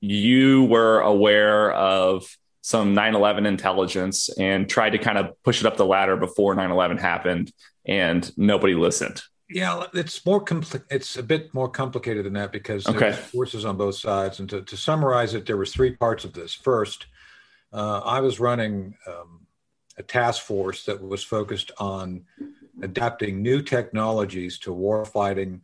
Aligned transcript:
you 0.00 0.64
were 0.64 1.00
aware 1.00 1.72
of 1.72 2.36
some 2.60 2.94
9-11 2.94 3.46
intelligence 3.46 4.28
and 4.38 4.68
tried 4.68 4.90
to 4.90 4.98
kind 4.98 5.18
of 5.18 5.42
push 5.42 5.60
it 5.60 5.66
up 5.66 5.76
the 5.76 5.86
ladder 5.86 6.16
before 6.16 6.54
9-11 6.54 7.00
happened 7.00 7.52
and 7.86 8.30
nobody 8.36 8.74
listened. 8.74 9.22
Yeah 9.48 9.84
it's 9.94 10.24
more 10.26 10.44
compli- 10.44 10.84
it's 10.90 11.16
a 11.16 11.22
bit 11.22 11.54
more 11.54 11.70
complicated 11.70 12.26
than 12.26 12.34
that 12.34 12.52
because 12.52 12.86
okay. 12.86 12.98
there's 12.98 13.16
forces 13.16 13.64
on 13.64 13.78
both 13.78 13.94
sides. 13.94 14.40
And 14.40 14.50
to, 14.50 14.60
to 14.62 14.76
summarize 14.76 15.32
it 15.34 15.46
there 15.46 15.56
was 15.56 15.72
three 15.72 15.96
parts 15.96 16.24
of 16.24 16.34
this. 16.34 16.52
First 16.52 17.06
uh, 17.72 18.00
i 18.04 18.20
was 18.20 18.40
running 18.40 18.94
um, 19.06 19.46
a 19.98 20.02
task 20.02 20.42
force 20.42 20.84
that 20.84 21.02
was 21.02 21.22
focused 21.22 21.72
on 21.78 22.24
adapting 22.82 23.42
new 23.42 23.60
technologies 23.60 24.58
to 24.58 24.70
warfighting 24.70 25.60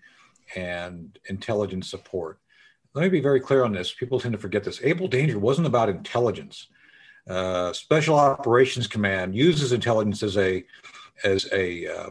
and 0.56 1.18
intelligence 1.28 1.88
support 1.88 2.38
let 2.94 3.02
me 3.02 3.08
be 3.08 3.20
very 3.20 3.40
clear 3.40 3.64
on 3.64 3.72
this 3.72 3.92
people 3.92 4.18
tend 4.18 4.32
to 4.32 4.38
forget 4.38 4.64
this 4.64 4.80
able 4.82 5.08
danger 5.08 5.38
wasn't 5.38 5.66
about 5.66 5.88
intelligence 5.88 6.68
uh, 7.28 7.72
Special 7.72 8.16
Operations 8.16 8.86
Command 8.86 9.34
uses 9.34 9.72
intelligence 9.72 10.22
as 10.22 10.36
a 10.36 10.64
as 11.22 11.48
a 11.52 11.86
uh, 11.86 12.10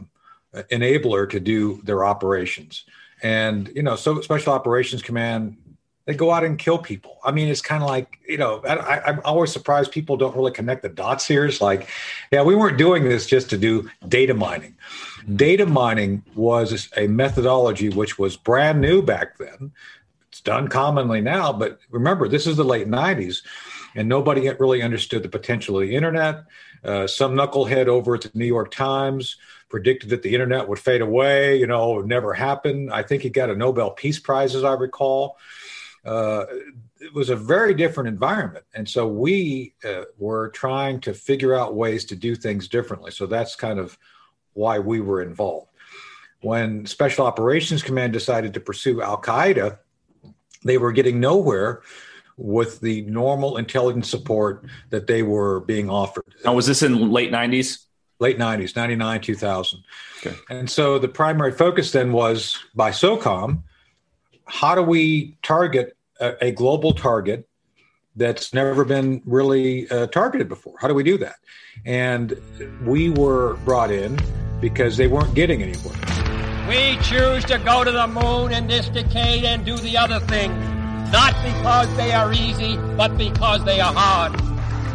enabler 0.72 1.28
to 1.30 1.40
do 1.40 1.80
their 1.84 2.04
operations. 2.04 2.84
And 3.22 3.70
you 3.74 3.82
know, 3.82 3.96
so 3.96 4.20
Special 4.20 4.52
Operations 4.52 5.02
Command 5.02 5.56
they 6.06 6.14
go 6.14 6.30
out 6.30 6.44
and 6.44 6.58
kill 6.58 6.76
people. 6.76 7.16
I 7.24 7.30
mean, 7.30 7.48
it's 7.48 7.62
kind 7.62 7.82
of 7.82 7.88
like 7.88 8.18
you 8.28 8.36
know, 8.36 8.60
I, 8.66 9.10
am 9.10 9.20
always 9.24 9.52
surprised 9.52 9.92
people 9.92 10.16
don't 10.16 10.36
really 10.36 10.52
connect 10.52 10.82
the 10.82 10.88
dots 10.88 11.26
here. 11.26 11.46
It's 11.46 11.60
like, 11.60 11.88
yeah, 12.32 12.42
we 12.42 12.54
weren't 12.56 12.76
doing 12.76 13.04
this 13.04 13.26
just 13.26 13.48
to 13.50 13.56
do 13.56 13.88
data 14.08 14.34
mining. 14.34 14.76
Data 15.36 15.64
mining 15.64 16.22
was 16.34 16.90
a 16.96 17.06
methodology 17.06 17.88
which 17.88 18.18
was 18.18 18.36
brand 18.36 18.80
new 18.80 19.00
back 19.00 19.38
then. 19.38 19.72
It's 20.34 20.40
done 20.40 20.66
commonly 20.66 21.20
now, 21.20 21.52
but 21.52 21.78
remember, 21.90 22.26
this 22.26 22.48
is 22.48 22.56
the 22.56 22.64
late 22.64 22.88
'90s 22.88 23.42
and 23.94 24.08
nobody 24.08 24.50
really 24.58 24.82
understood 24.82 25.22
the 25.22 25.28
potential 25.28 25.76
of 25.76 25.86
the 25.86 25.94
internet. 25.94 26.44
Uh, 26.82 27.06
some 27.06 27.34
knucklehead 27.34 27.86
over 27.86 28.16
at 28.16 28.22
the 28.22 28.30
New 28.34 28.44
York 28.44 28.72
Times 28.72 29.36
predicted 29.68 30.10
that 30.10 30.22
the 30.22 30.34
internet 30.34 30.68
would 30.68 30.80
fade 30.80 31.00
away. 31.00 31.56
You 31.56 31.68
know, 31.68 31.92
it 31.92 31.96
would 31.98 32.08
never 32.08 32.34
happen. 32.34 32.90
I 32.90 33.02
think 33.02 33.22
he 33.22 33.30
got 33.30 33.50
a 33.50 33.54
Nobel 33.54 33.92
Peace 33.92 34.18
Prize, 34.18 34.56
as 34.56 34.64
I 34.64 34.74
recall. 34.74 35.38
Uh, 36.04 36.46
it 37.00 37.14
was 37.14 37.30
a 37.30 37.36
very 37.36 37.74
different 37.74 38.08
environment. 38.08 38.64
And 38.74 38.88
so 38.88 39.06
we 39.06 39.74
uh, 39.84 40.06
were 40.18 40.50
trying 40.50 41.00
to 41.02 41.14
figure 41.14 41.54
out 41.54 41.76
ways 41.76 42.04
to 42.06 42.16
do 42.16 42.34
things 42.34 42.66
differently. 42.66 43.10
So 43.12 43.26
that's 43.26 43.54
kind 43.54 43.78
of 43.78 43.96
why 44.54 44.80
we 44.80 45.00
were 45.00 45.22
involved. 45.22 45.70
When 46.40 46.84
Special 46.84 47.26
Operations 47.26 47.82
Command 47.82 48.12
decided 48.12 48.52
to 48.54 48.60
pursue 48.60 49.00
Al 49.00 49.20
Qaeda, 49.20 49.78
they 50.64 50.78
were 50.78 50.92
getting 50.92 51.20
nowhere 51.20 51.82
with 52.36 52.80
the 52.80 53.02
normal 53.02 53.56
intelligence 53.56 54.08
support 54.08 54.64
that 54.90 55.06
they 55.06 55.22
were 55.22 55.60
being 55.60 55.88
offered. 55.88 56.24
Now, 56.44 56.54
was 56.54 56.66
this 56.66 56.82
in 56.82 57.10
late 57.10 57.30
90s? 57.30 57.84
Late 58.20 58.38
90s, 58.38 58.76
99, 58.76 59.20
2000. 59.20 59.84
Okay. 60.18 60.36
And 60.48 60.70
so 60.70 60.98
the 60.98 61.08
primary 61.08 61.52
focus 61.52 61.92
then 61.92 62.12
was 62.12 62.58
by 62.74 62.90
SOCOM 62.90 63.62
how 64.46 64.74
do 64.74 64.82
we 64.82 65.36
target 65.42 65.96
a, 66.20 66.46
a 66.46 66.50
global 66.52 66.92
target 66.92 67.48
that's 68.16 68.54
never 68.54 68.84
been 68.84 69.22
really 69.24 69.88
uh, 69.90 70.06
targeted 70.08 70.48
before? 70.48 70.74
How 70.80 70.88
do 70.88 70.94
we 70.94 71.02
do 71.02 71.18
that? 71.18 71.36
And 71.84 72.36
we 72.84 73.10
were 73.10 73.54
brought 73.64 73.90
in 73.90 74.18
because 74.60 74.96
they 74.96 75.08
weren't 75.08 75.34
getting 75.34 75.62
anywhere. 75.62 76.23
We 76.68 76.96
choose 77.02 77.44
to 77.44 77.58
go 77.58 77.84
to 77.84 77.90
the 77.90 78.06
moon 78.06 78.52
in 78.52 78.66
this 78.66 78.88
decade 78.88 79.44
and 79.44 79.64
do 79.64 79.76
the 79.76 79.96
other 79.96 80.20
thing 80.20 80.50
not 81.14 81.34
because 81.44 81.96
they 81.96 82.10
are 82.10 82.32
easy, 82.32 82.76
but 82.96 83.16
because 83.16 83.64
they 83.64 83.80
are 83.80 83.94
hard. 83.94 84.32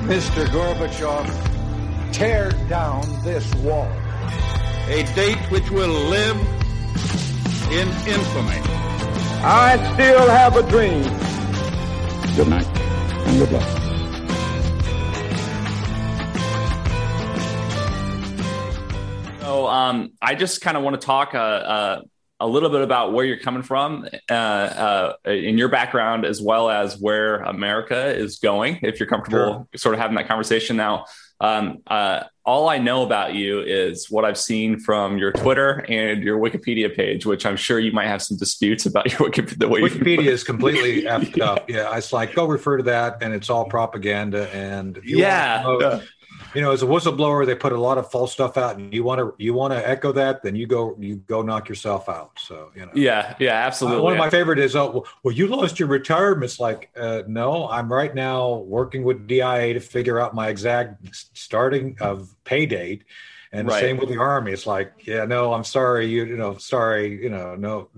Mr. 0.03 0.45
Gorbachev, 0.48 2.11
tear 2.11 2.52
down 2.67 3.03
this 3.23 3.56
wall. 3.64 3.89
A 4.88 5.04
date 5.16 5.39
which 5.49 5.70
will 5.71 5.95
live 6.10 6.38
in 7.72 7.88
infamy. 8.05 8.60
I 9.42 9.77
still 9.93 10.27
have 10.27 10.58
a 10.58 10.64
dream. 10.64 11.04
Good 12.36 12.49
night 12.49 12.67
and 12.67 13.39
good 13.39 13.52
luck. 13.54 13.79
Um, 19.69 20.11
I 20.21 20.35
just 20.35 20.61
kind 20.61 20.77
of 20.77 20.83
want 20.83 20.99
to 20.99 21.05
talk 21.05 21.33
uh, 21.33 21.37
uh, 21.37 22.02
a 22.39 22.47
little 22.47 22.69
bit 22.69 22.81
about 22.81 23.13
where 23.13 23.25
you're 23.25 23.39
coming 23.39 23.63
from 23.63 24.07
uh, 24.30 24.33
uh, 24.33 25.13
in 25.25 25.57
your 25.57 25.69
background, 25.69 26.25
as 26.25 26.41
well 26.41 26.69
as 26.69 26.97
where 26.99 27.37
America 27.37 28.15
is 28.15 28.39
going, 28.39 28.80
if 28.81 28.99
you're 28.99 29.09
comfortable 29.09 29.53
sure. 29.53 29.67
sort 29.77 29.95
of 29.95 30.02
having 30.02 30.15
that 30.15 30.27
conversation. 30.27 30.77
Now, 30.77 31.05
um, 31.41 31.80
uh, 31.87 32.23
all 32.45 32.67
I 32.67 32.80
know 32.80 33.03
about 33.03 33.33
you 33.33 33.61
is 33.61 34.09
what 34.09 34.25
I've 34.25 34.37
seen 34.37 34.80
from 34.80 35.17
your 35.17 35.31
Twitter 35.31 35.86
and 35.87 36.23
your 36.23 36.39
Wikipedia 36.39 36.93
page, 36.93 37.25
which 37.25 37.45
I'm 37.45 37.55
sure 37.55 37.80
you 37.80 37.91
might 37.91 38.07
have 38.07 38.21
some 38.21 38.37
disputes 38.37 38.86
about 38.86 39.11
your 39.11 39.30
Wikipedia. 39.30 39.59
The 39.59 39.67
way 39.67 39.81
Wikipedia 39.81 40.25
is 40.25 40.43
completely 40.43 41.03
effed 41.03 41.39
up. 41.41 41.69
Yeah, 41.69 41.95
it's 41.95 42.11
like 42.11 42.33
go 42.33 42.45
refer 42.45 42.77
to 42.77 42.83
that, 42.83 43.21
and 43.21 43.33
it's 43.33 43.49
all 43.49 43.65
propaganda. 43.65 44.49
And 44.55 44.99
yeah, 45.03 45.63
you 46.55 46.61
know, 46.61 46.72
as 46.72 46.83
a 46.83 46.86
whistleblower, 46.86 47.45
they 47.45 47.55
put 47.55 47.72
a 47.72 47.80
lot 47.80 47.98
of 47.98 48.10
false 48.10 48.32
stuff 48.32 48.58
out, 48.58 48.77
and 48.77 48.94
you 48.94 49.04
want 49.04 49.20
to 49.20 49.33
you 49.44 49.54
want 49.54 49.73
to 49.73 49.88
echo 49.88 50.11
that, 50.14 50.44
then 50.44 50.55
you 50.55 50.67
go 50.67 50.95
you 51.00 51.17
go 51.17 51.42
knock 51.42 51.70
yourself 51.70 52.10
out. 52.10 52.32
So 52.39 52.72
you 52.76 52.86
know, 52.86 52.92
yeah, 52.94 53.36
yeah, 53.39 53.66
absolutely. 53.66 54.00
Uh, 54.00 54.04
one 54.04 54.14
of 54.14 54.20
my 54.20 54.30
favorite 54.30 54.60
is, 54.60 54.76
oh, 54.76 55.05
well, 55.23 55.33
you 55.33 55.48
lost 55.48 55.80
your 55.80 55.88
retirement. 55.88 56.45
It's 56.45 56.60
like, 56.60 56.89
uh, 56.98 57.23
no, 57.28 57.67
I'm 57.67 57.92
right 57.92 58.14
now 58.14 58.58
working 58.58 59.04
with 59.04 59.28
DIA 59.28 59.73
to 59.73 59.80
figure 59.80 60.20
out 60.20 60.33
my 60.33 60.49
exact 60.49 61.16
starting 61.33 61.98
of 61.99 62.36
pay 62.44 62.66
date, 62.66 63.04
and 63.52 63.67
right. 63.67 63.76
the 63.76 63.80
same 63.80 63.98
with 63.98 64.10
the 64.10 64.17
army. 64.17 64.52
It's 64.52 64.67
like, 64.67 65.05
yeah, 65.05 65.26
no, 65.26 65.54
I'm 65.54 65.64
sorry, 65.64 66.08
you, 66.08 66.26
you 66.26 66.38
know, 66.38 66.58
sorry, 66.58 67.22
you 67.22 67.30
know, 67.30 67.55
no, 67.55 67.89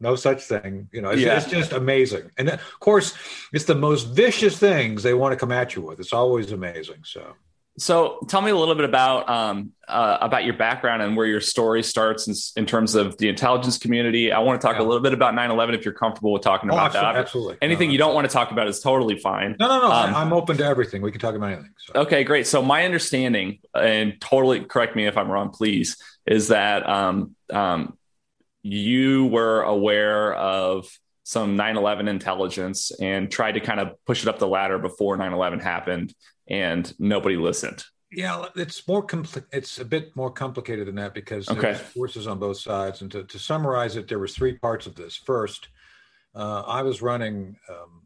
no 0.00 0.16
such 0.16 0.42
thing. 0.42 0.88
You 0.92 1.02
know, 1.02 1.10
it's, 1.10 1.22
yeah. 1.22 1.36
it's, 1.36 1.46
just 1.46 1.72
amazing. 1.72 2.30
And 2.36 2.50
of 2.50 2.80
course, 2.80 3.14
it's 3.52 3.64
the 3.64 3.74
most 3.74 4.04
vicious 4.04 4.58
things 4.58 5.02
they 5.02 5.14
want 5.14 5.32
to 5.32 5.36
come 5.36 5.52
at 5.52 5.74
you 5.74 5.82
with. 5.82 6.00
It's 6.00 6.12
always 6.12 6.52
amazing. 6.52 7.02
So 7.04 7.34
so, 7.76 8.20
tell 8.28 8.40
me 8.40 8.52
a 8.52 8.56
little 8.56 8.76
bit 8.76 8.84
about 8.84 9.28
um, 9.28 9.72
uh, 9.88 10.18
about 10.20 10.44
your 10.44 10.54
background 10.54 11.02
and 11.02 11.16
where 11.16 11.26
your 11.26 11.40
story 11.40 11.82
starts 11.82 12.28
in, 12.28 12.62
in, 12.62 12.66
terms 12.66 12.94
of 12.94 13.18
the 13.18 13.28
intelligence 13.28 13.78
community. 13.78 14.30
I 14.30 14.38
want 14.38 14.60
to 14.60 14.64
talk 14.64 14.76
yeah. 14.76 14.82
a 14.82 14.86
little 14.86 15.02
bit 15.02 15.12
about 15.12 15.34
9/11 15.34 15.74
if 15.74 15.84
you're 15.84 15.92
comfortable 15.94 16.32
with 16.32 16.42
talking 16.42 16.70
oh, 16.70 16.74
about 16.74 16.94
absolutely, 16.94 17.12
that. 17.12 17.20
Absolutely. 17.20 17.56
Anything 17.62 17.88
no, 17.88 17.92
you 17.92 17.98
don't 17.98 18.14
want 18.14 18.28
to 18.28 18.32
talk 18.32 18.52
about 18.52 18.68
is 18.68 18.78
totally 18.78 19.18
fine. 19.18 19.56
No, 19.58 19.66
no, 19.66 19.80
no. 19.80 19.90
Um, 19.90 20.14
I'm 20.14 20.32
open 20.32 20.56
to 20.58 20.64
everything. 20.64 21.02
We 21.02 21.10
can 21.10 21.20
talk 21.20 21.34
about 21.34 21.52
anything. 21.52 21.72
So. 21.78 22.02
Okay, 22.02 22.22
great. 22.22 22.46
So, 22.46 22.62
my 22.62 22.84
understanding, 22.84 23.58
and 23.74 24.20
totally 24.20 24.60
correct 24.60 24.94
me 24.94 25.06
if 25.06 25.18
I'm 25.18 25.28
wrong, 25.28 25.50
please, 25.50 25.96
is 26.26 26.48
that 26.48 26.88
um, 26.88 27.34
um 27.52 27.98
you 28.62 29.26
were 29.26 29.62
aware 29.62 30.32
of 30.32 30.88
some 31.24 31.56
9/11 31.56 32.08
intelligence 32.08 32.92
and 33.00 33.32
tried 33.32 33.52
to 33.52 33.60
kind 33.60 33.80
of 33.80 33.94
push 34.06 34.22
it 34.22 34.28
up 34.28 34.38
the 34.38 34.46
ladder 34.46 34.78
before 34.78 35.16
9/11 35.16 35.60
happened 35.60 36.14
and 36.48 36.92
nobody 36.98 37.36
listened. 37.36 37.84
Yeah, 38.10 38.46
it's 38.54 38.86
more 38.86 39.04
compli- 39.04 39.46
It's 39.52 39.80
a 39.80 39.84
bit 39.84 40.14
more 40.14 40.30
complicated 40.30 40.86
than 40.86 40.94
that 40.96 41.14
because 41.14 41.48
okay. 41.48 41.60
there's 41.60 41.80
forces 41.80 42.26
on 42.26 42.38
both 42.38 42.58
sides. 42.58 43.02
And 43.02 43.10
to, 43.10 43.24
to 43.24 43.38
summarize 43.38 43.96
it, 43.96 44.06
there 44.06 44.20
was 44.20 44.34
three 44.34 44.56
parts 44.58 44.86
of 44.86 44.94
this. 44.94 45.16
First, 45.16 45.68
uh, 46.34 46.62
I 46.66 46.82
was 46.82 47.02
running 47.02 47.56
um, 47.68 48.02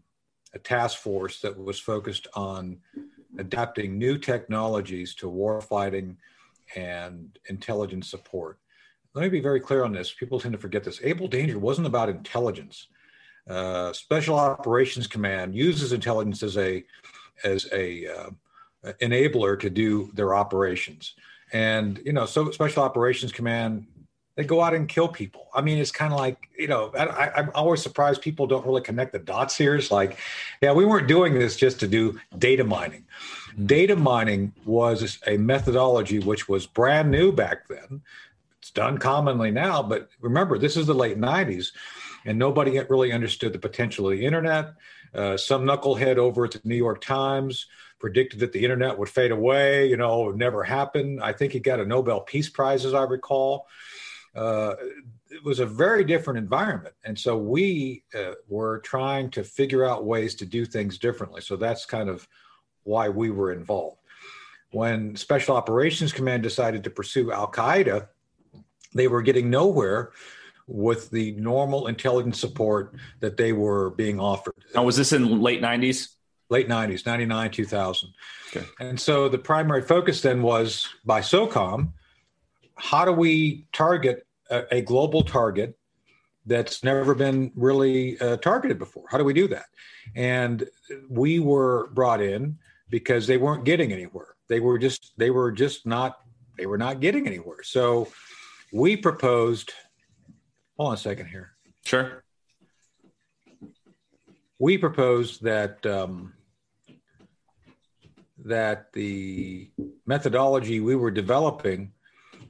a 0.55 0.59
task 0.59 0.99
force 0.99 1.41
that 1.41 1.59
was 1.59 1.79
focused 1.79 2.27
on 2.35 2.79
adapting 3.39 3.99
new 3.99 4.19
technologies 4.19 5.15
to 5.17 5.31
warfighting 5.31 6.17
and 6.75 7.39
intelligence 7.49 8.11
support. 8.11 8.59
Let 9.15 9.23
me 9.23 9.29
be 9.29 9.41
very 9.41 9.61
clear 9.61 9.85
on 9.85 9.93
this. 9.93 10.13
People 10.13 10.41
tend 10.41 10.53
to 10.53 10.59
forget 10.59 10.85
this. 10.85 11.01
Able 11.03 11.29
Danger 11.29 11.59
wasn't 11.59 11.87
about 11.87 12.09
intelligence. 12.09 12.89
Uh, 13.49 13.93
Special 13.93 14.39
Operations 14.39 15.07
Command 15.07 15.55
uses 15.55 15.93
intelligence 15.93 16.43
as 16.43 16.57
a 16.57 16.85
as 17.45 17.69
a 17.73 18.07
uh, 18.07 18.31
enabler 19.01 19.59
to 19.61 19.71
do 19.71 20.11
their 20.15 20.35
operations. 20.35 21.15
And 21.53 22.01
you 22.05 22.13
know, 22.13 22.27
so 22.27 22.51
Special 22.51 22.83
Operations 22.83 23.33
Command 23.33 23.87
they 24.39 24.45
go 24.45 24.63
out 24.63 24.73
and 24.73 24.89
kill 24.89 25.09
people. 25.09 25.49
I 25.53 25.63
mean, 25.63 25.79
it's 25.79 25.91
kind 25.91 26.13
of 26.13 26.19
like 26.21 26.39
you 26.57 26.69
know, 26.69 26.93
I, 26.97 27.41
am 27.41 27.51
always 27.57 27.83
surprised 27.83 28.23
people 28.23 28.47
don't 28.47 28.65
really 28.65 28.83
connect 28.83 29.11
the 29.11 29.19
dots 29.19 29.57
here. 29.57 29.75
It's 29.75 29.91
like, 29.91 30.17
yeah, 30.63 30.73
we 30.73 30.85
weren't 30.85 31.09
doing 31.09 31.35
this 31.35 31.57
just 31.57 31.81
to 31.81 31.89
do 31.89 32.21
data 32.39 32.63
mining. 32.63 33.05
Mm-hmm. 33.51 33.67
Data 33.67 33.97
mining 33.97 34.53
was 34.65 35.19
a 35.27 35.37
methodology 35.39 36.21
which 36.21 36.49
was 36.49 36.69
brand 36.69 37.11
new 37.11 37.33
back 37.33 37.67
then. 37.67 38.01
It's 38.61 38.71
done 38.71 38.99
commonly 38.99 39.51
now, 39.51 39.83
but 39.83 40.09
remember, 40.21 40.57
this 40.57 40.77
is 40.77 40.87
the 40.87 40.95
late 40.95 41.19
'90s, 41.19 41.73
and 42.25 42.39
nobody 42.39 42.79
really 42.89 43.11
understood 43.11 43.53
the 43.53 43.59
potential 43.59 44.09
of 44.09 44.17
the 44.17 44.25
internet. 44.25 44.73
Uh, 45.15 45.37
some 45.37 45.65
knucklehead 45.65 46.17
over 46.17 46.45
at 46.45 46.53
the 46.53 46.61
New 46.65 46.77
York 46.77 47.01
Times 47.01 47.67
predicted 47.99 48.41
that 48.41 48.53
the 48.53 48.63
internet 48.63 48.99
would 48.99 49.09
fade 49.09 49.31
away. 49.31 49.89
You 49.89 49.97
know, 49.97 50.23
it 50.23 50.27
would 50.27 50.39
never 50.39 50.63
happen. 50.63 51.21
I 51.21 51.33
think 51.33 51.53
he 51.53 51.61
got 51.61 51.81
a 51.81 51.87
Nobel 51.87 52.21
Peace 52.21 52.49
Prize, 52.49 52.85
as 52.85 52.95
I 52.95 53.03
recall. 53.03 53.67
Uh, 54.35 54.75
it 55.31 55.43
was 55.45 55.59
a 55.59 55.67
very 55.67 56.05
different 56.05 56.39
environment. 56.39 56.95
And 57.05 57.19
so 57.19 57.37
we 57.37 58.05
uh, 58.15 58.33
were 58.49 58.79
trying 58.81 59.31
to 59.31 59.45
figure 59.45 59.85
out 59.85 60.05
ways 60.05 60.35
to 60.37 60.47
do 60.47 60.65
things 60.65 60.99
differently. 60.99 61.41
So 61.41 61.57
that's 61.57 61.85
kind 61.85 62.09
of 62.09 62.27
why 62.85 63.09
we 63.09 63.31
were 63.31 63.53
involved. 63.53 63.99
When 64.71 65.17
Special 65.17 65.57
Operations 65.57 66.13
Command 66.13 66.43
decided 66.43 66.85
to 66.85 66.91
pursue 66.91 67.33
Al 67.33 67.51
Qaeda, 67.51 68.09
they 68.95 69.09
were 69.09 69.23
getting 69.23 69.51
nowhere 69.51 70.13
with 70.69 71.11
the 71.11 71.33
normal 71.33 71.89
intelligence 71.89 72.39
support 72.39 72.95
that 73.21 73.37
they 73.37 73.53
were 73.53 73.91
being 73.91 74.21
offered. 74.21 74.55
Now, 74.75 74.85
was 74.85 74.97
this 74.97 75.13
in 75.13 75.41
late 75.41 75.61
90s? 75.61 76.11
Late 76.51 76.69
90s, 76.69 77.05
99, 77.05 77.51
2000. 77.51 78.11
Okay. 78.49 78.67
And 78.81 78.99
so 78.99 79.29
the 79.29 79.37
primary 79.39 79.83
focus 79.83 80.23
then 80.23 80.41
was 80.43 80.89
by 81.05 81.21
SOCOM 81.21 81.93
how 82.79 83.05
do 83.05 83.13
we 83.13 83.67
target 83.73 84.27
a, 84.51 84.77
a 84.77 84.81
global 84.81 85.23
target 85.23 85.77
that's 86.47 86.83
never 86.83 87.15
been 87.15 87.53
really 87.55 88.19
uh, 88.21 88.37
targeted 88.39 88.79
before? 88.79 89.05
How 89.11 89.19
do 89.19 89.25
we 89.25 89.35
do 89.35 89.49
that? 89.49 89.67
And 90.15 90.65
we 91.11 91.41
were 91.41 91.89
brought 91.93 92.23
in 92.23 92.59
because 92.89 93.27
they 93.27 93.37
weren't 93.37 93.65
getting 93.65 93.93
anywhere. 93.93 94.37
They 94.49 94.61
were 94.61 94.79
just 94.79 95.13
they 95.19 95.31
were 95.31 95.53
just 95.53 95.87
not 95.87 96.21
they 96.57 96.67
were 96.67 96.79
not 96.79 97.01
getting 97.01 97.27
anywhere. 97.27 97.63
So 97.63 98.09
we 98.73 98.97
proposed. 98.97 99.73
Hold 100.79 100.89
on 100.89 100.95
a 100.95 100.99
second 100.99 101.27
here. 101.27 101.51
Sure. 101.85 102.23
We 104.59 104.79
proposed 104.79 105.43
that 105.43 105.85
um, 105.85 106.35
that 108.45 108.93
the 108.93 109.71
methodology 110.07 110.81
we 110.81 110.95
were 110.95 111.11
developing 111.11 111.93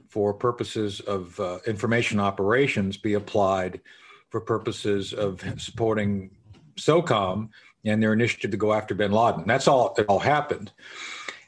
for 0.07 0.33
purposes 0.33 0.99
of 1.01 1.39
uh, 1.39 1.59
information 1.67 2.19
operations 2.19 2.97
be 2.97 3.13
applied 3.13 3.81
for 4.29 4.41
purposes 4.41 5.13
of 5.13 5.43
supporting 5.57 6.31
SOCOM 6.75 7.49
and 7.85 8.01
their 8.01 8.13
initiative 8.13 8.51
to 8.51 8.57
go 8.57 8.73
after 8.73 8.93
bin 8.93 9.11
Laden. 9.11 9.45
That's 9.47 9.67
all 9.67 9.95
it 9.97 10.05
all 10.07 10.19
happened. 10.19 10.71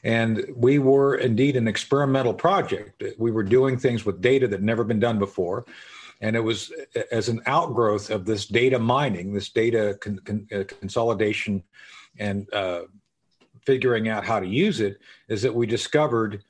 And 0.04 0.44
we 0.56 0.80
were 0.80 1.14
indeed 1.14 1.54
an 1.54 1.68
experimental 1.68 2.34
project. 2.34 3.04
We 3.18 3.30
were 3.30 3.44
doing 3.44 3.78
things 3.78 4.04
with 4.04 4.20
data 4.20 4.48
that 4.48 4.62
never 4.62 4.82
been 4.82 4.98
done 4.98 5.20
before. 5.20 5.64
And 6.22 6.34
it 6.36 6.40
was 6.40 6.72
as 7.10 7.28
an 7.28 7.42
outgrowth 7.46 8.08
of 8.08 8.24
this 8.24 8.46
data 8.46 8.78
mining, 8.78 9.34
this 9.34 9.50
data 9.50 9.98
con- 10.00 10.20
con- 10.24 10.48
uh, 10.54 10.64
consolidation, 10.80 11.62
and 12.18 12.52
uh, 12.54 12.82
figuring 13.66 14.08
out 14.08 14.24
how 14.24 14.40
to 14.40 14.46
use 14.46 14.80
it, 14.80 14.98
is 15.28 15.42
that 15.42 15.54
we 15.54 15.66
discovered 15.66 16.42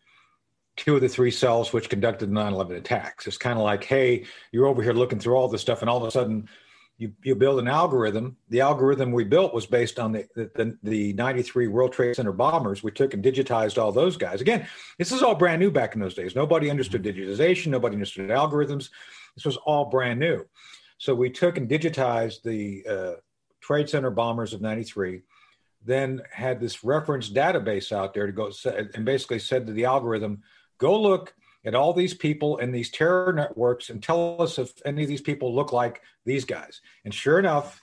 two 0.77 0.95
of 0.95 1.01
the 1.01 1.09
three 1.09 1.31
cells 1.31 1.73
which 1.73 1.91
conducted 1.91 2.31
the 2.31 2.35
9-11 2.35 2.77
attacks. 2.77 3.27
It's 3.27 3.37
kind 3.37 3.59
of 3.59 3.65
like, 3.65 3.85
hey, 3.85 4.25
you're 4.53 4.67
over 4.67 4.83
here 4.83 4.93
looking 4.93 5.19
through 5.19 5.35
all 5.35 5.49
this 5.49 5.61
stuff, 5.61 5.81
and 5.81 5.91
all 5.91 5.99
of 5.99 6.05
a 6.05 6.11
sudden 6.11 6.49
you, 6.99 7.13
you 7.23 7.35
build 7.35 7.59
an 7.59 7.69
algorithm. 7.69 8.37
The 8.51 8.61
algorithm 8.61 9.11
we 9.11 9.25
built 9.25 9.53
was 9.53 9.67
based 9.67 9.99
on 9.99 10.13
the, 10.13 10.27
the, 10.35 10.79
the 10.83 11.13
93 11.15 11.67
World 11.69 11.93
Trade 11.93 12.17
Center 12.17 12.33
bombers. 12.33 12.83
We 12.83 12.91
took 12.91 13.13
and 13.13 13.25
digitized 13.25 13.77
all 13.77 13.91
those 13.91 14.17
guys. 14.17 14.41
Again, 14.41 14.69
this 14.99 15.11
is 15.11 15.23
all 15.23 15.35
brand 15.35 15.61
new 15.61 15.71
back 15.71 15.95
in 15.95 16.01
those 16.01 16.15
days. 16.15 16.37
Nobody 16.37 16.71
understood 16.71 17.03
digitization. 17.03 17.69
Nobody 17.69 17.97
understood 17.97 18.31
algorithms. 18.31 18.91
This 19.37 19.45
was 19.45 19.57
all 19.59 19.87
brand 19.87 20.21
new. 20.21 20.45
So 20.99 21.15
we 21.15 21.31
took 21.31 21.57
and 21.57 21.69
digitized 21.69 22.43
the 22.43 22.85
uh, 22.89 23.13
Trade 23.61 23.89
Center 23.89 24.11
bombers 24.11 24.53
of 24.53 24.61
93, 24.61 25.23
then 25.85 26.23
had 26.31 26.61
this 26.61 26.85
reference 26.85 27.31
database 27.31 27.93
out 27.93 28.15
there 28.15 28.27
to 28.27 28.33
go 28.33 28.53
and 28.95 29.05
basically 29.05 29.39
said 29.39 29.67
to 29.67 29.73
the 29.73 29.85
algorithm, 29.85 30.43
go 30.79 31.01
look 31.01 31.35
at 31.65 31.75
all 31.75 31.93
these 31.93 32.15
people 32.15 32.59
and 32.59 32.75
these 32.75 32.91
terror 32.91 33.33
networks 33.33 33.89
and 33.91 34.03
tell 34.03 34.41
us 34.41 34.59
if 34.59 34.73
any 34.85 35.03
of 35.03 35.09
these 35.09 35.21
people 35.21 35.55
look 35.55 35.73
like 35.73 36.03
these 36.25 36.45
guys. 36.45 36.81
And 37.05 37.15
sure 37.15 37.39
enough, 37.39 37.81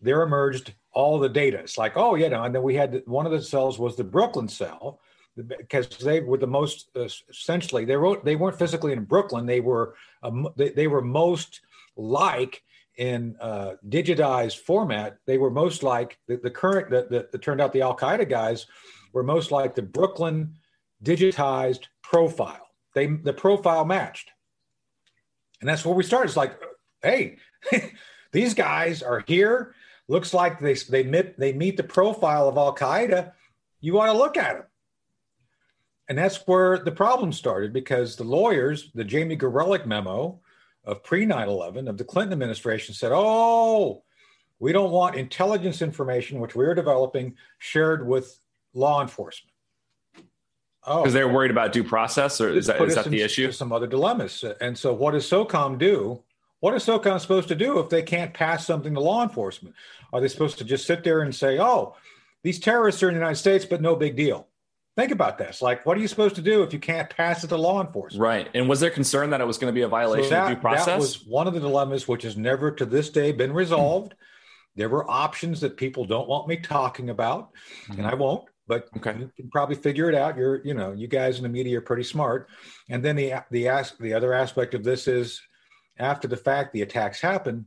there 0.00 0.22
emerged 0.22 0.74
all 0.92 1.18
the 1.18 1.28
data. 1.28 1.58
It's 1.58 1.78
like, 1.78 1.96
oh, 1.96 2.14
you 2.14 2.28
know, 2.28 2.44
and 2.44 2.54
then 2.54 2.62
we 2.62 2.74
had 2.74 3.02
one 3.06 3.26
of 3.26 3.32
the 3.32 3.42
cells 3.42 3.78
was 3.78 3.96
the 3.96 4.04
Brooklyn 4.04 4.48
cell 4.48 5.00
because 5.46 5.88
they 5.88 6.20
were 6.20 6.38
the 6.38 6.46
most 6.46 6.90
uh, 6.96 7.08
essentially 7.28 7.84
they 7.84 7.96
wrote 7.96 8.24
they 8.24 8.36
weren't 8.36 8.58
physically 8.58 8.92
in 8.92 9.04
Brooklyn. 9.04 9.46
They 9.46 9.60
were 9.60 9.94
um, 10.22 10.48
they, 10.56 10.70
they 10.70 10.86
were 10.86 11.02
most 11.02 11.60
like 11.96 12.62
in 12.96 13.36
uh, 13.40 13.74
digitized 13.88 14.58
format. 14.58 15.18
They 15.26 15.38
were 15.38 15.50
most 15.50 15.82
like 15.82 16.18
the, 16.26 16.36
the 16.36 16.50
current 16.50 16.90
that, 16.90 17.10
that 17.10 17.42
turned 17.42 17.60
out 17.60 17.72
the 17.72 17.82
Al 17.82 17.96
Qaeda 17.96 18.28
guys 18.28 18.66
were 19.12 19.22
most 19.22 19.50
like 19.50 19.74
the 19.74 19.82
Brooklyn 19.82 20.54
digitized 21.02 21.84
profile. 22.02 22.66
They 22.94 23.06
the 23.06 23.32
profile 23.32 23.84
matched. 23.84 24.30
And 25.60 25.68
that's 25.68 25.84
where 25.84 25.94
we 25.94 26.04
started. 26.04 26.28
It's 26.28 26.36
like, 26.36 26.58
hey, 27.02 27.38
these 28.32 28.54
guys 28.54 29.02
are 29.02 29.24
here. 29.26 29.74
Looks 30.08 30.32
like 30.32 30.58
they 30.58 30.74
they 30.74 31.02
meet 31.02 31.38
they 31.38 31.52
meet 31.52 31.76
the 31.76 31.82
profile 31.82 32.48
of 32.48 32.56
Al 32.56 32.74
Qaeda. 32.74 33.32
You 33.80 33.94
want 33.94 34.10
to 34.10 34.18
look 34.18 34.36
at 34.36 34.54
them. 34.54 34.64
And 36.08 36.16
that's 36.16 36.46
where 36.46 36.78
the 36.78 36.92
problem 36.92 37.32
started 37.32 37.72
because 37.72 38.16
the 38.16 38.24
lawyers, 38.24 38.90
the 38.94 39.04
Jamie 39.04 39.36
Gorelick 39.36 39.86
memo 39.86 40.40
of 40.84 41.04
pre 41.04 41.26
9 41.26 41.48
11 41.48 41.86
of 41.86 41.98
the 41.98 42.04
Clinton 42.04 42.32
administration 42.32 42.94
said, 42.94 43.12
oh, 43.14 44.02
we 44.58 44.72
don't 44.72 44.90
want 44.90 45.16
intelligence 45.16 45.82
information, 45.82 46.40
which 46.40 46.54
we 46.54 46.64
are 46.64 46.74
developing, 46.74 47.36
shared 47.58 48.06
with 48.06 48.38
law 48.74 49.02
enforcement. 49.02 49.52
Oh, 50.84 51.02
because 51.02 51.12
they're 51.12 51.28
worried 51.28 51.50
about 51.50 51.72
due 51.72 51.84
process, 51.84 52.40
or 52.40 52.48
is 52.48 52.66
that, 52.66 52.80
is 52.80 52.94
that 52.94 53.04
the 53.06 53.20
issue? 53.20 53.52
Some 53.52 53.72
other 53.72 53.86
dilemmas. 53.86 54.42
And 54.60 54.76
so, 54.76 54.94
what 54.94 55.12
does 55.12 55.28
SOCOM 55.28 55.78
do? 55.78 56.22
What 56.60 56.74
is 56.74 56.84
SOCOM 56.86 57.20
supposed 57.20 57.48
to 57.48 57.54
do 57.54 57.78
if 57.78 57.90
they 57.90 58.02
can't 58.02 58.32
pass 58.32 58.66
something 58.66 58.94
to 58.94 59.00
law 59.00 59.22
enforcement? 59.22 59.74
Are 60.12 60.20
they 60.20 60.28
supposed 60.28 60.58
to 60.58 60.64
just 60.64 60.86
sit 60.86 61.04
there 61.04 61.20
and 61.20 61.34
say, 61.34 61.58
"Oh, 61.60 61.94
these 62.42 62.58
terrorists 62.58 63.02
are 63.02 63.08
in 63.08 63.14
the 63.14 63.20
United 63.20 63.38
States, 63.38 63.66
but 63.66 63.82
no 63.82 63.96
big 63.96 64.16
deal"? 64.16 64.48
Think 64.98 65.12
about 65.12 65.38
this. 65.38 65.62
Like, 65.62 65.86
what 65.86 65.96
are 65.96 66.00
you 66.00 66.08
supposed 66.08 66.34
to 66.34 66.42
do 66.42 66.64
if 66.64 66.72
you 66.72 66.80
can't 66.80 67.08
pass 67.08 67.44
it 67.44 67.48
to 67.48 67.56
law 67.56 67.80
enforcement? 67.80 68.20
Right. 68.20 68.48
And 68.52 68.68
was 68.68 68.80
there 68.80 68.90
concern 68.90 69.30
that 69.30 69.40
it 69.40 69.46
was 69.46 69.56
going 69.56 69.72
to 69.72 69.74
be 69.74 69.82
a 69.82 69.88
violation 69.88 70.24
so 70.24 70.30
that, 70.30 70.50
of 70.50 70.56
due 70.56 70.60
process? 70.60 70.86
That 70.86 70.98
was 70.98 71.24
one 71.24 71.46
of 71.46 71.54
the 71.54 71.60
dilemmas, 71.60 72.08
which 72.08 72.24
has 72.24 72.36
never 72.36 72.72
to 72.72 72.84
this 72.84 73.08
day 73.08 73.30
been 73.30 73.52
resolved. 73.52 74.16
There 74.74 74.88
were 74.88 75.08
options 75.08 75.60
that 75.60 75.76
people 75.76 76.04
don't 76.04 76.28
want 76.28 76.48
me 76.48 76.56
talking 76.56 77.10
about, 77.10 77.52
mm-hmm. 77.84 78.00
and 78.00 78.06
I 78.08 78.14
won't 78.14 78.48
but 78.66 78.86
okay. 78.98 79.18
you 79.18 79.30
can 79.34 79.48
probably 79.50 79.76
figure 79.76 80.10
it 80.10 80.14
out. 80.14 80.36
You're, 80.36 80.62
you 80.62 80.74
know, 80.74 80.92
you 80.92 81.06
guys 81.06 81.38
in 81.38 81.42
the 81.42 81.48
media 81.48 81.78
are 81.78 81.80
pretty 81.80 82.02
smart. 82.02 82.48
And 82.90 83.02
then 83.02 83.16
the 83.16 83.34
the 83.50 83.66
ask 83.68 83.96
the 83.96 84.12
other 84.12 84.34
aspect 84.34 84.74
of 84.74 84.84
this 84.84 85.08
is, 85.08 85.40
after 85.96 86.28
the 86.28 86.36
fact, 86.36 86.74
the 86.74 86.82
attacks 86.82 87.20
happen. 87.20 87.64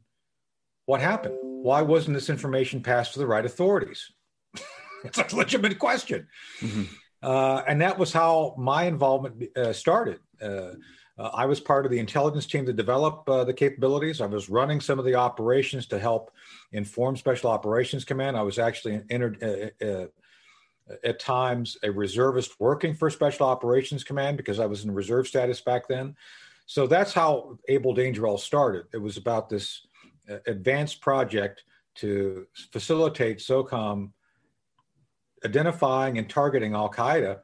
What 0.86 1.01
happened? 1.01 1.38
Why 1.42 1.81
wasn't 1.81 2.13
this 2.13 2.30
information 2.30 2.83
passed 2.83 3.13
to 3.13 3.19
the 3.19 3.25
right 3.25 3.45
authorities? 3.45 4.12
it's 5.04 5.18
a 5.18 5.35
legitimate 5.35 5.80
question. 5.80 6.28
Mm-hmm. 6.59 6.83
Uh, 7.21 7.61
and 7.68 7.81
that 7.81 7.97
was 7.97 8.11
how 8.11 8.56
my 8.57 8.83
involvement 8.83 9.56
uh, 9.57 9.73
started. 9.73 10.19
Uh, 10.42 10.73
uh 11.18 11.30
I 11.33 11.45
was 11.45 11.59
part 11.59 11.85
of 11.85 11.92
the 11.92 11.99
intelligence 11.99 12.47
team 12.47 12.66
to 12.66 12.73
develop 12.73 13.28
uh, 13.30 13.44
the 13.44 13.54
capabilities. 13.54 14.21
I 14.21 14.25
was 14.25 14.49
running 14.49 14.81
some 14.81 14.97
of 14.97 15.06
the 15.06 15.16
operations 15.16 15.85
to 15.87 15.99
help 15.99 16.31
inform 16.71 17.16
Special 17.18 17.51
Operations 17.51 18.06
Command. 18.06 18.37
I 18.37 18.42
was 18.42 18.57
actually 18.57 19.01
entered, 19.09 19.44
uh, 19.44 20.06
at 21.04 21.19
times 21.19 21.78
a 21.83 21.92
reservist 21.92 22.59
working 22.59 22.94
for 22.94 23.09
Special 23.09 23.45
Operations 23.45 24.04
Command 24.04 24.35
because 24.35 24.59
I 24.59 24.66
was 24.66 24.83
in 24.83 24.92
reserve 24.92 25.28
status 25.28 25.61
back 25.61 25.87
then. 25.87 26.16
So 26.66 26.87
that's 26.87 27.13
how 27.13 27.59
Able 27.68 27.94
Danger 27.94 28.28
all 28.28 28.37
started. 28.37 28.85
It 28.94 28.97
was 28.97 29.18
about 29.18 29.47
this 29.47 29.85
advanced 30.47 31.01
project 31.01 31.63
to 31.95 32.47
facilitate 32.71 33.40
SOCOM 33.40 34.11
identifying 35.45 36.18
and 36.18 36.30
targeting 36.30 36.74
Al 36.74 36.90
Qaeda. 36.90 37.40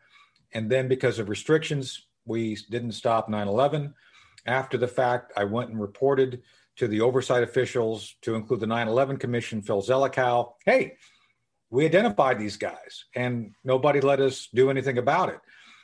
And 0.54 0.70
then 0.70 0.88
because 0.88 1.20
of 1.20 1.30
restrictions, 1.30 2.08
we 2.26 2.58
didn't 2.70 2.94
stop 2.94 3.30
9 3.30 3.48
11. 3.48 3.94
After 4.46 4.78
the 4.78 4.88
fact, 4.88 5.34
I 5.36 5.44
went 5.44 5.70
and 5.70 5.80
reported 5.80 6.42
to 6.78 6.88
the 6.88 7.02
oversight 7.02 7.44
officials, 7.44 8.16
to 8.22 8.36
include 8.36 8.60
the 8.60 8.68
9 8.68 8.88
11 8.88 9.18
Commission, 9.18 9.62
Phil 9.62 9.82
Zelikow, 9.82 10.54
hey, 10.66 10.98
we 11.70 11.86
identified 11.86 12.40
these 12.40 12.56
guys 12.56 13.06
and 13.16 13.52
nobody 13.64 14.00
let 14.00 14.20
us 14.20 14.48
do 14.54 14.70
anything 14.70 14.98
about 14.98 15.30
it. 15.30 15.40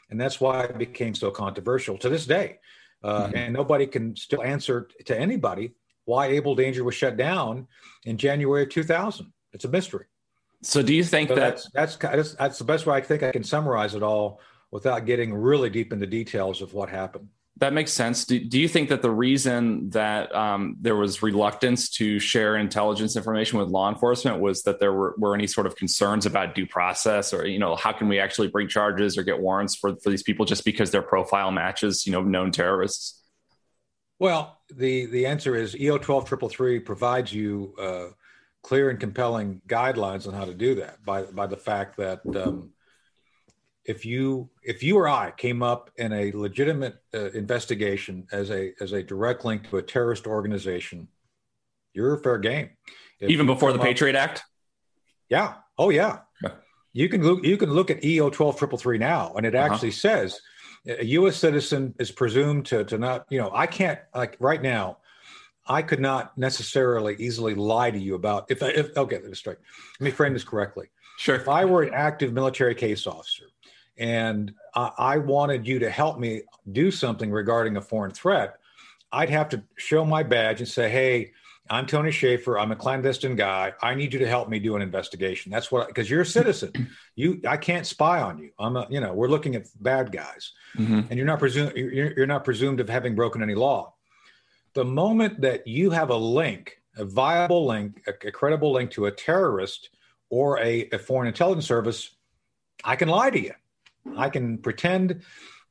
And 0.10 0.22
that's 0.22 0.40
why 0.40 0.66
it 0.66 0.78
became 0.78 1.16
so 1.16 1.32
controversial 1.32 1.98
to 1.98 2.10
this 2.10 2.26
day. 2.26 2.60
Uh, 3.04 3.26
mm-hmm. 3.26 3.36
And 3.36 3.54
nobody 3.54 3.86
can 3.88 4.16
still 4.16 4.44
answer 4.44 4.88
to 5.06 5.20
anybody 5.20 5.74
why 6.06 6.28
Able 6.28 6.56
Danger 6.56 6.84
was 6.84 6.96
shut 6.96 7.18
down 7.18 7.68
in 8.06 8.18
January 8.18 8.64
of 8.64 8.70
2000. 8.70 9.32
It's 9.52 9.66
a 9.66 9.70
mystery. 9.70 10.06
So, 10.64 10.82
do 10.82 10.94
you 10.94 11.04
think 11.04 11.30
so 11.30 11.36
that 11.36 11.62
that's, 11.74 11.98
that's 11.98 12.34
that's 12.36 12.58
the 12.58 12.64
best 12.64 12.86
way 12.86 12.98
I 12.98 13.02
think 13.02 13.22
I 13.22 13.32
can 13.32 13.44
summarize 13.44 13.96
it 13.96 14.04
all 14.04 14.40
without 14.72 15.06
getting 15.06 15.34
really 15.34 15.70
deep 15.70 15.94
into 15.94 16.08
details 16.08 16.62
of 16.62 16.74
what 16.74 16.90
happened? 16.90 17.28
That 17.58 17.74
makes 17.74 17.94
sense. 17.94 18.26
Do, 18.26 18.40
do 18.40 18.60
you 18.60 18.68
think 18.68 18.90
that 18.90 19.04
the 19.04 19.12
reason 19.12 19.92
that 19.92 20.34
um, 20.36 20.76
there 20.82 20.96
was 20.96 21.22
reluctance 21.22 21.90
to 21.92 22.18
share 22.18 22.58
intelligence 22.58 23.16
information 23.16 23.60
with 23.60 23.68
law 23.68 23.90
enforcement 23.90 24.40
was 24.40 24.64
that 24.64 24.80
there 24.80 24.92
were, 24.92 25.14
were 25.20 25.36
any 25.36 25.46
sort 25.46 25.68
of 25.68 25.76
concerns 25.76 26.26
about 26.26 26.56
due 26.56 26.66
process, 26.66 27.32
or 27.32 27.46
you 27.46 27.60
know, 27.60 27.76
how 27.76 27.92
can 27.92 28.08
we 28.08 28.20
actually 28.20 28.48
bring 28.48 28.68
charges 28.68 29.18
or 29.18 29.24
get 29.24 29.40
warrants 29.40 29.76
for 29.76 29.96
for 29.98 30.10
these 30.10 30.24
people 30.24 30.46
just 30.46 30.66
because 30.66 30.90
their 30.90 31.04
profile 31.04 31.52
matches 31.52 32.08
you 32.08 32.12
know 32.12 32.24
known 32.24 32.52
terrorists? 32.52 33.22
Well, 34.18 34.58
the 34.74 35.06
the 35.06 35.28
answer 35.28 35.56
is 35.56 35.78
EO 35.78 36.00
twelve 36.00 36.26
triple 36.26 36.50
three 36.50 36.80
provides 36.80 37.32
you 37.32 37.76
uh, 37.80 38.08
clear 38.64 38.90
and 38.90 39.00
compelling 39.00 39.62
guidelines 39.68 40.28
on 40.28 40.34
how 40.34 40.46
to 40.46 40.54
do 40.54 40.76
that 40.76 41.04
by 41.06 41.24
by 41.24 41.46
the 41.46 41.58
fact 41.58 41.98
that 41.98 42.22
um, 42.36 42.72
if 43.86 44.06
you 44.06 44.50
if 44.64 44.82
you 44.82 44.98
or 44.98 45.08
I 45.08 45.32
came 45.32 45.62
up 45.62 45.92
in 45.98 46.12
a 46.14 46.32
legitimate 46.32 46.96
uh, 47.14 47.30
investigation 47.32 48.26
as 48.32 48.50
a 48.50 48.74
as 48.80 48.94
a 48.94 49.04
direct 49.04 49.46
link 49.46 49.70
to 49.70 49.78
a 49.78 49.84
terrorist 49.84 50.26
organization, 50.26 51.08
you're 51.94 52.18
fair 52.18 52.38
game. 52.38 52.70
If 53.20 53.30
Even 53.30 53.46
before 53.46 53.74
the 53.74 53.80
Patriot 53.80 54.16
up, 54.16 54.30
Act. 54.30 54.44
Yeah. 55.30 55.56
Oh 55.78 55.90
yeah. 55.90 56.20
You 56.94 57.10
can 57.10 57.24
look. 57.24 57.44
You 57.44 57.58
can 57.58 57.72
look 57.72 57.90
at 57.90 58.06
EO 58.06 58.30
twelve 58.30 58.58
triple 58.58 58.78
three 58.78 59.00
now, 59.00 59.34
and 59.36 59.46
it 59.46 59.56
uh-huh. 59.56 59.74
actually 59.74 59.92
says 59.92 60.40
a 60.88 61.04
U.S. 61.06 61.38
citizen 61.38 61.96
is 62.00 62.12
presumed 62.12 62.68
to 62.68 62.84
to 62.86 62.98
not. 63.00 63.26
You 63.30 63.40
know, 63.40 63.52
I 63.52 63.66
can't 63.66 64.00
like 64.14 64.38
right 64.40 64.62
now. 64.62 64.98
I 65.66 65.82
could 65.82 66.00
not 66.00 66.38
necessarily 66.38 67.16
easily 67.20 67.56
lie 67.56 67.92
to 67.92 68.00
you 68.00 68.16
about 68.16 68.50
if. 68.50 68.62
if 68.62 68.96
okay, 68.98 69.16
let 69.16 69.26
me 69.26 69.36
straight. 69.36 69.58
Let 70.00 70.06
me 70.06 70.12
frame 70.12 70.34
this 70.34 70.44
correctly. 70.44 70.90
Sure. 71.18 71.36
If 71.36 71.48
I 71.48 71.66
were 71.66 71.84
an 71.84 71.94
active 71.94 72.34
military 72.34 72.76
case 72.76 73.08
officer 73.08 73.46
and 73.98 74.54
I, 74.76 74.92
I 74.98 75.18
wanted 75.18 75.68
you 75.68 75.80
to 75.80 75.90
help 75.90 76.20
me 76.20 76.42
do 76.72 76.92
something 76.92 77.32
regarding 77.32 77.78
a 77.78 77.82
foreign 77.82 78.12
threat, 78.12 78.56
I'd 79.12 79.30
have 79.30 79.50
to 79.50 79.64
show 79.78 80.04
my 80.04 80.24
badge 80.24 80.60
and 80.60 80.68
say, 80.68 80.90
"Hey, 80.90 81.32
I'm 81.70 81.86
Tony 81.86 82.12
Shaffer. 82.12 82.60
I'm 82.60 82.72
a 82.72 82.76
clandestine 82.76 83.36
guy. 83.36 83.74
I 83.82 83.96
need 83.96 84.12
you 84.12 84.20
to 84.20 84.28
help 84.28 84.50
me 84.50 84.60
do 84.60 84.76
an 84.76 84.82
investigation. 84.82 85.52
That's 85.52 85.72
what 85.72 85.88
because 85.88 86.10
you're 86.10 86.22
a 86.22 86.26
citizen. 86.26 86.72
You 87.16 87.40
I 87.48 87.58
can't 87.58 87.86
spy 87.86 88.24
on 88.24 88.40
you. 88.40 88.50
I'm 88.58 88.76
a 88.76 88.88
you 88.90 89.00
know 89.00 89.14
we're 89.14 89.28
looking 89.28 89.56
at 89.56 89.68
bad 89.80 90.12
guys, 90.12 90.52
mm-hmm. 90.76 91.02
and 91.08 91.12
you're 91.12 91.28
not 91.28 91.38
presumed 91.38 91.74
you're, 91.76 92.12
you're 92.18 92.26
not 92.26 92.44
presumed 92.44 92.80
of 92.80 92.90
having 92.90 93.14
broken 93.14 93.44
any 93.44 93.54
law. 93.54 93.94
The 94.74 94.86
moment 94.86 95.42
that 95.42 95.68
you 95.68 95.92
have 95.92 96.10
a 96.10 96.16
link, 96.16 96.82
a 96.98 97.06
viable 97.06 97.66
link, 97.66 98.02
a, 98.08 98.28
a 98.28 98.32
credible 98.32 98.72
link 98.72 98.92
to 98.92 99.06
a 99.06 99.12
terrorist 99.12 99.90
or 100.30 100.60
a, 100.60 100.90
a 100.92 100.98
foreign 100.98 101.28
intelligence 101.28 101.66
service, 101.66 102.16
I 102.84 102.96
can 102.96 103.10
lie 103.10 103.30
to 103.30 103.40
you. 103.40 103.54
I 104.18 104.30
can 104.30 104.58
pretend 104.58 105.22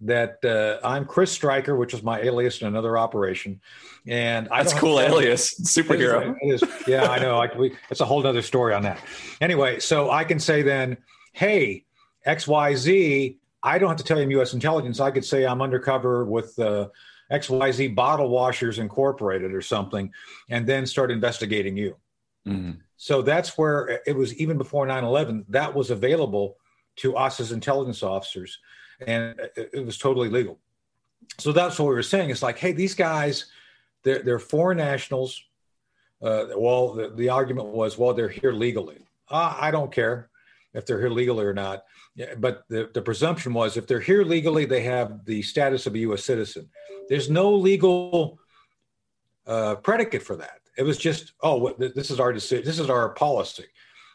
that 0.02 0.44
uh, 0.44 0.84
I'm 0.86 1.04
Chris 1.04 1.30
Stryker, 1.30 1.76
which 1.76 1.94
is 1.94 2.02
my 2.02 2.20
alias 2.20 2.60
in 2.60 2.66
another 2.66 2.98
operation, 2.98 3.60
and 4.06 4.48
I 4.48 4.62
that's 4.62 4.74
cool 4.74 5.00
alias, 5.00 5.54
superhero. 5.60 6.36
It 6.40 6.54
is, 6.54 6.62
it 6.62 6.68
is, 6.68 6.88
yeah, 6.88 7.04
I 7.04 7.18
know. 7.20 7.38
I, 7.38 7.56
we, 7.56 7.76
it's 7.88 8.00
a 8.00 8.04
whole 8.04 8.26
other 8.26 8.42
story 8.42 8.74
on 8.74 8.82
that. 8.82 8.98
Anyway, 9.40 9.78
so 9.78 10.10
I 10.10 10.24
can 10.24 10.40
say 10.40 10.62
then, 10.62 10.96
hey, 11.32 11.84
X 12.24 12.48
Y 12.48 12.74
Z. 12.74 13.38
I 13.64 13.78
don't 13.78 13.88
have 13.88 13.98
to 13.98 14.04
tell 14.04 14.18
you 14.18 14.24
I'm 14.24 14.30
U.S. 14.32 14.54
intelligence. 14.54 14.98
I 14.98 15.12
could 15.12 15.24
say 15.24 15.46
I'm 15.46 15.62
undercover 15.62 16.24
with 16.24 16.58
uh, 16.58 16.88
XYZ 17.32 17.94
Bottle 17.94 18.28
Washers 18.28 18.78
Incorporated 18.78 19.52
or 19.54 19.62
something, 19.62 20.12
and 20.50 20.66
then 20.66 20.86
start 20.86 21.10
investigating 21.10 21.76
you. 21.76 21.96
Mm-hmm. 22.46 22.72
So 22.96 23.22
that's 23.22 23.56
where 23.58 24.00
it 24.06 24.14
was 24.14 24.34
even 24.34 24.58
before 24.58 24.86
9 24.86 25.04
11, 25.04 25.46
that 25.48 25.74
was 25.74 25.90
available 25.90 26.56
to 26.96 27.16
us 27.16 27.40
as 27.40 27.52
intelligence 27.52 28.02
officers 28.02 28.58
and 29.06 29.40
it 29.56 29.84
was 29.84 29.98
totally 29.98 30.28
legal. 30.28 30.58
So 31.38 31.52
that's 31.52 31.78
what 31.78 31.88
we 31.88 31.94
were 31.94 32.02
saying. 32.02 32.30
It's 32.30 32.42
like, 32.42 32.58
hey, 32.58 32.72
these 32.72 32.94
guys, 32.94 33.46
they're, 34.02 34.22
they're 34.22 34.38
foreign 34.38 34.78
nationals. 34.78 35.42
Uh, 36.20 36.46
well, 36.56 36.94
the, 36.94 37.08
the, 37.10 37.28
argument 37.28 37.68
was, 37.68 37.98
well, 37.98 38.14
they're 38.14 38.28
here 38.28 38.52
legally. 38.52 39.06
Uh, 39.28 39.56
I 39.58 39.70
don't 39.70 39.92
care 39.92 40.30
if 40.74 40.86
they're 40.86 41.00
here 41.00 41.10
legally 41.10 41.44
or 41.44 41.54
not. 41.54 41.84
But 42.38 42.64
the, 42.68 42.90
the 42.92 43.02
presumption 43.02 43.54
was 43.54 43.76
if 43.76 43.86
they're 43.86 44.00
here 44.00 44.24
legally, 44.24 44.64
they 44.64 44.82
have 44.82 45.24
the 45.24 45.42
status 45.42 45.86
of 45.86 45.94
a 45.94 45.98
U.S. 45.98 46.24
citizen. 46.24 46.68
There's 47.08 47.30
no 47.30 47.52
legal 47.54 48.38
uh, 49.46 49.76
predicate 49.76 50.22
for 50.22 50.36
that. 50.36 50.60
It 50.78 50.84
was 50.84 50.98
just, 50.98 51.32
oh, 51.42 51.74
this 51.78 52.10
is 52.10 52.20
our 52.20 52.32
decision. 52.32 52.64
This 52.64 52.78
is 52.78 52.88
our 52.88 53.10
policy. 53.10 53.66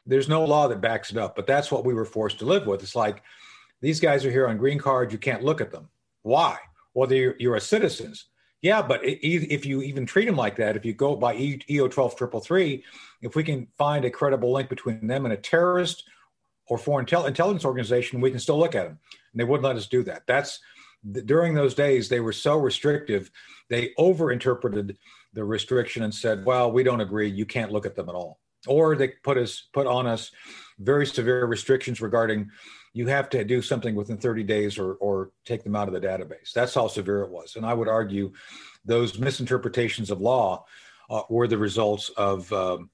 There's 0.05 0.29
no 0.29 0.43
law 0.45 0.67
that 0.67 0.81
backs 0.81 1.11
it 1.11 1.17
up, 1.17 1.35
but 1.35 1.45
that's 1.45 1.71
what 1.71 1.85
we 1.85 1.93
were 1.93 2.05
forced 2.05 2.39
to 2.39 2.45
live 2.45 2.65
with. 2.65 2.81
It's 2.81 2.95
like, 2.95 3.21
these 3.81 3.99
guys 3.99 4.25
are 4.25 4.31
here 4.31 4.47
on 4.47 4.57
green 4.57 4.79
cards. 4.79 5.13
You 5.13 5.19
can't 5.19 5.43
look 5.43 5.61
at 5.61 5.71
them. 5.71 5.89
Why? 6.23 6.57
Well, 6.93 7.11
you're 7.13 7.55
a 7.55 7.61
citizens. 7.61 8.25
Yeah, 8.61 8.81
but 8.81 9.01
if 9.03 9.65
you 9.67 9.83
even 9.83 10.07
treat 10.07 10.25
them 10.25 10.35
like 10.35 10.55
that, 10.55 10.75
if 10.75 10.83
you 10.83 10.93
go 10.93 11.15
by 11.15 11.35
EO 11.69 11.87
twelve 11.87 12.15
triple 12.15 12.39
three, 12.39 12.83
if 13.21 13.35
we 13.35 13.43
can 13.43 13.67
find 13.77 14.03
a 14.03 14.09
credible 14.09 14.51
link 14.51 14.67
between 14.67 15.05
them 15.05 15.25
and 15.25 15.33
a 15.33 15.37
terrorist 15.37 16.05
or 16.69 16.77
foreign 16.77 17.05
intelligence 17.05 17.65
organization, 17.65 18.21
we 18.21 18.31
can 18.31 18.39
still 18.39 18.59
look 18.59 18.75
at 18.75 18.83
them. 18.83 18.99
And 19.31 19.39
they 19.39 19.43
wouldn't 19.43 19.65
let 19.65 19.75
us 19.75 19.87
do 19.87 20.03
that. 20.03 20.23
That's 20.27 20.59
during 21.25 21.53
those 21.53 21.73
days 21.73 22.09
they 22.09 22.19
were 22.19 22.33
so 22.33 22.57
restrictive, 22.57 23.31
they 23.69 23.93
overinterpreted 23.99 24.97
the 25.33 25.43
restriction 25.43 26.03
and 26.03 26.13
said, 26.13 26.45
"Well, 26.45 26.71
we 26.71 26.83
don't 26.83 27.01
agree. 27.01 27.29
You 27.29 27.45
can't 27.45 27.71
look 27.71 27.85
at 27.85 27.95
them 27.95 28.09
at 28.09 28.15
all." 28.15 28.39
Or 28.65 28.95
they 28.95 29.09
put 29.09 29.37
us 29.37 29.67
put 29.73 29.87
on 29.87 30.07
us 30.07 30.31
very 30.79 31.05
severe 31.05 31.45
restrictions 31.45 32.01
regarding 32.01 32.49
you 32.93 33.07
have 33.07 33.29
to 33.29 33.43
do 33.43 33.61
something 33.61 33.93
within 33.93 34.17
30 34.17 34.43
days 34.43 34.77
or, 34.79 34.93
or 34.95 35.31
take 35.45 35.63
them 35.63 35.75
out 35.75 35.87
of 35.87 35.93
the 35.93 36.01
database. 36.01 36.51
That's 36.53 36.73
how 36.73 36.87
severe 36.87 37.21
it 37.21 37.29
was. 37.29 37.55
And 37.55 37.65
I 37.65 37.73
would 37.73 37.87
argue 37.87 38.33
those 38.85 39.19
misinterpretations 39.19 40.09
of 40.09 40.19
law 40.19 40.65
uh, 41.09 41.21
were 41.29 41.47
the 41.47 41.57
results 41.57 42.09
of 42.09 42.51
um, 42.51 42.89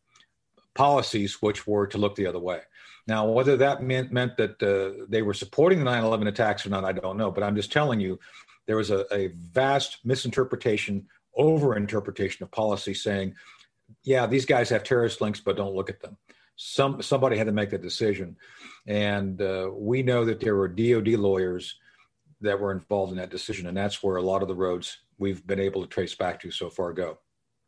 policies 0.76 1.42
which 1.42 1.66
were 1.66 1.88
to 1.88 1.98
look 1.98 2.16
the 2.16 2.28
other 2.28 2.40
way. 2.40 2.60
Now, 3.08 3.28
whether 3.28 3.58
that 3.58 3.84
meant, 3.84 4.12
meant 4.12 4.38
that 4.38 4.64
uh, 4.64 5.06
they 5.10 5.22
were 5.22 5.34
supporting 5.34 5.80
the 5.80 5.86
9 5.86 6.04
11 6.04 6.28
attacks 6.28 6.66
or 6.66 6.70
not, 6.70 6.86
I 6.86 6.94
don't 6.94 7.18
know. 7.18 7.32
But 7.32 7.44
I'm 7.44 7.56
just 7.56 7.72
telling 7.72 8.00
you, 8.00 8.20
there 8.66 8.78
was 8.78 8.92
a, 8.92 9.06
a 9.14 9.28
vast 9.28 10.00
misinterpretation, 10.06 11.08
overinterpretation 11.38 12.42
of 12.42 12.52
policy 12.52 12.94
saying, 12.94 13.36
yeah, 14.04 14.26
these 14.26 14.46
guys 14.46 14.70
have 14.70 14.84
terrorist 14.84 15.22
links, 15.22 15.40
but 15.40 15.58
don't 15.58 15.76
look 15.76 15.90
at 15.90 16.02
them. 16.02 16.18
Some 16.56 17.02
somebody 17.02 17.38
had 17.38 17.48
to 17.48 17.52
make 17.52 17.72
that 17.72 17.82
decision, 17.82 18.38
and 18.86 19.42
uh, 19.42 19.72
we 19.74 20.04
know 20.04 20.24
that 20.26 20.40
there 20.40 20.56
were 20.56 20.68
DoD 20.68 21.08
lawyers 21.08 21.80
that 22.42 22.60
were 22.60 22.72
involved 22.72 23.12
in 23.12 23.18
that 23.18 23.32
decision, 23.32 23.66
and 23.66 23.76
that's 23.76 24.04
where 24.04 24.18
a 24.18 24.22
lot 24.22 24.44
of 24.44 24.48
the 24.48 24.56
roads 24.56 25.00
we've 25.18 25.46
been 25.48 25.60
able 25.60 25.82
to 25.82 25.88
trace 25.88 26.14
back 26.14 26.40
to 26.42 26.52
so 26.52 26.70
far 26.70 26.94
go. 26.94 27.18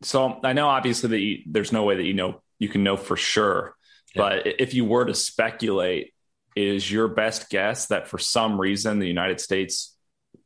So 0.03 0.39
I 0.43 0.53
know 0.53 0.67
obviously 0.67 1.09
that 1.09 1.19
you, 1.19 1.39
there's 1.47 1.71
no 1.71 1.83
way 1.83 1.95
that 1.95 2.03
you 2.03 2.13
know 2.13 2.41
you 2.59 2.69
can 2.69 2.83
know 2.83 2.95
for 2.95 3.17
sure, 3.17 3.75
yeah. 4.15 4.21
but 4.21 4.47
if 4.59 4.73
you 4.73 4.85
were 4.85 5.05
to 5.05 5.13
speculate, 5.13 6.13
is 6.55 6.89
your 6.89 7.07
best 7.07 7.49
guess 7.49 7.87
that 7.87 8.07
for 8.07 8.17
some 8.17 8.59
reason 8.59 8.99
the 8.99 9.07
United 9.07 9.41
States 9.41 9.95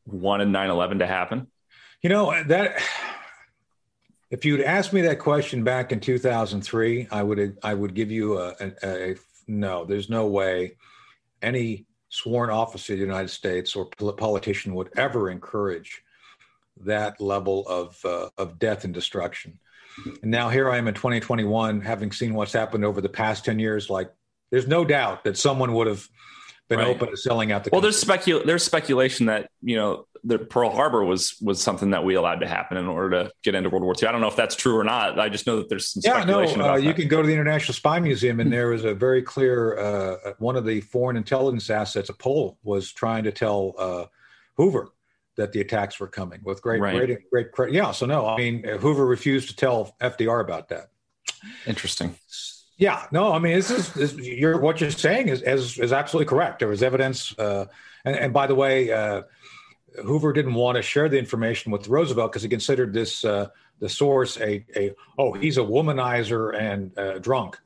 wanted 0.06 0.48
9/11 0.48 1.00
to 1.00 1.08
happen? 1.08 1.48
You 2.02 2.10
know 2.10 2.44
that 2.44 2.82
if 4.32 4.46
you'd 4.46 4.62
asked 4.62 4.94
me 4.94 5.02
that 5.02 5.20
question 5.20 5.64
back 5.64 5.92
in 5.92 6.00
2003, 6.00 7.08
I 7.12 7.24
would 7.24 7.58
I 7.64 7.74
would 7.74 7.94
give 7.94 8.12
you 8.12 8.40
a, 8.40 8.56
a, 8.60 8.74
a 8.84 9.16
no. 9.48 9.86
There's 9.86 10.10
no 10.10 10.28
way 10.28 10.78
any 11.42 11.86
sworn 12.10 12.50
officer 12.50 12.94
of 12.94 13.00
the 13.00 13.06
United 13.06 13.30
States 13.30 13.76
or 13.76 13.86
politician 13.86 14.74
would 14.76 14.90
ever 14.98 15.30
encourage 15.30 16.02
that 16.86 17.20
level 17.22 17.68
of 17.68 18.00
uh, 18.06 18.30
of 18.38 18.60
death 18.60 18.84
and 18.84 18.94
destruction. 18.94 19.60
And 20.22 20.32
now 20.32 20.50
here 20.50 20.70
I 20.70 20.78
am 20.78 20.88
in 20.88 20.94
2021, 20.94 21.82
having 21.82 22.12
seen 22.12 22.34
what's 22.34 22.54
happened 22.54 22.86
over 22.86 23.02
the 23.02 23.10
past 23.10 23.46
10 23.46 23.60
years. 23.60 23.90
Like, 23.90 24.12
there's 24.52 24.68
no 24.68 24.86
doubt 24.86 25.24
that 25.24 25.38
someone 25.38 25.74
would 25.74 25.88
have 25.88 26.08
been 26.70 26.80
right. 26.80 26.88
open 26.88 27.10
to 27.10 27.18
selling 27.18 27.52
out 27.52 27.64
the. 27.64 27.72
Well, 27.72 27.82
country. 27.82 27.92
there's 27.92 28.04
specu- 28.04 28.46
there's 28.46 28.64
speculation 28.64 29.26
that 29.26 29.50
you 29.62 29.76
know 29.76 30.06
the 30.24 30.38
Pearl 30.38 30.70
Harbor 30.70 31.04
was 31.04 31.36
was 31.42 31.62
something 31.62 31.92
that 31.92 32.04
we 32.04 32.16
allowed 32.16 32.40
to 32.42 32.48
happen 32.48 32.78
in 32.78 32.88
order 32.88 33.24
to 33.24 33.32
get 33.44 33.56
into 33.56 33.70
World 33.70 33.84
War 33.84 33.96
II. 34.02 34.08
I 34.08 34.12
don't 34.12 34.22
know 34.22 34.28
if 34.28 34.36
that's 34.36 34.56
true 34.56 34.78
or 34.78 34.84
not. 34.84 35.20
I 35.20 35.30
just 35.30 35.48
know 35.48 35.58
that 35.58 35.70
there's 35.70 35.90
some 35.90 36.02
yeah, 36.04 36.22
speculation. 36.22 36.60
No, 36.60 36.74
uh, 36.74 36.76
you 36.76 36.94
can 36.94 37.08
go 37.08 37.22
to 37.22 37.28
the 37.28 37.34
International 37.34 37.74
Spy 37.74 38.00
Museum, 38.00 38.40
and 38.40 38.52
there 38.52 38.68
was 38.70 38.86
a 38.86 38.94
very 38.94 39.22
clear 39.22 39.78
uh, 39.78 40.34
one 40.38 40.56
of 40.56 40.66
the 40.66 40.82
foreign 40.82 41.18
intelligence 41.18 41.70
assets. 41.70 42.10
A 42.10 42.14
poll, 42.14 42.58
was 42.64 42.92
trying 42.92 43.24
to 43.24 43.32
tell 43.32 43.74
uh, 43.78 44.06
Hoover 44.58 44.90
that 45.40 45.54
the 45.54 45.62
attacks 45.62 46.00
were 46.00 46.08
coming 46.08 46.42
with 46.44 46.62
great, 46.62 46.82
right. 46.82 46.96
great, 46.96 47.30
great 47.32 47.52
credit. 47.52 47.74
Yeah, 47.74 47.92
so 47.92 48.06
no, 48.06 48.28
I 48.28 48.38
mean 48.38 48.64
Hoover 48.64 49.06
refused 49.06 49.50
to 49.50 49.56
tell 49.56 49.96
FDR 50.02 50.42
about 50.42 50.70
that. 50.70 50.92
Interesting. 51.66 52.16
Yeah, 52.78 53.08
no, 53.12 53.34
I 53.34 53.40
mean, 53.40 53.56
this 53.56 53.72
is, 53.72 53.94
this, 53.94 54.14
you're, 54.16 54.58
what 54.58 54.80
you're 54.80 54.90
saying 54.90 55.28
is, 55.28 55.42
is, 55.42 55.78
is 55.80 55.92
absolutely 55.92 56.30
correct. 56.30 56.60
There 56.60 56.70
was 56.70 56.82
evidence, 56.82 57.38
uh, 57.38 57.66
and, 58.06 58.16
and, 58.16 58.34
by 58.34 58.48
the 58.48 58.56
way, 58.56 58.90
uh, 58.90 59.24
Hoover 60.02 60.32
didn't 60.32 60.54
want 60.54 60.78
to 60.78 60.82
share 60.82 61.10
the 61.10 61.20
information 61.20 61.74
with 61.74 61.90
Roosevelt 61.90 62.32
because 62.32 62.44
he 62.44 62.48
considered 62.48 62.94
this 62.94 63.26
uh, 63.26 63.48
the 63.80 63.90
source 63.90 64.38
a, 64.40 64.66
a 64.76 64.94
oh 65.18 65.34
he's 65.34 65.58
a 65.58 65.62
womanizer 65.62 66.58
and 66.58 66.98
uh, 66.98 67.20
drunk. 67.20 67.58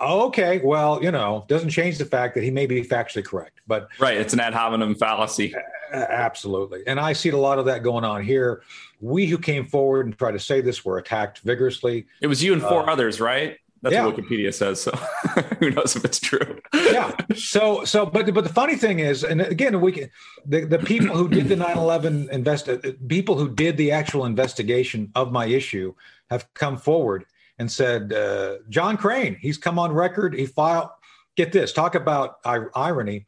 Okay, 0.00 0.60
well 0.62 1.02
you 1.02 1.10
know 1.10 1.44
doesn't 1.48 1.70
change 1.70 1.98
the 1.98 2.04
fact 2.04 2.34
that 2.34 2.44
he 2.44 2.50
may 2.50 2.66
be 2.66 2.82
factually 2.82 3.24
correct, 3.24 3.60
but 3.66 3.88
right, 3.98 4.16
it's 4.18 4.34
an 4.34 4.40
ad 4.40 4.52
hominem 4.54 4.94
fallacy. 4.94 5.54
Absolutely, 5.92 6.82
and 6.86 7.00
I 7.00 7.12
see 7.12 7.30
a 7.30 7.36
lot 7.36 7.58
of 7.58 7.64
that 7.66 7.82
going 7.82 8.04
on 8.04 8.22
here. 8.22 8.62
We 9.00 9.26
who 9.26 9.38
came 9.38 9.66
forward 9.66 10.06
and 10.06 10.16
tried 10.18 10.32
to 10.32 10.38
say 10.38 10.60
this 10.60 10.84
were 10.84 10.98
attacked 10.98 11.38
vigorously. 11.40 12.06
It 12.20 12.26
was 12.26 12.42
you 12.42 12.52
and 12.52 12.60
four 12.62 12.88
uh, 12.88 12.92
others, 12.92 13.20
right? 13.20 13.58
That's 13.82 13.94
Yeah. 13.94 14.06
what 14.06 14.16
Wikipedia 14.16 14.52
says. 14.52 14.80
So 14.80 14.90
who 15.60 15.70
knows 15.70 15.96
if 15.96 16.04
it's 16.04 16.18
true? 16.18 16.60
yeah. 16.74 17.14
So 17.34 17.84
so 17.84 18.04
but 18.04 18.32
but 18.34 18.44
the 18.44 18.52
funny 18.52 18.76
thing 18.76 18.98
is, 18.98 19.24
and 19.24 19.40
again, 19.40 19.80
we 19.80 19.92
can, 19.92 20.10
the 20.44 20.64
the 20.64 20.78
people 20.78 21.16
who 21.16 21.28
did 21.28 21.48
the 21.48 21.56
9/11 21.56 22.28
invest 22.30 22.68
people 23.08 23.36
who 23.36 23.48
did 23.54 23.76
the 23.76 23.92
actual 23.92 24.24
investigation 24.26 25.10
of 25.14 25.30
my 25.32 25.46
issue 25.46 25.94
have 26.30 26.52
come 26.54 26.76
forward 26.76 27.24
and 27.58 27.70
said 27.70 28.12
uh, 28.12 28.56
John 28.68 28.96
Crane. 28.96 29.36
He's 29.40 29.58
come 29.58 29.78
on 29.78 29.92
record. 29.92 30.34
He 30.34 30.46
filed. 30.46 30.90
Get 31.36 31.52
this. 31.52 31.72
Talk 31.72 31.94
about 31.94 32.36
ir- 32.46 32.70
irony. 32.74 33.26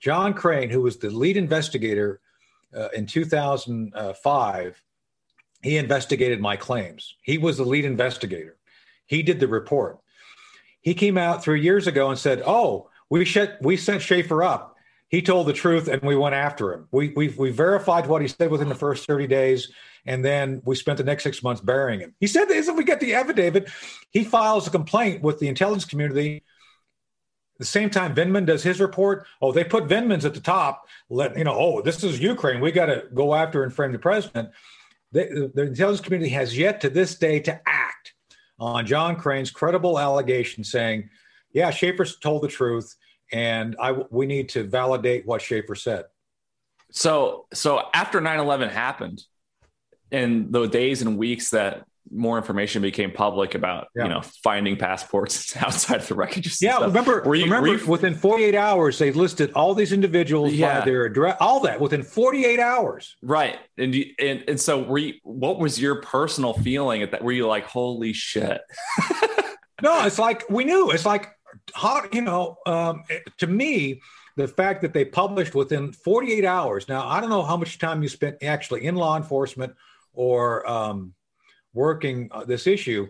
John 0.00 0.34
Crane, 0.34 0.70
who 0.70 0.82
was 0.82 0.96
the 0.96 1.10
lead 1.10 1.36
investigator 1.36 2.20
uh, 2.76 2.88
in 2.94 3.06
2005, 3.06 4.82
he 5.62 5.76
investigated 5.76 6.40
my 6.40 6.56
claims. 6.56 7.16
He 7.22 7.38
was 7.38 7.56
the 7.56 7.64
lead 7.64 7.84
investigator. 7.84 8.56
He 9.06 9.22
did 9.22 9.40
the 9.40 9.48
report. 9.48 9.98
He 10.80 10.94
came 10.94 11.18
out 11.18 11.42
three 11.42 11.60
years 11.60 11.86
ago 11.86 12.10
and 12.10 12.18
said, 12.18 12.42
"Oh, 12.46 12.90
we 13.10 13.24
sh- 13.24 13.56
we 13.60 13.76
sent 13.76 14.02
Shaffer 14.02 14.42
up. 14.42 14.76
He 15.08 15.22
told 15.22 15.46
the 15.46 15.52
truth, 15.52 15.88
and 15.88 16.00
we 16.02 16.14
went 16.14 16.34
after 16.34 16.72
him. 16.72 16.86
We 16.92 17.08
we 17.16 17.28
we 17.28 17.50
verified 17.50 18.06
what 18.06 18.22
he 18.22 18.28
said 18.28 18.50
within 18.50 18.68
the 18.68 18.74
first 18.74 19.06
thirty 19.06 19.26
days, 19.26 19.72
and 20.06 20.24
then 20.24 20.62
we 20.64 20.76
spent 20.76 20.98
the 20.98 21.04
next 21.04 21.24
six 21.24 21.42
months 21.42 21.60
burying 21.60 22.00
him." 22.00 22.14
He 22.20 22.26
said 22.26 22.46
this, 22.46 22.68
and 22.68 22.76
we 22.76 22.84
get 22.84 23.00
the 23.00 23.14
affidavit. 23.14 23.70
He 24.10 24.24
files 24.24 24.66
a 24.66 24.70
complaint 24.70 25.22
with 25.22 25.38
the 25.38 25.48
intelligence 25.48 25.84
community. 25.84 26.44
The 27.58 27.64
same 27.64 27.90
time 27.90 28.14
Vindman 28.14 28.46
does 28.46 28.62
his 28.62 28.80
report. 28.80 29.26
Oh, 29.42 29.52
they 29.52 29.64
put 29.64 29.88
Vindman's 29.88 30.24
at 30.24 30.34
the 30.34 30.40
top. 30.40 30.86
Let 31.10 31.36
you 31.36 31.44
know. 31.44 31.56
Oh, 31.56 31.82
this 31.82 32.04
is 32.04 32.20
Ukraine. 32.20 32.60
We 32.60 32.70
got 32.70 32.86
to 32.86 33.04
go 33.12 33.34
after 33.34 33.64
and 33.64 33.72
frame 33.72 33.92
the 33.92 33.98
president. 33.98 34.50
The, 35.10 35.50
the 35.54 35.62
intelligence 35.62 36.04
community 36.04 36.30
has 36.30 36.56
yet 36.56 36.80
to 36.82 36.90
this 36.90 37.16
day 37.16 37.40
to 37.40 37.60
act 37.66 38.14
on 38.58 38.86
John 38.86 39.16
Crane's 39.16 39.50
credible 39.50 39.98
allegation 39.98 40.64
saying, 40.64 41.08
yeah, 41.52 41.70
Shaffer 41.70 42.04
told 42.04 42.42
the 42.42 42.48
truth, 42.48 42.94
and 43.32 43.76
I 43.80 43.92
we 44.10 44.26
need 44.26 44.50
to 44.50 44.64
validate 44.64 45.26
what 45.26 45.42
Shaffer 45.42 45.74
said. 45.74 46.04
So 46.90 47.46
so 47.52 47.82
after 47.94 48.20
9/11 48.20 48.70
happened, 48.70 49.22
in 50.10 50.50
the 50.50 50.66
days 50.66 51.02
and 51.02 51.18
weeks 51.18 51.50
that 51.50 51.84
more 52.10 52.38
information 52.38 52.80
became 52.80 53.10
public 53.10 53.54
about 53.54 53.88
Yeah. 53.94 54.04
you 54.04 54.08
know 54.08 54.22
finding 54.42 54.76
passports 54.78 55.54
outside 55.62 56.00
of 56.00 56.08
the 56.08 56.14
wreckage. 56.14 56.46
Yeah, 56.62 56.76
stuff, 56.76 56.86
remember, 56.86 57.22
were 57.26 57.34
you- 57.34 57.44
remember 57.44 57.68
you- 57.76 57.86
within 57.86 58.14
48 58.14 58.54
hours, 58.54 58.98
they 58.98 59.12
listed 59.12 59.52
all 59.52 59.74
these 59.74 59.92
individuals 59.92 60.52
Yeah. 60.54 60.80
by 60.80 60.84
their 60.86 61.04
address, 61.04 61.36
all 61.38 61.60
that 61.60 61.80
within 61.80 62.02
48 62.02 62.60
hours. 62.60 63.16
right, 63.22 63.58
and, 63.76 63.94
you, 63.94 64.06
and 64.18 64.42
and 64.48 64.58
so 64.58 64.82
were 64.82 64.96
you, 64.98 65.14
what 65.22 65.58
was 65.58 65.78
your 65.78 65.96
personal 66.00 66.54
feeling 66.54 67.02
at 67.02 67.10
that? 67.10 67.22
Were 67.22 67.32
you 67.32 67.46
like, 67.46 67.64
holy 67.64 68.12
shit? 68.14 68.60
No, 69.80 70.04
it's 70.04 70.18
like 70.18 70.42
we 70.50 70.64
knew. 70.64 70.90
It's 70.90 71.06
like 71.06 71.28
hot, 71.72 72.12
you 72.12 72.22
know. 72.22 72.56
Um, 72.66 73.04
to 73.36 73.46
me, 73.46 74.00
the 74.36 74.48
fact 74.48 74.82
that 74.82 74.92
they 74.92 75.04
published 75.04 75.54
within 75.54 75.92
48 75.92 76.44
hours. 76.44 76.88
Now, 76.88 77.06
I 77.06 77.20
don't 77.20 77.30
know 77.30 77.44
how 77.44 77.56
much 77.56 77.78
time 77.78 78.02
you 78.02 78.08
spent 78.08 78.42
actually 78.42 78.86
in 78.86 78.96
law 78.96 79.16
enforcement 79.16 79.74
or 80.18 80.68
um, 80.68 81.14
working 81.72 82.28
uh, 82.32 82.44
this 82.44 82.66
issue. 82.66 83.06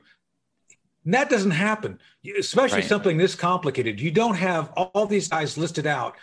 And 1.06 1.14
that 1.14 1.30
doesn't 1.30 1.52
happen, 1.52 1.98
especially 2.38 2.80
Right. 2.80 2.88
something 2.88 3.16
this 3.16 3.34
complicated. 3.34 3.98
You 3.98 4.10
don't 4.10 4.34
have 4.34 4.70
all 4.76 5.06
these 5.06 5.26
guys 5.28 5.56
listed 5.56 5.86
out 5.86 6.16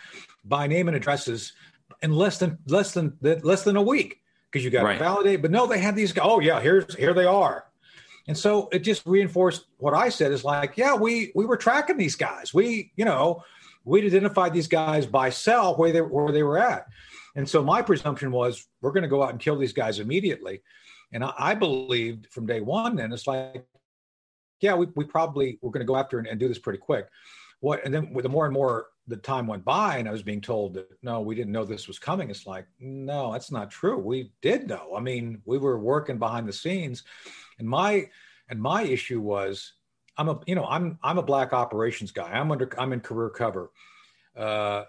by 0.44 0.68
name 0.68 0.86
and 0.86 0.96
addresses 0.96 1.54
in 2.02 2.12
less 2.12 2.38
than 2.38 2.56
less 2.66 2.92
than 2.94 3.18
less 3.20 3.64
than 3.64 3.74
a 3.76 3.82
week 3.82 4.20
because 4.48 4.64
you 4.64 4.70
got 4.70 4.84
Right. 4.84 4.92
to 4.96 5.04
validate. 5.04 5.42
But 5.42 5.50
no, 5.50 5.66
they 5.66 5.80
had 5.80 5.96
these. 5.96 6.12
guys. 6.12 6.24
Oh 6.28 6.38
yeah, 6.38 6.60
here's 6.60 6.94
here 6.94 7.12
they 7.14 7.24
are. 7.26 7.64
And 8.28 8.38
so 8.38 8.68
it 8.70 8.80
just 8.80 9.04
reinforced 9.06 9.66
what 9.78 9.92
I 9.94 10.08
said 10.08 10.30
is 10.30 10.44
like, 10.44 10.76
yeah, 10.76 10.94
we 10.94 11.32
we 11.34 11.46
were 11.46 11.56
tracking 11.56 11.96
these 11.96 12.14
guys. 12.14 12.54
We, 12.54 12.92
you 12.94 13.04
know, 13.04 13.42
we'd 13.84 14.04
identified 14.04 14.52
these 14.52 14.68
guys 14.68 15.04
by 15.04 15.30
cell 15.30 15.74
where 15.76 15.90
they 15.90 16.00
where 16.00 16.30
they 16.32 16.44
were 16.44 16.58
at. 16.58 16.86
And 17.36 17.48
so 17.48 17.62
my 17.62 17.82
presumption 17.82 18.32
was 18.32 18.66
we're 18.80 18.92
going 18.92 19.02
to 19.02 19.08
go 19.08 19.22
out 19.22 19.30
and 19.30 19.38
kill 19.38 19.56
these 19.56 19.74
guys 19.74 20.00
immediately. 20.00 20.62
And 21.12 21.22
I, 21.22 21.32
I 21.38 21.54
believed 21.54 22.26
from 22.32 22.46
day 22.46 22.60
one, 22.60 22.96
then 22.96 23.12
it's 23.12 23.26
like, 23.26 23.64
yeah, 24.60 24.74
we, 24.74 24.86
we 24.96 25.04
probably 25.04 25.58
we're 25.62 25.70
going 25.70 25.86
to 25.86 25.92
go 25.92 25.96
after 25.96 26.18
and, 26.18 26.26
and 26.26 26.40
do 26.40 26.48
this 26.48 26.58
pretty 26.58 26.78
quick. 26.78 27.06
What 27.60 27.84
and 27.84 27.94
then 27.94 28.12
the 28.14 28.28
more 28.28 28.46
and 28.46 28.54
more 28.54 28.86
the 29.06 29.16
time 29.16 29.46
went 29.46 29.64
by, 29.64 29.98
and 29.98 30.08
I 30.08 30.12
was 30.12 30.22
being 30.22 30.40
told 30.40 30.74
that 30.74 30.88
no, 31.02 31.20
we 31.20 31.34
didn't 31.34 31.52
know 31.52 31.64
this 31.64 31.86
was 31.86 31.98
coming. 31.98 32.28
It's 32.28 32.46
like, 32.46 32.66
no, 32.80 33.32
that's 33.32 33.52
not 33.52 33.70
true. 33.70 33.98
We 33.98 34.32
did 34.42 34.66
know. 34.66 34.94
I 34.96 35.00
mean, 35.00 35.40
we 35.44 35.58
were 35.58 35.78
working 35.78 36.18
behind 36.18 36.48
the 36.48 36.52
scenes, 36.52 37.04
and 37.58 37.68
my 37.68 38.08
and 38.48 38.60
my 38.60 38.82
issue 38.82 39.20
was, 39.20 39.72
I'm 40.16 40.28
a 40.28 40.40
you 40.46 40.54
know 40.54 40.66
I'm 40.66 40.98
I'm 41.02 41.18
a 41.18 41.22
black 41.22 41.52
operations 41.52 42.12
guy. 42.12 42.30
I'm 42.30 42.50
under 42.50 42.68
I'm 42.78 42.92
in 42.92 43.00
career 43.00 43.30
cover. 43.30 43.70
Uh, 44.36 44.84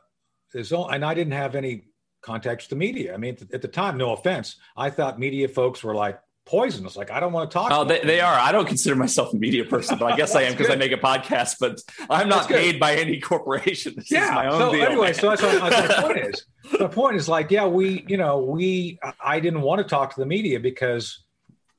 there's 0.54 0.74
only, 0.74 0.96
and 0.96 1.06
I 1.06 1.14
didn't 1.14 1.34
have 1.34 1.56
any 1.56 1.86
contacts 2.28 2.68
the 2.68 2.76
media. 2.76 3.14
I 3.14 3.18
mean, 3.18 3.38
at 3.54 3.62
the 3.62 3.68
time, 3.70 3.98
no 3.98 4.12
offense, 4.12 4.58
I 4.76 4.90
thought 4.90 5.18
media 5.18 5.48
folks 5.48 5.82
were 5.82 5.96
like 5.96 6.20
poisonous. 6.46 6.98
Like 6.98 7.10
I 7.10 7.22
don't 7.22 7.32
want 7.32 7.50
to 7.50 7.54
talk. 7.54 7.72
Oh, 7.72 7.84
to 7.84 7.88
they, 7.88 8.02
they 8.02 8.20
are. 8.20 8.38
I 8.38 8.52
don't 8.52 8.68
consider 8.68 8.96
myself 8.98 9.34
a 9.34 9.38
media 9.38 9.64
person, 9.64 9.98
but 9.98 10.12
I 10.12 10.18
guess 10.18 10.36
I 10.36 10.42
am 10.42 10.52
because 10.58 10.70
I 10.70 10.76
make 10.76 10.92
a 10.92 10.98
podcast. 10.98 11.56
But 11.60 11.80
I'm 12.10 12.28
not 12.28 12.50
paid 12.50 12.80
by 12.80 12.96
any 12.96 13.20
corporation. 13.20 13.94
This 13.98 14.12
yeah. 14.12 14.26
is 14.26 14.32
my 14.32 14.48
own 14.48 14.60
so 14.60 14.72
deal. 14.74 14.86
anyway, 14.86 15.08
man. 15.08 15.14
so 15.14 15.30
that's 15.30 15.42
what 15.42 15.72
that's 15.72 15.98
my 15.98 16.02
point 16.04 16.20
is. 16.20 16.46
The 16.78 16.90
point 16.90 17.16
is 17.16 17.30
like, 17.30 17.50
yeah, 17.50 17.66
we, 17.66 18.04
you 18.10 18.18
know, 18.18 18.40
we, 18.40 19.00
I 19.24 19.40
didn't 19.40 19.62
want 19.62 19.80
to 19.80 19.88
talk 19.88 20.14
to 20.14 20.20
the 20.20 20.26
media 20.26 20.60
because, 20.60 21.24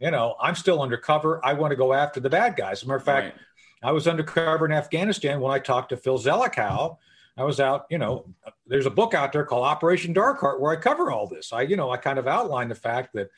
you 0.01 0.11
know, 0.11 0.35
I'm 0.41 0.55
still 0.55 0.81
undercover. 0.81 1.45
I 1.45 1.53
want 1.53 1.73
to 1.73 1.77
go 1.77 1.93
after 1.93 2.21
the 2.21 2.31
bad 2.31 2.57
guys. 2.57 2.79
As 2.79 2.83
a 2.85 2.87
matter 2.87 2.97
of 2.97 3.05
fact, 3.05 3.25
Right. 3.27 3.35
I 3.83 3.93
was 3.93 4.09
undercover 4.09 4.65
in 4.65 4.73
Afghanistan 4.73 5.41
when 5.41 5.53
I 5.53 5.59
talked 5.59 5.91
to 5.91 5.99
Phil 5.99 6.19
Zelikow. 6.19 6.97
I 7.39 7.45
was 7.45 7.61
out, 7.61 7.87
you 7.89 7.99
know, 7.99 8.27
there's 8.67 8.87
a 8.87 8.91
book 8.91 9.15
out 9.15 9.33
there 9.33 9.45
called 9.45 9.65
Operation 9.65 10.13
Dark 10.13 10.41
Heart 10.41 10.61
where 10.61 10.73
I 10.73 10.77
cover 10.77 11.13
all 11.13 11.29
this. 11.29 11.53
I, 11.53 11.63
you 11.63 11.77
know, 11.77 11.91
I 11.91 11.97
kind 11.97 12.19
of 12.19 12.27
outline 12.27 12.69
the 12.69 12.75
fact 12.75 13.13
that 13.15 13.31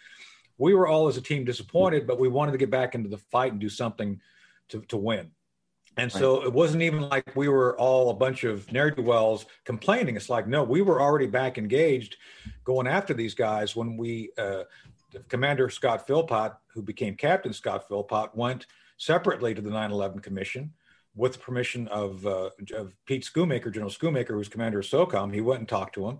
we 0.56 0.72
were 0.74 0.88
all 0.88 1.06
as 1.06 1.18
a 1.18 1.22
team 1.22 1.44
disappointed, 1.44 2.06
but 2.06 2.18
we 2.18 2.28
wanted 2.28 2.52
to 2.52 2.58
get 2.58 2.70
back 2.70 2.94
into 2.94 3.10
the 3.10 3.18
fight 3.18 3.52
and 3.52 3.60
do 3.60 3.68
something 3.68 4.18
to, 4.70 4.80
to 4.88 4.96
win. 4.96 5.30
And 5.96 6.10
so 6.10 6.42
it 6.44 6.52
wasn't 6.52 6.82
even 6.82 7.08
like 7.08 7.36
we 7.36 7.48
were 7.48 7.78
all 7.78 8.10
a 8.10 8.14
bunch 8.14 8.44
of 8.44 8.70
ne'er 8.72 8.90
do 8.90 9.02
wells 9.02 9.44
complaining. 9.64 10.16
It's 10.16 10.30
like, 10.30 10.46
no, 10.46 10.62
we 10.62 10.80
were 10.80 11.02
already 11.02 11.26
back 11.26 11.58
engaged 11.58 12.16
going 12.64 12.86
after 12.86 13.12
these 13.12 13.34
guys 13.34 13.76
when 13.76 13.98
we, 13.98 14.30
uh, 14.38 14.62
Commander 15.28 15.68
Scott 15.68 16.06
Philpott, 16.06 16.52
who 16.68 16.80
became 16.80 17.16
Captain 17.16 17.52
Scott 17.52 17.86
Philpott, 17.88 18.34
went 18.34 18.66
separately 18.96 19.54
to 19.54 19.60
the 19.60 19.70
9 19.70 19.90
11 19.90 20.20
Commission 20.20 20.72
with 21.14 21.34
the 21.34 21.38
permission 21.38 21.88
of, 21.88 22.24
uh, 22.26 22.50
of 22.74 22.94
Pete 23.06 23.24
Schoomaker, 23.24 23.72
General 23.72 23.90
Schoomaker, 23.90 24.28
who's 24.28 24.48
commander 24.48 24.78
of 24.78 24.86
SOCOM. 24.86 25.32
He 25.34 25.40
went 25.40 25.60
and 25.60 25.68
talked 25.68 25.94
to 25.96 26.08
him. 26.08 26.18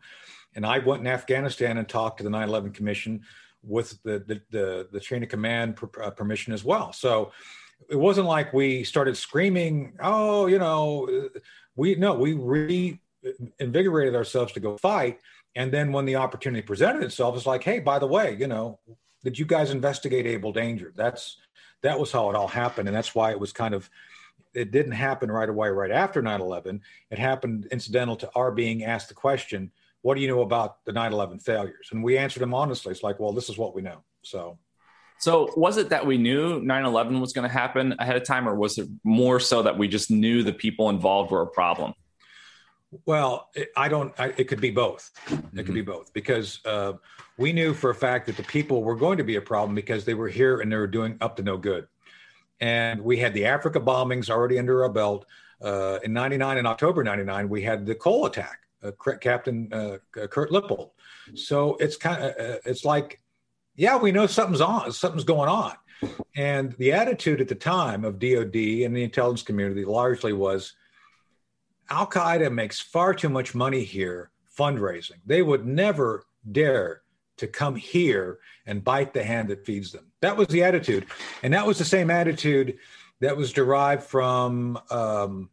And 0.54 0.66
I 0.66 0.78
went 0.78 1.00
in 1.00 1.06
Afghanistan 1.06 1.78
and 1.78 1.88
talked 1.88 2.18
to 2.18 2.24
the 2.24 2.30
9 2.30 2.48
11 2.48 2.72
Commission 2.72 3.22
with 3.62 4.02
the, 4.02 4.18
the, 4.20 4.40
the, 4.50 4.88
the 4.90 5.00
chain 5.00 5.22
of 5.22 5.28
command 5.28 5.76
per, 5.76 5.88
uh, 6.02 6.10
permission 6.10 6.52
as 6.52 6.64
well. 6.64 6.92
So 6.92 7.30
it 7.88 7.96
wasn't 7.96 8.26
like 8.26 8.52
we 8.52 8.84
started 8.84 9.16
screaming, 9.16 9.92
oh, 10.02 10.46
you 10.46 10.58
know, 10.58 11.28
we, 11.76 11.94
no, 11.94 12.14
we 12.14 12.34
reinvigorated 12.34 14.14
ourselves 14.14 14.52
to 14.52 14.60
go 14.60 14.76
fight. 14.78 15.20
And 15.54 15.72
then 15.72 15.92
when 15.92 16.04
the 16.04 16.16
opportunity 16.16 16.62
presented 16.62 17.02
itself, 17.02 17.36
it's 17.36 17.46
like, 17.46 17.62
hey, 17.62 17.78
by 17.78 17.98
the 17.98 18.06
way, 18.06 18.36
you 18.38 18.46
know, 18.46 18.78
did 19.24 19.38
you 19.38 19.44
guys 19.44 19.70
investigate 19.70 20.26
Able 20.26 20.52
Danger? 20.52 20.92
That's 20.96 21.36
that 21.82 21.98
was 21.98 22.12
how 22.12 22.28
it 22.30 22.36
all 22.36 22.48
happened, 22.48 22.88
and 22.88 22.96
that's 22.96 23.14
why 23.14 23.30
it 23.30 23.40
was 23.40 23.52
kind 23.52 23.74
of 23.74 23.88
it 24.54 24.70
didn't 24.70 24.92
happen 24.92 25.30
right 25.30 25.48
away, 25.48 25.68
right 25.68 25.90
after 25.90 26.22
9/11. 26.22 26.80
It 27.10 27.18
happened 27.18 27.66
incidental 27.70 28.16
to 28.16 28.30
our 28.34 28.50
being 28.50 28.84
asked 28.84 29.08
the 29.08 29.14
question, 29.14 29.70
"What 30.02 30.14
do 30.14 30.20
you 30.20 30.28
know 30.28 30.42
about 30.42 30.84
the 30.84 30.92
9/11 30.92 31.38
failures?" 31.40 31.88
And 31.92 32.02
we 32.02 32.18
answered 32.18 32.40
them 32.40 32.54
honestly. 32.54 32.92
It's 32.92 33.02
like, 33.02 33.20
well, 33.20 33.32
this 33.32 33.48
is 33.48 33.58
what 33.58 33.74
we 33.74 33.82
know. 33.82 34.02
So 34.22 34.58
So 35.18 35.52
was 35.54 35.76
it 35.76 35.90
that 35.90 36.06
we 36.06 36.16
knew 36.16 36.60
9/11 36.60 37.20
was 37.20 37.32
going 37.32 37.46
to 37.48 37.52
happen 37.52 37.94
ahead 37.98 38.16
of 38.16 38.24
time, 38.24 38.48
or 38.48 38.54
was 38.54 38.78
it 38.78 38.88
more 39.04 39.38
so 39.38 39.62
that 39.62 39.76
we 39.76 39.86
just 39.86 40.10
knew 40.10 40.42
the 40.42 40.52
people 40.52 40.88
involved 40.88 41.30
were 41.30 41.42
a 41.42 41.46
problem? 41.46 41.92
Well, 43.06 43.48
it, 43.54 43.70
I 43.76 43.88
don't. 43.88 44.12
I, 44.18 44.32
it 44.36 44.48
could 44.48 44.60
be 44.60 44.70
both. 44.70 45.10
It 45.54 45.64
could 45.64 45.74
be 45.74 45.82
both 45.82 46.12
because 46.12 46.58
uh, 46.64 46.94
we 47.36 47.52
knew 47.52 47.72
for 47.72 47.90
a 47.90 47.94
fact 47.94 48.26
that 48.26 48.36
the 48.36 48.42
people 48.42 48.82
were 48.82 48.96
going 48.96 49.18
to 49.18 49.24
be 49.24 49.36
a 49.36 49.40
problem 49.40 49.74
because 49.74 50.04
they 50.04 50.14
were 50.14 50.28
here 50.28 50.60
and 50.60 50.72
they 50.72 50.76
were 50.76 50.88
doing 50.88 51.16
up 51.20 51.36
to 51.36 51.42
no 51.42 51.56
good. 51.56 51.86
And 52.60 53.00
we 53.00 53.16
had 53.16 53.34
the 53.34 53.46
Africa 53.46 53.80
bombings 53.80 54.28
already 54.28 54.58
under 54.58 54.82
our 54.82 54.90
belt. 54.90 55.26
Uh, 55.62 55.98
in 56.02 56.12
'99, 56.12 56.58
in 56.58 56.66
October 56.66 57.02
'99, 57.02 57.48
we 57.48 57.62
had 57.62 57.86
the 57.86 57.94
Cole 57.94 58.26
attack. 58.26 58.60
Uh, 58.82 58.92
Captain 59.20 59.70
uh, 59.74 59.98
Kurt 60.28 60.50
Lippold. 60.50 60.92
So 61.34 61.76
it's 61.76 61.96
kind 61.96 62.24
of 62.24 62.30
uh, 62.30 62.58
it's 62.64 62.82
like, 62.82 63.20
yeah, 63.76 63.98
we 63.98 64.10
know 64.10 64.26
something's 64.26 64.62
on, 64.62 64.90
something's 64.92 65.24
going 65.24 65.50
on. 65.50 65.74
And 66.34 66.72
the 66.78 66.92
attitude 66.92 67.42
at 67.42 67.48
the 67.48 67.54
time 67.54 68.06
of 68.06 68.18
DoD 68.18 68.56
and 68.56 68.96
the 68.96 69.02
intelligence 69.02 69.42
community 69.42 69.84
largely 69.84 70.32
was, 70.32 70.72
Al 71.90 72.06
Qaeda 72.06 72.50
makes 72.50 72.80
far 72.80 73.12
too 73.12 73.28
much 73.28 73.54
money 73.54 73.84
here 73.84 74.30
fundraising. 74.58 75.20
They 75.26 75.42
would 75.42 75.66
never 75.66 76.24
dare 76.50 76.99
to 77.40 77.46
come 77.46 77.74
here 77.74 78.38
and 78.66 78.84
bite 78.84 79.12
the 79.12 79.24
hand 79.24 79.48
that 79.48 79.66
feeds 79.66 79.92
them. 79.92 80.06
That 80.20 80.36
was 80.36 80.48
the 80.48 80.62
attitude. 80.62 81.06
And 81.42 81.52
that 81.54 81.66
was 81.66 81.78
the 81.78 81.84
same 81.84 82.10
attitude 82.10 82.78
that 83.20 83.36
was 83.36 83.52
derived 83.52 84.04
from 84.04 84.78
um, 84.90 85.50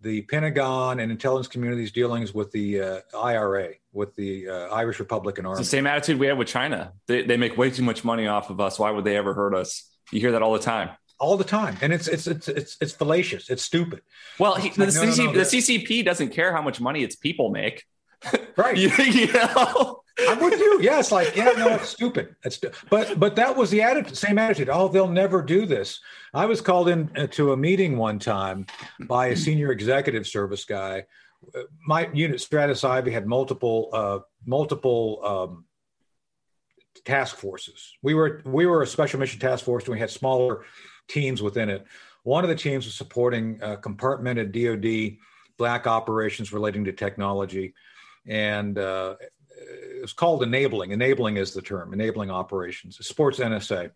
the 0.00 0.22
Pentagon 0.22 1.00
and 1.00 1.12
intelligence 1.12 1.48
community's 1.48 1.92
dealings 1.92 2.34
with 2.34 2.50
the 2.50 2.80
uh, 2.80 3.00
IRA, 3.16 3.74
with 3.92 4.16
the 4.16 4.48
uh, 4.48 4.68
Irish 4.68 4.98
Republican 4.98 5.46
Army. 5.46 5.60
It's 5.60 5.68
the 5.68 5.76
same 5.76 5.86
attitude 5.86 6.18
we 6.18 6.26
have 6.26 6.38
with 6.38 6.48
China. 6.48 6.92
They, 7.06 7.22
they 7.22 7.36
make 7.36 7.56
way 7.56 7.70
too 7.70 7.82
much 7.82 8.04
money 8.04 8.26
off 8.26 8.50
of 8.50 8.58
us. 8.58 8.78
Why 8.78 8.90
would 8.90 9.04
they 9.04 9.16
ever 9.16 9.34
hurt 9.34 9.54
us? 9.54 9.88
You 10.10 10.20
hear 10.20 10.32
that 10.32 10.42
all 10.42 10.52
the 10.52 10.58
time. 10.58 10.90
All 11.18 11.36
the 11.36 11.44
time, 11.44 11.76
and 11.80 11.92
it's 11.92 12.08
it's 12.08 12.26
it's 12.26 12.48
it's, 12.48 12.76
it's 12.80 12.92
fallacious. 12.92 13.48
It's 13.48 13.62
stupid. 13.62 14.02
Well, 14.40 14.56
he, 14.56 14.70
the, 14.70 14.86
like, 14.86 14.94
no, 14.94 15.04
no, 15.04 15.08
CC, 15.08 15.24
no, 15.26 15.32
the 15.32 15.42
CCP 15.42 16.04
doesn't 16.04 16.30
care 16.30 16.52
how 16.52 16.62
much 16.62 16.80
money 16.80 17.04
its 17.04 17.14
people 17.14 17.50
make. 17.50 17.84
Right. 18.56 18.76
you, 18.76 18.90
you 18.98 19.32
know? 19.32 20.01
I'm 20.28 20.40
with 20.40 20.58
you. 20.58 20.80
Yeah, 20.82 20.98
it's 20.98 21.10
like, 21.12 21.34
yeah, 21.36 21.52
no, 21.56 21.68
it's 21.74 21.88
stupid. 21.88 22.36
Stu- 22.48 22.70
but 22.90 23.18
but 23.18 23.36
that 23.36 23.56
was 23.56 23.70
the 23.70 23.82
attitude, 23.82 24.16
same 24.16 24.38
attitude. 24.38 24.68
Oh, 24.70 24.88
they'll 24.88 25.08
never 25.08 25.42
do 25.42 25.64
this. 25.66 26.00
I 26.34 26.46
was 26.46 26.60
called 26.60 26.88
in 26.88 27.10
uh, 27.16 27.26
to 27.28 27.52
a 27.52 27.56
meeting 27.56 27.96
one 27.96 28.18
time 28.18 28.66
by 29.00 29.28
a 29.28 29.36
senior 29.36 29.72
executive 29.72 30.26
service 30.26 30.64
guy. 30.64 31.04
Uh, 31.54 31.62
My 31.86 32.08
unit, 32.12 32.40
Stratus 32.40 32.84
Ivy, 32.84 33.10
had 33.10 33.26
multiple 33.26 33.88
uh, 33.92 34.18
multiple 34.46 35.20
um, 35.24 35.64
task 37.04 37.36
forces. 37.36 37.96
We 38.02 38.14
were 38.14 38.42
we 38.44 38.66
were 38.66 38.82
a 38.82 38.86
special 38.86 39.18
mission 39.18 39.40
task 39.40 39.64
force, 39.64 39.84
and 39.84 39.92
we 39.92 39.98
had 39.98 40.10
smaller 40.10 40.64
teams 41.08 41.42
within 41.42 41.68
it. 41.68 41.84
One 42.24 42.44
of 42.44 42.50
the 42.50 42.56
teams 42.56 42.84
was 42.84 42.94
supporting 42.94 43.60
uh, 43.62 43.76
compartmented 43.76 44.52
DoD 44.52 45.18
black 45.58 45.86
operations 45.86 46.52
relating 46.52 46.84
to 46.84 46.92
technology, 46.92 47.74
and 48.26 48.78
uh, 48.78 49.16
it's 50.02 50.12
called 50.12 50.42
enabling. 50.42 50.90
Enabling 50.90 51.36
is 51.36 51.52
the 51.54 51.62
term. 51.62 51.92
Enabling 51.92 52.30
operations. 52.30 53.04
sports 53.06 53.38
NSA. 53.38 53.90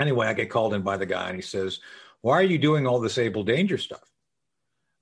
Anyway, 0.00 0.26
I 0.26 0.32
get 0.32 0.50
called 0.50 0.74
in 0.74 0.82
by 0.82 0.96
the 0.96 1.06
guy, 1.06 1.28
and 1.28 1.36
he 1.36 1.42
says, 1.42 1.80
"Why 2.20 2.34
are 2.34 2.44
you 2.44 2.58
doing 2.58 2.86
all 2.86 3.00
this 3.00 3.18
able 3.18 3.44
danger 3.44 3.78
stuff?" 3.78 4.08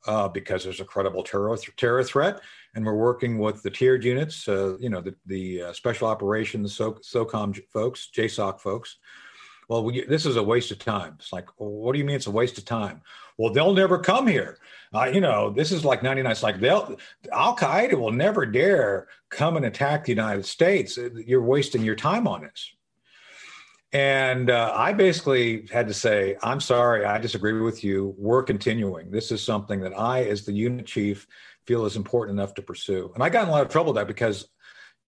Uh, 0.06 0.28
because 0.28 0.64
there's 0.64 0.80
a 0.80 0.84
credible 0.84 1.22
terror 1.22 1.56
terror 1.76 2.02
threat, 2.02 2.40
and 2.74 2.84
we're 2.84 2.94
working 2.94 3.38
with 3.38 3.62
the 3.62 3.70
tiered 3.70 4.04
units. 4.04 4.48
Uh, 4.48 4.76
you 4.78 4.88
know, 4.88 5.00
the 5.00 5.14
the 5.26 5.62
uh, 5.62 5.72
special 5.72 6.08
operations 6.08 6.74
so, 6.74 6.92
SOCOM 6.94 7.60
folks, 7.72 8.10
JSOC 8.16 8.60
folks. 8.60 8.98
Well, 9.68 9.84
we, 9.84 10.04
this 10.04 10.26
is 10.26 10.34
a 10.34 10.42
waste 10.42 10.72
of 10.72 10.80
time. 10.80 11.14
It's 11.20 11.32
like, 11.32 11.48
what 11.56 11.92
do 11.92 12.00
you 12.00 12.04
mean 12.04 12.16
it's 12.16 12.26
a 12.26 12.30
waste 12.32 12.58
of 12.58 12.64
time? 12.64 13.02
Well, 13.40 13.54
they'll 13.54 13.72
never 13.72 13.96
come 13.96 14.26
here. 14.26 14.58
Uh, 14.92 15.06
you 15.06 15.22
know, 15.22 15.48
this 15.48 15.72
is 15.72 15.82
like 15.82 16.02
99. 16.02 16.30
It's 16.30 16.42
like 16.42 16.60
they'll 16.60 16.98
Al 17.32 17.56
Qaeda 17.56 17.94
will 17.94 18.12
never 18.12 18.44
dare 18.44 19.08
come 19.30 19.56
and 19.56 19.64
attack 19.64 20.04
the 20.04 20.12
United 20.12 20.44
States. 20.44 20.98
You're 21.26 21.40
wasting 21.40 21.82
your 21.82 21.96
time 21.96 22.28
on 22.28 22.42
this. 22.42 22.70
And 23.94 24.50
uh, 24.50 24.74
I 24.76 24.92
basically 24.92 25.66
had 25.72 25.88
to 25.88 25.94
say, 25.94 26.36
I'm 26.42 26.60
sorry, 26.60 27.06
I 27.06 27.16
disagree 27.16 27.58
with 27.58 27.82
you. 27.82 28.14
We're 28.18 28.42
continuing. 28.42 29.10
This 29.10 29.32
is 29.32 29.42
something 29.42 29.80
that 29.80 29.98
I, 29.98 30.24
as 30.24 30.44
the 30.44 30.52
unit 30.52 30.84
chief, 30.84 31.26
feel 31.66 31.86
is 31.86 31.96
important 31.96 32.38
enough 32.38 32.52
to 32.56 32.62
pursue. 32.62 33.10
And 33.14 33.24
I 33.24 33.30
got 33.30 33.44
in 33.44 33.48
a 33.48 33.52
lot 33.52 33.62
of 33.62 33.70
trouble 33.70 33.94
with 33.94 34.02
that 34.02 34.06
because, 34.06 34.50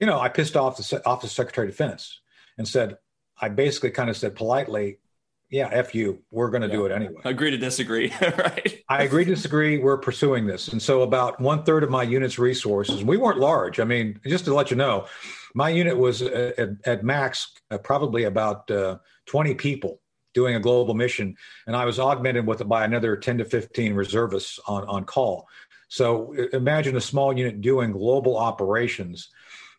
you 0.01 0.07
know, 0.07 0.19
I 0.19 0.31
pissed 0.31 0.57
off 0.57 0.79
the 0.79 1.03
Office 1.05 1.33
of 1.33 1.37
Secretary 1.37 1.67
of 1.67 1.75
Defense 1.75 2.23
and 2.57 2.67
said, 2.67 2.97
I 3.39 3.51
basically 3.51 3.91
kind 3.91 4.09
of 4.09 4.17
said 4.17 4.37
politely, 4.37 5.01
yeah, 5.53 5.69
F 5.71 5.95
you, 5.95 6.23
we're 6.31 6.49
going 6.49 6.63
to 6.63 6.69
do 6.69 6.87
it 6.87 6.93
anyway. 6.93 7.21
Agree 7.27 7.51
to 7.51 7.59
disagree, 7.59 8.11
right? 8.23 8.83
I 8.89 9.03
agree 9.03 9.27
to 9.27 9.35
disagree. 9.35 9.77
We're 9.77 9.99
pursuing 9.99 10.47
this. 10.47 10.69
And 10.69 10.81
so 10.81 11.03
about 11.03 11.39
one 11.41 11.63
third 11.63 11.85
of 11.85 11.91
my 11.91 12.03
unit's 12.03 12.39
resources, 12.39 13.05
we 13.05 13.19
weren't 13.19 13.39
large. 13.39 13.79
I 13.79 13.85
mean, 13.85 14.19
just 14.27 14.47
to 14.47 14.55
let 14.55 14.71
you 14.71 14.79
know, 14.79 15.07
my 15.55 15.69
unit 15.69 15.99
was 15.99 16.23
at, 16.23 16.59
at, 16.59 16.69
at 16.87 17.05
max 17.05 17.53
uh, 17.71 17.77
probably 17.77 18.25
about 18.25 18.71
uh, 18.71 18.97
20 19.27 19.55
people 19.57 20.01
doing 20.33 20.55
a 20.55 20.61
global 20.61 20.95
mission. 20.95 21.37
And 21.67 21.77
I 21.77 21.85
was 21.85 22.01
augmented 22.01 22.47
with 22.47 22.67
by 22.67 22.87
another 22.87 23.15
10 23.15 23.37
to 23.37 23.45
15 23.45 23.93
reservists 23.93 24.59
on, 24.67 24.85
on 24.85 25.05
call. 25.05 25.47
So 25.89 26.35
uh, 26.35 26.57
imagine 26.57 26.97
a 26.97 27.01
small 27.03 27.37
unit 27.37 27.61
doing 27.61 27.93
global 27.93 28.39
operations. 28.39 29.29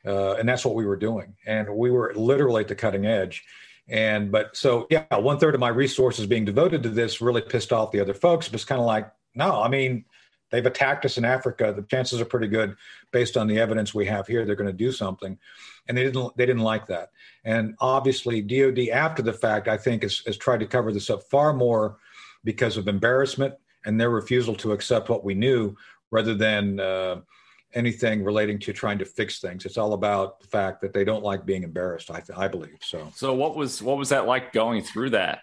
Uh, 0.06 0.34
and 0.34 0.48
that's 0.48 0.66
what 0.66 0.76
we 0.76 0.86
were 0.86 0.98
doing. 0.98 1.34
And 1.48 1.68
we 1.76 1.90
were 1.90 2.14
literally 2.16 2.62
at 2.62 2.68
the 2.68 2.76
cutting 2.76 3.08
edge. 3.08 3.44
And 3.90 4.32
but 4.32 4.56
so 4.56 4.88
yeah, 4.90 5.06
one 5.16 5.40
third 5.40 5.56
of 5.56 5.60
my 5.60 5.70
resources 5.70 6.26
being 6.26 6.46
devoted 6.46 6.84
to 6.84 6.90
this 6.90 7.22
really 7.22 7.42
pissed 7.42 7.74
off 7.74 7.92
the 7.92 8.00
other 8.00 8.14
folks. 8.14 8.48
It 8.48 8.54
was 8.54 8.66
kind 8.66 8.80
of 8.80 8.88
like, 8.88 9.12
no, 9.36 9.62
I 9.62 9.68
mean, 9.68 10.06
they've 10.52 10.66
attacked 10.66 11.04
us 11.06 11.18
in 11.18 11.26
Africa. 11.26 11.74
The 11.76 11.84
chances 11.84 12.22
are 12.22 12.26
pretty 12.26 12.48
good, 12.48 12.76
based 13.12 13.36
on 13.36 13.48
the 13.48 13.60
evidence 13.60 13.94
we 13.94 14.06
have 14.06 14.26
here, 14.28 14.46
they're 14.46 14.56
going 14.56 14.68
to 14.68 14.74
do 14.74 14.92
something. 14.92 15.38
And 15.88 15.98
they 15.98 16.04
didn't. 16.04 16.38
They 16.38 16.46
didn't 16.46 16.62
like 16.64 16.88
that. 16.88 17.12
And 17.44 17.76
obviously, 17.80 18.42
DoD 18.42 18.90
after 18.90 19.22
the 19.22 19.34
fact, 19.34 19.68
I 19.68 19.78
think, 19.78 20.04
has, 20.04 20.20
has 20.26 20.38
tried 20.38 20.62
to 20.62 20.66
cover 20.66 20.94
this 20.94 21.10
up 21.10 21.24
far 21.30 21.54
more 21.54 21.98
because 22.46 22.78
of 22.78 22.88
embarrassment 22.88 23.56
and 23.86 24.00
their 24.00 24.10
refusal 24.10 24.56
to 24.56 24.72
accept 24.72 25.10
what 25.10 25.26
we 25.26 25.34
knew, 25.34 25.76
rather 26.10 26.36
than. 26.36 26.80
Uh, 26.80 27.22
anything 27.76 28.24
relating 28.24 28.60
to 28.60 28.74
trying 28.74 29.00
to 29.00 29.06
fix 29.06 29.40
things. 29.40 29.66
It's 29.66 29.78
all 29.78 29.94
about 29.94 30.40
the 30.40 30.48
fact 30.48 30.82
that 30.82 30.94
they 30.94 31.04
don't 31.04 31.24
like 31.24 31.46
being 31.46 31.64
embarrassed. 31.64 32.12
I, 32.12 32.22
I 32.36 32.48
believe 32.48 32.78
so. 32.82 33.12
So 33.16 33.34
what 33.34 33.56
was 33.56 33.82
what 33.82 33.98
was 33.98 34.10
that 34.10 34.26
like 34.26 34.54
going 34.54 34.84
through 34.84 35.12
that? 35.12 35.40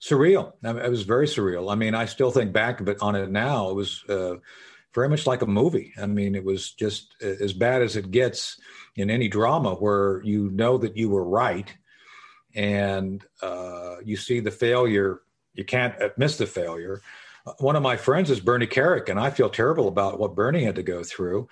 Surreal. 0.00 0.52
I 0.62 0.72
mean, 0.72 0.84
it 0.84 0.90
was 0.90 1.02
very 1.02 1.26
surreal. 1.26 1.72
I 1.72 1.76
mean, 1.76 1.94
I 1.94 2.04
still 2.04 2.30
think 2.30 2.52
back 2.52 2.84
but 2.84 2.98
on 3.00 3.14
it 3.14 3.30
now. 3.30 3.70
It 3.70 3.74
was 3.74 4.04
uh, 4.08 4.36
very 4.94 5.08
much 5.08 5.26
like 5.26 5.42
a 5.42 5.46
movie. 5.46 5.92
I 6.00 6.06
mean, 6.06 6.34
it 6.34 6.44
was 6.44 6.72
just 6.72 7.14
as 7.22 7.52
bad 7.52 7.82
as 7.82 7.96
it 7.96 8.10
gets 8.10 8.60
in 8.96 9.10
any 9.10 9.28
drama 9.28 9.74
where 9.74 10.22
you 10.22 10.50
know 10.50 10.78
that 10.78 10.96
you 10.96 11.08
were 11.08 11.24
right 11.24 11.74
and 12.54 13.24
uh, 13.42 13.96
you 14.04 14.16
see 14.16 14.40
the 14.40 14.50
failure. 14.50 15.22
You 15.54 15.64
can't 15.64 15.94
miss 16.18 16.36
the 16.36 16.46
failure 16.46 17.00
one 17.58 17.76
of 17.76 17.82
my 17.82 17.96
friends 17.96 18.30
is 18.30 18.40
Bernie 18.40 18.66
Kerik, 18.66 19.08
and 19.08 19.20
I 19.20 19.30
feel 19.30 19.50
terrible 19.50 19.88
about 19.88 20.18
what 20.18 20.34
Bernie 20.34 20.64
had 20.64 20.76
to 20.76 20.82
go 20.82 21.02
through 21.02 21.48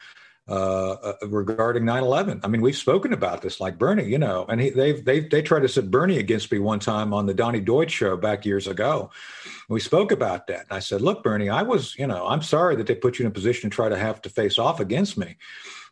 uh, 0.48 0.92
uh, 0.92 1.12
regarding 1.28 1.84
9/11. 1.84 2.40
I 2.42 2.48
mean, 2.48 2.62
we've 2.62 2.76
spoken 2.76 3.12
about 3.12 3.42
this, 3.42 3.60
like 3.60 3.78
Bernie, 3.78 4.08
you 4.08 4.18
know, 4.18 4.44
and 4.48 4.60
he, 4.60 4.70
they've 4.70 5.04
they 5.04 5.20
they 5.20 5.42
tried 5.42 5.60
to 5.60 5.68
set 5.68 5.90
Bernie 5.90 6.18
against 6.18 6.50
me 6.50 6.58
one 6.58 6.80
time 6.80 7.12
on 7.12 7.26
the 7.26 7.34
Donnie 7.34 7.60
Deutsch 7.60 7.92
show 7.92 8.16
back 8.16 8.44
years 8.44 8.66
ago. 8.66 9.10
We 9.68 9.80
spoke 9.80 10.12
about 10.12 10.46
that, 10.48 10.62
and 10.62 10.72
I 10.72 10.80
said, 10.80 11.00
"Look, 11.00 11.22
Bernie, 11.22 11.48
I 11.48 11.62
was, 11.62 11.96
you 11.98 12.06
know, 12.06 12.26
I'm 12.26 12.42
sorry 12.42 12.74
that 12.76 12.86
they 12.86 12.94
put 12.94 13.18
you 13.18 13.24
in 13.24 13.30
a 13.30 13.34
position 13.34 13.70
to 13.70 13.74
try 13.74 13.88
to 13.88 13.96
have 13.96 14.20
to 14.22 14.30
face 14.30 14.58
off 14.58 14.80
against 14.80 15.16
me." 15.16 15.36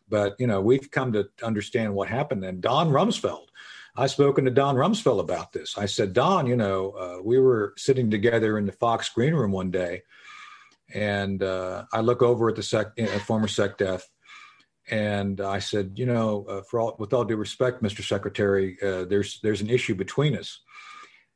But 0.09 0.35
you 0.39 0.47
know, 0.47 0.61
we've 0.61 0.91
come 0.91 1.13
to 1.13 1.29
understand 1.41 1.93
what 1.93 2.09
happened. 2.09 2.43
And 2.43 2.59
Don 2.59 2.89
Rumsfeld, 2.89 3.45
I 3.95 4.07
spoken 4.07 4.45
to 4.45 4.51
Don 4.51 4.75
Rumsfeld 4.75 5.19
about 5.19 5.51
this. 5.51 5.77
I 5.77 5.85
said, 5.85 6.13
Don, 6.13 6.47
you 6.47 6.55
know, 6.55 6.91
uh, 6.91 7.21
we 7.21 7.39
were 7.39 7.73
sitting 7.77 8.09
together 8.09 8.57
in 8.57 8.65
the 8.65 8.71
Fox 8.71 9.09
green 9.09 9.33
room 9.33 9.51
one 9.51 9.69
day, 9.69 10.03
and 10.93 11.43
uh, 11.43 11.85
I 11.91 12.01
look 12.01 12.21
over 12.21 12.49
at 12.49 12.55
the 12.55 12.63
sec, 12.63 12.97
uh, 12.99 13.05
former 13.19 13.47
SecDef, 13.47 14.03
and 14.89 15.41
I 15.41 15.59
said, 15.59 15.93
you 15.95 16.05
know, 16.05 16.45
uh, 16.47 16.61
for 16.61 16.79
all, 16.79 16.95
with 16.99 17.13
all 17.13 17.25
due 17.25 17.35
respect, 17.35 17.83
Mr. 17.83 18.03
Secretary, 18.03 18.77
uh, 18.81 19.05
there's 19.05 19.39
there's 19.41 19.61
an 19.61 19.69
issue 19.69 19.95
between 19.95 20.37
us. 20.37 20.61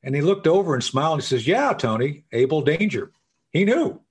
And 0.03 0.15
he 0.15 0.21
looked 0.21 0.47
over 0.47 0.75
and 0.75 0.83
smiled. 0.83 1.13
And 1.13 1.23
he 1.23 1.27
says, 1.27 1.47
"Yeah, 1.47 1.73
Tony, 1.73 2.25
able 2.31 2.61
danger." 2.61 3.11
He 3.51 3.65
knew, 3.65 4.01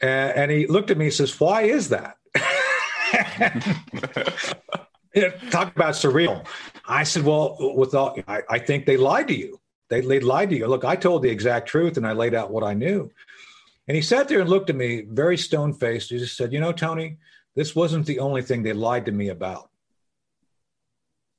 and 0.00 0.50
he 0.50 0.66
looked 0.66 0.90
at 0.90 0.98
me 0.98 1.06
and 1.06 1.14
says, 1.14 1.38
"Why 1.38 1.62
is 1.62 1.90
that?" 1.90 2.16
Talk 5.50 5.74
about 5.74 5.94
surreal. 5.94 6.46
I 6.86 7.02
said, 7.02 7.24
well, 7.24 7.56
with 7.76 7.94
all, 7.94 8.16
I, 8.28 8.42
I 8.48 8.58
think 8.58 8.86
they 8.86 8.96
lied 8.96 9.28
to 9.28 9.36
you. 9.36 9.60
They, 9.88 10.00
they 10.02 10.20
lied 10.20 10.50
to 10.50 10.56
you. 10.56 10.66
Look, 10.66 10.84
I 10.84 10.94
told 10.94 11.22
the 11.22 11.30
exact 11.30 11.68
truth 11.68 11.96
and 11.96 12.06
I 12.06 12.12
laid 12.12 12.34
out 12.34 12.50
what 12.50 12.62
I 12.62 12.74
knew. 12.74 13.10
And 13.88 13.96
he 13.96 14.02
sat 14.02 14.28
there 14.28 14.40
and 14.40 14.48
looked 14.48 14.70
at 14.70 14.76
me 14.76 15.02
very 15.02 15.36
stone 15.36 15.72
faced. 15.72 16.10
He 16.10 16.18
just 16.18 16.36
said, 16.36 16.52
you 16.52 16.60
know, 16.60 16.72
Tony, 16.72 17.18
this 17.56 17.74
wasn't 17.74 18.06
the 18.06 18.20
only 18.20 18.42
thing 18.42 18.62
they 18.62 18.72
lied 18.72 19.06
to 19.06 19.12
me 19.12 19.30
about. 19.30 19.68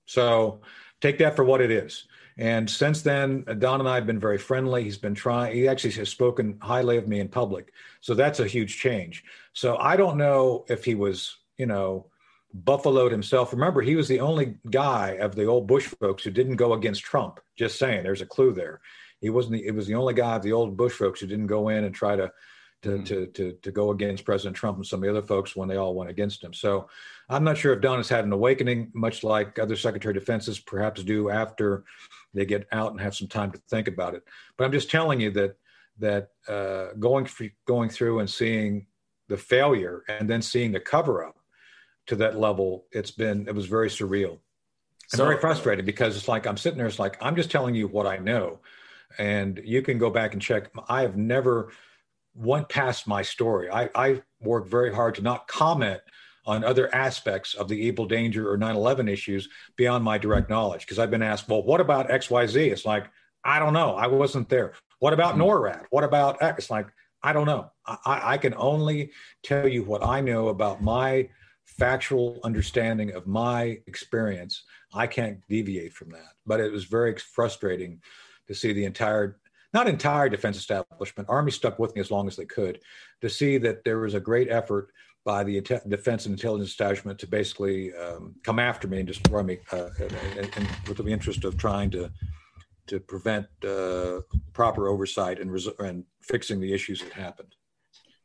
So 0.06 0.60
take 1.00 1.18
that 1.20 1.38
for 1.38 1.46
what 1.46 1.62
it 1.62 1.72
is. 1.72 2.08
And 2.38 2.70
since 2.70 3.02
then, 3.02 3.46
Don 3.60 3.80
and 3.80 3.88
I 3.88 3.96
have 3.96 4.08
been 4.08 4.20
very 4.20 4.38
friendly. 4.38 4.84
He's 4.84 4.98
been 4.98 5.16
trying, 5.16 5.56
he 5.56 5.68
actually 5.68 5.92
has 5.92 6.10
spoken 6.10 6.58
highly 6.62 6.98
of 6.98 7.08
me 7.08 7.22
in 7.22 7.30
public. 7.30 7.72
So 8.02 8.16
that's 8.16 8.42
a 8.42 8.48
huge 8.48 8.78
change. 8.80 9.24
So 9.54 9.78
I 9.78 9.96
don't 9.96 10.18
know 10.18 10.66
if 10.68 10.84
he 10.84 10.96
was, 10.96 11.38
you 11.58 11.68
know, 11.68 12.08
buffaloed 12.54 13.12
himself. 13.12 13.54
Remember, 13.54 13.82
he 13.82 13.96
was 13.96 14.08
the 14.08 14.20
only 14.20 14.56
guy 14.70 15.18
of 15.22 15.36
the 15.36 15.46
old 15.46 15.68
Bush 15.68 15.86
folks 15.86 16.24
who 16.24 16.32
didn't 16.32 16.56
go 16.56 16.74
against 16.74 17.04
Trump. 17.04 17.40
Just 17.58 17.80
saying, 17.80 18.04
there's 18.04 18.22
a 18.22 18.26
clue 18.26 18.54
there. 18.54 18.82
He 19.20 19.30
wasn't. 19.30 19.54
The, 19.54 19.68
it 19.68 19.76
was 19.76 19.88
the 19.88 19.96
only 19.96 20.14
guy 20.14 20.36
of 20.36 20.44
the 20.44 20.54
old 20.54 20.76
Bush 20.76 20.94
folks 20.94 21.20
who 21.20 21.28
didn't 21.28 21.48
go 21.48 21.70
in 21.70 21.84
and 21.84 21.94
try 21.94 22.16
to. 22.16 22.32
To, 22.84 22.90
mm-hmm. 22.90 23.04
to, 23.04 23.28
to, 23.28 23.52
to 23.62 23.72
go 23.72 23.92
against 23.92 24.26
President 24.26 24.56
Trump 24.56 24.78
and 24.78 24.88
some 24.88 25.02
of 25.02 25.04
the 25.04 25.16
other 25.16 25.28
folks 25.28 25.56
when 25.56 25.70
they 25.70 25.76
all 25.76 25.94
went 25.94 26.10
against 26.10 26.44
him. 26.44 26.52
So 26.52 26.90
I'm 27.30 27.44
not 27.44 27.60
sure 27.60 27.74
if 27.74 27.82
Don 27.82 27.98
has 27.98 28.10
had 28.10 28.26
an 28.26 28.34
awakening, 28.34 28.90
much 28.96 29.24
like 29.24 29.60
other 29.60 29.76
Secretary 29.76 30.18
of 30.18 30.20
Defenses 30.20 30.60
perhaps 30.60 31.04
do 31.04 31.30
after 31.30 31.84
they 32.34 32.44
get 32.44 32.68
out 32.72 32.90
and 32.90 33.00
have 33.00 33.14
some 33.14 33.28
time 33.28 33.52
to 33.52 33.62
think 33.70 33.88
about 33.88 34.16
it. 34.16 34.24
But 34.58 34.64
I'm 34.64 34.72
just 34.72 34.90
telling 34.90 35.20
you 35.20 35.30
that 35.30 35.58
that 36.00 36.30
uh, 36.48 36.94
going 36.98 37.30
going 37.68 37.90
through 37.90 38.18
and 38.18 38.28
seeing 38.28 38.88
the 39.28 39.38
failure 39.38 40.04
and 40.10 40.28
then 40.28 40.42
seeing 40.42 40.72
the 40.72 40.80
cover 40.80 41.24
up 41.24 41.38
to 42.08 42.16
that 42.18 42.40
level, 42.40 42.86
it's 42.92 43.12
been 43.12 43.48
it 43.48 43.56
was 43.56 43.66
very 43.66 43.90
surreal 43.90 44.40
and 45.12 45.18
so, 45.18 45.26
very 45.26 45.40
frustrating 45.40 45.86
because 45.86 46.16
it's 46.16 46.28
like 46.28 46.48
I'm 46.48 46.58
sitting 46.58 46.78
there. 46.78 46.88
It's 46.88 47.00
like 47.00 47.18
I'm 47.22 47.36
just 47.36 47.52
telling 47.52 47.76
you 47.76 47.88
what 47.88 48.08
I 48.08 48.18
know. 48.18 48.60
And 49.18 49.62
you 49.66 49.82
can 49.82 49.98
go 49.98 50.10
back 50.10 50.34
and 50.34 50.42
check. 50.42 50.72
I 50.88 51.02
have 51.02 51.18
never 51.18 51.72
went 52.34 52.70
past 52.70 53.08
my 53.08 53.22
story. 53.22 53.70
I, 53.70 53.90
I 53.94 54.22
worked 54.40 54.70
very 54.70 54.94
hard 54.94 55.16
to 55.16 55.22
not 55.22 55.48
comment 55.48 56.00
on 56.46 56.64
other 56.64 56.94
aspects 56.96 57.54
of 57.54 57.68
the 57.68 57.88
Able 57.88 58.06
Danger 58.06 58.50
or 58.50 58.58
9 58.58 58.76
11 58.76 59.10
issues 59.10 59.50
beyond 59.76 60.04
my 60.06 60.18
direct 60.18 60.50
knowledge. 60.50 60.82
Because 60.82 60.98
I've 60.98 61.12
been 61.12 61.22
asked, 61.22 61.50
well, 61.50 61.62
what 61.62 61.82
about 61.82 62.10
XYZ? 62.10 62.72
It's 62.72 62.86
like, 62.86 63.10
I 63.44 63.60
don't 63.60 63.74
know. 63.74 63.96
I 63.96 64.08
wasn't 64.08 64.48
there. 64.48 64.74
What 65.00 65.12
about 65.12 65.34
mm-hmm. 65.34 65.44
NORAD? 65.44 65.86
What 65.90 66.06
about 66.06 66.42
X? 66.42 66.60
It's 66.60 66.72
like, 66.72 66.88
I 67.22 67.34
don't 67.34 67.46
know. 67.46 67.70
I, 67.86 68.22
I 68.24 68.38
can 68.38 68.54
only 68.56 69.12
tell 69.44 69.68
you 69.68 69.84
what 69.84 70.04
I 70.04 70.22
know 70.22 70.48
about 70.48 70.82
my 70.82 71.28
factual 71.78 72.40
understanding 72.44 73.14
of 73.14 73.28
my 73.28 73.78
experience. 73.88 74.64
I 74.94 75.08
can't 75.08 75.40
deviate 75.50 75.94
from 75.94 76.10
that. 76.10 76.34
But 76.46 76.60
it 76.60 76.72
was 76.72 76.86
very 76.86 77.16
frustrating 77.16 78.02
to 78.48 78.54
see 78.54 78.74
the 78.74 78.86
entire, 78.86 79.40
not 79.74 79.88
entire 79.88 80.30
defense 80.30 80.58
establishment, 80.58 81.30
Army 81.30 81.52
stuck 81.52 81.80
with 81.80 81.96
me 81.96 82.02
as 82.02 82.12
long 82.12 82.28
as 82.28 82.36
they 82.36 82.46
could, 82.46 82.80
to 83.22 83.30
see 83.30 83.58
that 83.60 83.84
there 83.84 84.00
was 84.00 84.14
a 84.14 84.20
great 84.20 84.50
effort 84.50 84.92
by 85.24 85.44
the 85.44 85.62
defense 85.62 86.26
and 86.26 86.34
intelligence 86.34 86.72
establishment 86.72 87.20
to 87.20 87.28
basically 87.28 87.94
um, 87.94 88.34
come 88.44 88.58
after 88.58 88.88
me 88.88 88.98
and 88.98 89.08
destroy 89.08 89.44
me, 89.44 89.60
uh, 89.72 89.90
and, 90.00 90.50
and 90.56 90.68
with 90.88 90.98
the 90.98 91.08
interest 91.08 91.46
of 91.46 91.58
trying 91.58 91.92
to 91.92 92.12
to 92.88 93.00
prevent 93.00 93.46
uh, 93.64 94.20
proper 94.54 94.88
oversight 94.88 95.40
and, 95.40 95.52
res- 95.52 95.68
and 95.80 96.04
fixing 96.22 96.60
the 96.60 96.74
issues 96.74 97.00
that 97.02 97.14
happened. 97.14 97.56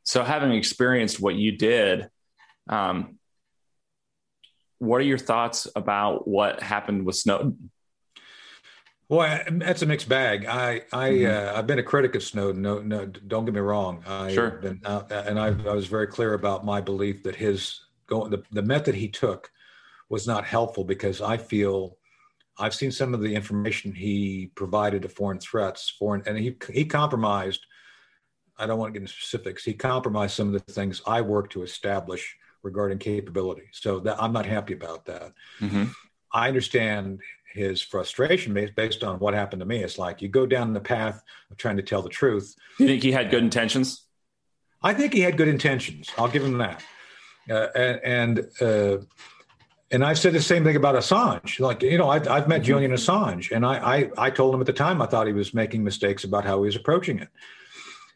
So, 0.03 0.23
having 0.23 0.51
experienced 0.51 1.21
what 1.21 1.35
you 1.35 1.51
did, 1.53 2.09
um, 2.67 3.17
what 4.79 4.97
are 4.97 5.05
your 5.05 5.17
thoughts 5.17 5.67
about 5.75 6.27
what 6.27 6.61
happened 6.61 7.05
with 7.05 7.15
Snowden? 7.15 7.71
Well, 9.09 9.41
that's 9.49 9.81
a 9.81 9.85
mixed 9.85 10.09
bag. 10.09 10.45
I, 10.45 10.81
I, 10.91 11.09
mm-hmm. 11.11 11.55
uh, 11.55 11.57
I've 11.57 11.67
been 11.67 11.79
a 11.79 11.83
critic 11.83 12.15
of 12.15 12.23
Snowden. 12.23 12.61
No, 12.61 12.79
no, 12.79 13.05
don't 13.05 13.45
get 13.45 13.53
me 13.53 13.61
wrong. 13.61 14.03
I, 14.05 14.33
sure. 14.33 14.51
Been, 14.51 14.81
uh, 14.83 15.03
and 15.09 15.39
I, 15.39 15.47
I 15.47 15.73
was 15.73 15.87
very 15.87 16.07
clear 16.07 16.33
about 16.33 16.65
my 16.65 16.81
belief 16.81 17.23
that 17.23 17.35
his 17.35 17.79
going, 18.07 18.31
the, 18.31 18.43
the 18.51 18.61
method 18.61 18.95
he 18.95 19.07
took 19.07 19.49
was 20.09 20.27
not 20.27 20.45
helpful 20.45 20.83
because 20.83 21.21
I 21.21 21.37
feel 21.37 21.97
I've 22.57 22.75
seen 22.75 22.91
some 22.91 23.13
of 23.13 23.21
the 23.21 23.33
information 23.33 23.93
he 23.93 24.51
provided 24.55 25.03
to 25.03 25.09
foreign 25.09 25.39
threats, 25.39 25.89
foreign, 25.89 26.23
and 26.25 26.37
he 26.37 26.57
he 26.71 26.85
compromised. 26.85 27.65
I 28.57 28.65
don't 28.65 28.79
want 28.79 28.93
to 28.93 28.99
get 28.99 29.03
into 29.03 29.13
specifics. 29.13 29.63
He 29.63 29.73
compromised 29.73 30.35
some 30.35 30.53
of 30.53 30.65
the 30.65 30.73
things 30.73 31.01
I 31.05 31.21
worked 31.21 31.53
to 31.53 31.63
establish 31.63 32.35
regarding 32.63 32.97
capability. 32.97 33.69
So 33.71 33.99
that 34.01 34.21
I'm 34.21 34.33
not 34.33 34.45
happy 34.45 34.73
about 34.73 35.05
that. 35.05 35.33
Mm-hmm. 35.59 35.85
I 36.31 36.47
understand 36.47 37.21
his 37.53 37.81
frustration 37.81 38.53
based, 38.53 38.75
based 38.75 39.03
on 39.03 39.19
what 39.19 39.33
happened 39.33 39.61
to 39.61 39.65
me. 39.65 39.83
It's 39.83 39.97
like 39.97 40.21
you 40.21 40.27
go 40.27 40.45
down 40.45 40.73
the 40.73 40.79
path 40.79 41.23
of 41.49 41.57
trying 41.57 41.77
to 41.77 41.83
tell 41.83 42.01
the 42.01 42.09
truth. 42.09 42.55
Do 42.77 42.83
You 42.83 42.89
think 42.89 43.03
he 43.03 43.11
had 43.11 43.31
good 43.31 43.43
intentions? 43.43 44.03
I 44.83 44.93
think 44.93 45.13
he 45.13 45.21
had 45.21 45.37
good 45.37 45.47
intentions. 45.47 46.09
I'll 46.17 46.27
give 46.27 46.43
him 46.43 46.59
that. 46.59 46.83
Uh, 47.49 47.67
and, 47.75 47.99
and 48.03 48.61
uh, 48.61 48.97
and 49.89 50.03
I've 50.03 50.19
said 50.19 50.33
the 50.33 50.41
same 50.41 50.65
thing 50.65 50.75
about 50.75 50.95
Assange. 50.95 51.59
Like, 51.59 51.81
you 51.81 51.97
know, 51.97 52.09
I've, 52.09 52.27
I've 52.27 52.47
met 52.47 52.57
mm-hmm. 52.57 52.65
Julian 52.65 52.91
Assange, 52.91 53.55
and 53.55 53.65
I, 53.65 53.77
I, 53.77 54.09
I 54.17 54.29
told 54.29 54.53
him 54.53 54.59
at 54.59 54.67
the 54.67 54.73
time 54.73 55.01
I 55.01 55.05
thought 55.05 55.27
he 55.27 55.33
was 55.33 55.53
making 55.53 55.83
mistakes 55.83 56.25
about 56.25 56.43
how 56.43 56.57
he 56.57 56.65
was 56.65 56.75
approaching 56.75 57.19
it. 57.19 57.29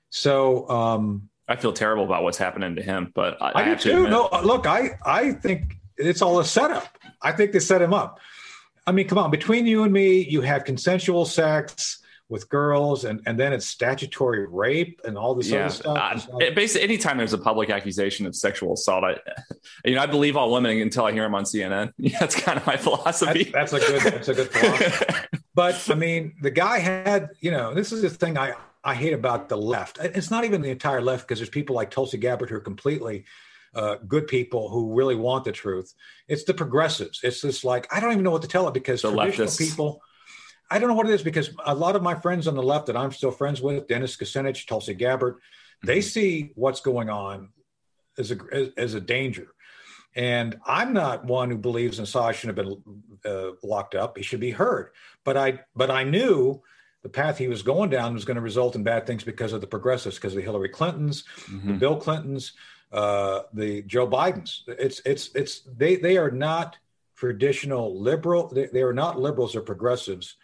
So 0.10 0.69
um, 0.69 1.30
I 1.47 1.56
feel 1.56 1.73
terrible 1.73 2.04
about 2.04 2.23
what's 2.23 2.38
happening 2.38 2.75
to 2.75 2.82
him, 2.82 3.12
but 3.13 3.41
I, 3.41 3.49
I, 3.49 3.62
I 3.62 3.65
do 3.65 3.75
too. 3.75 4.08
No, 4.08 4.30
look, 4.43 4.65
I, 4.65 4.91
I 5.06 5.34
think 5.34 5.75
it's 5.97 6.21
all 6.21 6.39
a 6.39 6.45
setup. 6.45 6.97
I 7.21 7.32
think 7.32 7.51
they 7.51 7.60
set 7.60 7.82
him 7.82 7.93
up. 7.93 8.19
I 8.88 8.91
mean, 8.91 9.08
come 9.08 9.17
on, 9.17 9.32
between 9.32 9.65
you 9.65 9.84
and 9.84 9.93
me, 9.93 10.21
you 10.21 10.41
have 10.41 10.63
consensual 10.63 11.25
sex 11.25 12.01
with 12.32 12.47
girls 12.49 13.04
and, 13.04 13.21
and 13.25 13.38
then 13.38 13.51
it's 13.51 13.67
statutory 13.67 14.47
rape 14.47 15.01
and 15.04 15.17
all 15.17 15.36
this 15.36 15.49
yeah. 15.49 15.65
other 15.65 15.69
stuff. 15.69 15.97
Uh, 15.97 16.38
like, 16.38 16.56
basically, 16.56 16.84
anytime 16.84 17.17
there's 17.17 17.34
a 17.34 17.38
public 17.38 17.69
accusation 17.69 18.25
of 18.25 18.34
sexual 18.36 18.73
assault, 18.73 19.04
I, 19.04 19.17
you 19.86 19.95
know, 19.95 20.01
I 20.01 20.06
believe 20.06 20.38
all 20.38 20.51
women 20.51 20.80
until 20.80 21.06
I 21.06 21.12
hear 21.12 21.23
them 21.23 21.36
on 21.36 21.43
CNN. 21.43 21.91
Yeah, 21.97 22.17
that's 22.19 22.36
kind 22.36 22.58
of 22.58 22.65
my 22.65 22.77
philosophy. 22.77 23.43
That's, 23.43 23.71
that's 23.71 23.88
a 23.88 23.91
good, 23.91 24.13
that's 24.13 24.27
a 24.30 24.34
good 24.34 24.49
philosophy. 24.51 25.38
but 25.54 25.88
I 25.89 25.95
mean, 25.95 26.34
the 26.41 26.49
guy 26.49 26.80
had, 26.80 27.30
you 27.41 27.51
know, 27.51 27.73
this 27.73 27.91
is 27.91 28.01
the 28.01 28.10
thing 28.10 28.38
I, 28.38 28.54
I 28.83 28.95
hate 28.95 29.13
about 29.13 29.49
the 29.49 29.57
left. 29.57 29.99
It's 30.01 30.31
not 30.31 30.43
even 30.43 30.61
the 30.61 30.69
entire 30.69 31.01
left 31.01 31.27
because 31.27 31.39
there's 31.39 31.49
people 31.49 31.75
like 31.75 31.91
Tulsi 31.91 32.17
Gabbard 32.17 32.49
who 32.49 32.55
are 32.55 32.61
completely 32.61 33.25
uh, 33.75 33.97
good 34.07 34.27
people 34.27 34.69
who 34.69 34.93
really 34.93 35.15
want 35.15 35.45
the 35.45 35.51
truth. 35.51 35.93
It's 36.27 36.43
the 36.43 36.53
progressives. 36.53 37.19
It's 37.23 37.41
just 37.41 37.63
like 37.63 37.87
I 37.93 37.99
don't 37.99 38.11
even 38.11 38.23
know 38.23 38.31
what 38.31 38.41
to 38.41 38.47
tell 38.47 38.67
it 38.67 38.73
because 38.73 39.01
the 39.01 39.11
traditional 39.11 39.47
leftists. 39.47 39.59
people 39.59 40.01
I 40.71 40.79
don't 40.79 40.87
know 40.87 40.95
what 40.95 41.09
it 41.09 41.13
is 41.13 41.21
because 41.21 41.49
a 41.65 41.75
lot 41.75 41.97
of 41.97 42.01
my 42.01 42.15
friends 42.15 42.47
on 42.47 42.55
the 42.55 42.63
left 42.63 42.85
that 42.87 42.95
I'm 42.95 43.11
still 43.11 43.31
friends 43.31 43.61
with, 43.61 43.89
Dennis 43.89 44.15
Kucinich, 44.15 44.65
Tulsi 44.65 44.93
Gabbard, 44.93 45.35
mm-hmm. 45.35 45.87
they 45.87 45.99
see 45.99 46.51
what's 46.55 46.79
going 46.79 47.09
on 47.09 47.49
as 48.17 48.31
a 48.31 48.37
as, 48.51 48.69
as, 48.77 48.93
a 48.93 49.01
danger. 49.01 49.49
And 50.15 50.57
I'm 50.65 50.93
not 50.93 51.25
one 51.25 51.51
who 51.51 51.57
believes 51.57 51.99
Assange 51.99 52.35
should 52.35 52.47
have 52.47 52.55
been 52.55 52.81
uh, 53.25 53.51
locked 53.63 53.95
up. 53.95 54.17
He 54.17 54.23
should 54.23 54.39
be 54.39 54.51
heard. 54.51 54.91
But 55.25 55.35
I 55.35 55.59
but 55.75 55.91
I 55.91 56.03
knew 56.03 56.61
the 57.03 57.09
path 57.09 57.37
he 57.37 57.47
was 57.47 57.63
going 57.63 57.89
down 57.89 58.13
was 58.13 58.25
going 58.25 58.35
to 58.35 58.41
result 58.41 58.75
in 58.75 58.83
bad 58.83 59.07
things 59.07 59.23
because 59.23 59.53
of 59.53 59.61
the 59.61 59.67
progressives, 59.67 60.15
because 60.17 60.33
of 60.33 60.37
the 60.37 60.43
Hillary 60.43 60.69
Clintons, 60.69 61.23
mm-hmm. 61.45 61.67
the 61.67 61.73
Bill 61.73 61.97
Clintons, 61.97 62.53
uh, 62.91 63.41
the 63.53 63.81
Joe 63.83 64.07
Bidens. 64.07 64.61
It's 64.67 65.01
it's 65.05 65.29
it's 65.33 65.61
they 65.61 65.95
they 65.95 66.17
are 66.17 66.31
not 66.31 66.77
traditional 67.15 67.99
liberal. 67.99 68.47
They, 68.47 68.67
they 68.67 68.81
are 68.81 68.93
not 68.93 69.19
liberals 69.19 69.55
or 69.55 69.61
progressives 69.61 70.37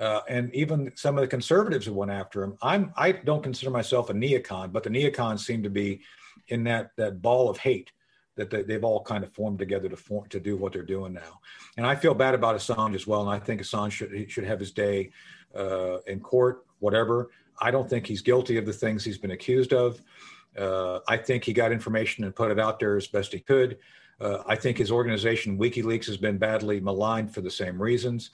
uh, 0.00 0.22
and 0.28 0.52
even 0.54 0.90
some 0.96 1.18
of 1.18 1.22
the 1.22 1.28
conservatives 1.28 1.84
who 1.84 1.92
went 1.92 2.10
after 2.10 2.42
him. 2.42 2.56
I'm 2.62 2.92
I 2.96 3.12
don't 3.12 3.42
consider 3.42 3.70
myself 3.70 4.08
a 4.08 4.14
neocon, 4.14 4.72
but 4.72 4.82
the 4.82 4.90
neocons 4.90 5.40
seem 5.40 5.62
to 5.62 5.70
be 5.70 6.00
in 6.48 6.64
that 6.64 6.92
that 6.96 7.20
ball 7.20 7.50
of 7.50 7.58
hate 7.58 7.92
that 8.36 8.48
they, 8.48 8.72
have 8.72 8.84
all 8.84 9.02
kind 9.02 9.22
of 9.22 9.32
formed 9.34 9.58
together 9.58 9.90
to 9.90 9.96
form 9.96 10.26
to 10.30 10.40
do 10.40 10.56
what 10.56 10.72
they're 10.72 10.82
doing 10.82 11.12
now. 11.12 11.40
And 11.76 11.86
I 11.86 11.94
feel 11.94 12.14
bad 12.14 12.34
about 12.34 12.56
Assange 12.56 12.94
as 12.94 13.06
well, 13.06 13.20
and 13.20 13.30
I 13.30 13.38
think 13.38 13.60
Assange 13.60 13.92
should 13.92 14.30
should 14.30 14.44
have 14.44 14.58
his 14.58 14.72
day 14.72 15.10
uh, 15.54 15.98
in 16.06 16.20
court, 16.20 16.64
whatever. 16.78 17.30
I 17.60 17.70
don't 17.70 17.88
think 17.88 18.06
he's 18.06 18.22
guilty 18.22 18.56
of 18.56 18.66
the 18.66 18.72
things 18.72 19.04
he's 19.04 19.18
been 19.18 19.32
accused 19.32 19.72
of. 19.72 20.00
Uh, 20.58 21.00
I 21.06 21.16
think 21.16 21.44
he 21.44 21.52
got 21.52 21.72
information 21.72 22.24
and 22.24 22.34
put 22.34 22.50
it 22.50 22.58
out 22.58 22.80
there 22.80 22.96
as 22.96 23.06
best 23.06 23.32
he 23.32 23.40
could. 23.40 23.78
Uh, 24.20 24.42
I 24.46 24.56
think 24.56 24.78
his 24.78 24.90
organization 24.90 25.58
WikiLeaks 25.58 26.06
has 26.06 26.16
been 26.16 26.38
badly 26.38 26.80
maligned 26.80 27.32
for 27.32 27.40
the 27.40 27.50
same 27.50 27.80
reasons. 27.80 28.30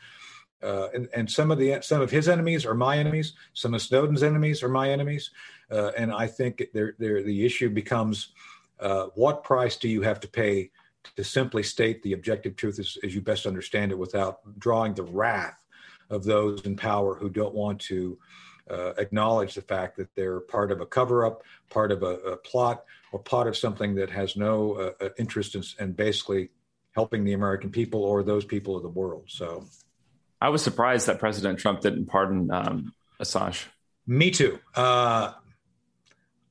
Uh, 0.63 0.89
and, 0.95 1.09
and 1.15 1.31
some 1.31 1.51
of 1.51 1.59
the 1.59 1.79
some 1.83 2.01
of 2.01 2.11
his 2.11 2.29
enemies 2.29 2.65
are 2.65 2.75
my 2.75 2.99
enemies. 2.99 3.35
Some 3.53 3.75
of 3.75 3.83
Snowden's 3.83 4.23
enemies 4.23 4.63
are 4.63 4.69
my 4.69 4.91
enemies. 4.91 5.31
Uh, 5.71 5.93
and 5.97 6.13
I 6.13 6.27
think 6.27 6.65
they're, 6.73 6.95
they're, 6.99 7.23
the 7.23 7.45
issue 7.45 7.69
becomes 7.69 8.33
uh, 8.81 9.07
what 9.15 9.45
price 9.45 9.77
do 9.77 9.89
you 9.89 10.03
have 10.03 10.21
to 10.21 10.29
pay 10.29 10.71
to 11.17 11.25
simply 11.25 11.63
state 11.63 12.03
the 12.03 12.15
objective 12.15 12.57
truth 12.57 12.79
as, 12.79 12.97
as, 13.05 13.15
you 13.15 13.21
best 13.21 13.47
understand 13.47 13.93
it 13.93 13.99
without 13.99 14.41
drawing 14.59 14.93
the 14.95 15.05
wrath 15.05 15.57
of 16.11 16.25
those 16.25 16.63
in 16.63 16.77
power 16.77 17.15
who 17.15 17.29
don't 17.29 17.55
want 17.55 17.81
to 17.83 18.19
uh, 18.71 18.93
acknowledge 18.99 19.55
the 19.55 19.63
fact 19.63 19.97
that 19.97 20.15
they're 20.15 20.41
part 20.41 20.73
of 20.73 20.81
a 20.81 20.87
cover 20.87 21.25
up, 21.25 21.43
part 21.71 21.93
of 21.93 22.03
a, 22.03 22.17
a, 22.17 22.37
plot, 22.37 22.85
or 23.13 23.21
part 23.21 23.47
of 23.47 23.57
something 23.57 23.95
that 23.95 24.11
has 24.11 24.37
no 24.37 24.75
uh, 24.75 25.05
uh, 25.05 25.09
interest 25.19 25.55
in, 25.55 25.63
in 25.79 25.93
basically 25.93 26.51
helping 26.93 27.25
the 27.25 27.33
American 27.33 27.71
people 27.71 28.03
or 28.03 28.23
those 28.23 28.45
people 28.45 28.77
of 28.77 28.83
the 28.83 28.89
world. 28.89 29.25
So. 29.29 29.65
I 30.41 30.49
was 30.49 30.63
surprised 30.63 31.07
that 31.07 31.19
President 31.19 31.59
Trump 31.59 31.81
didn't 31.81 32.07
pardon 32.07 32.51
um, 32.51 32.93
Assange. 33.21 33.67
Me 34.07 34.31
too. 34.31 34.59
Uh, 34.75 35.33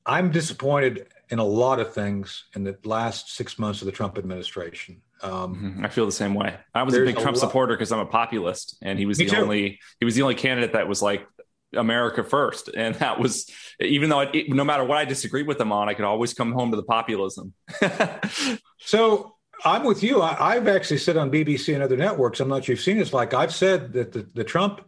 I'm 0.04 0.30
disappointed 0.30 1.08
in 1.28 1.38
a 1.38 1.44
lot 1.44 1.80
of 1.80 1.92
things 1.92 2.44
in 2.54 2.64
the 2.64 2.78
last 2.84 3.34
six 3.34 3.58
months 3.58 3.82
of 3.82 3.86
the 3.86 3.92
Trump 3.92 4.18
administration. 4.18 5.02
Um, 5.22 5.54
mm-hmm. 5.54 5.84
I 5.84 5.88
feel 5.88 6.06
the 6.06 6.12
same 6.12 6.34
way. 6.34 6.56
I 6.74 6.82
was 6.82 6.94
a 6.94 7.00
big 7.00 7.16
Trump 7.16 7.36
a 7.36 7.40
supporter 7.40 7.74
because 7.74 7.90
I'm 7.92 8.00
a 8.00 8.06
populist, 8.06 8.76
and 8.82 8.98
he 8.98 9.06
was 9.06 9.18
Me 9.18 9.24
the 9.24 9.30
too. 9.32 9.36
only 9.38 9.80
he 9.98 10.04
was 10.04 10.14
the 10.14 10.22
only 10.22 10.34
candidate 10.34 10.74
that 10.74 10.88
was 10.88 11.00
like 11.00 11.26
America 11.74 12.22
first, 12.22 12.68
and 12.76 12.94
that 12.96 13.18
was 13.18 13.50
even 13.80 14.10
though 14.10 14.20
it, 14.20 14.48
no 14.48 14.64
matter 14.64 14.84
what 14.84 14.98
I 14.98 15.04
disagreed 15.04 15.46
with 15.46 15.60
him 15.60 15.72
on, 15.72 15.88
I 15.88 15.94
could 15.94 16.04
always 16.04 16.34
come 16.34 16.52
home 16.52 16.70
to 16.70 16.76
the 16.76 16.82
populism. 16.82 17.54
so 18.78 19.36
I'm 19.64 19.84
with 19.84 20.02
you. 20.02 20.22
I, 20.22 20.54
have 20.54 20.68
actually 20.68 20.98
said 20.98 21.16
on 21.16 21.30
BBC 21.30 21.74
and 21.74 21.82
other 21.82 21.96
networks, 21.96 22.40
I'm 22.40 22.48
not 22.48 22.64
sure 22.64 22.74
you've 22.74 22.82
seen 22.82 22.98
this, 22.98 23.12
like 23.12 23.32
I've 23.32 23.54
said 23.54 23.92
that 23.94 24.12
the, 24.12 24.28
the 24.34 24.44
Trump, 24.44 24.82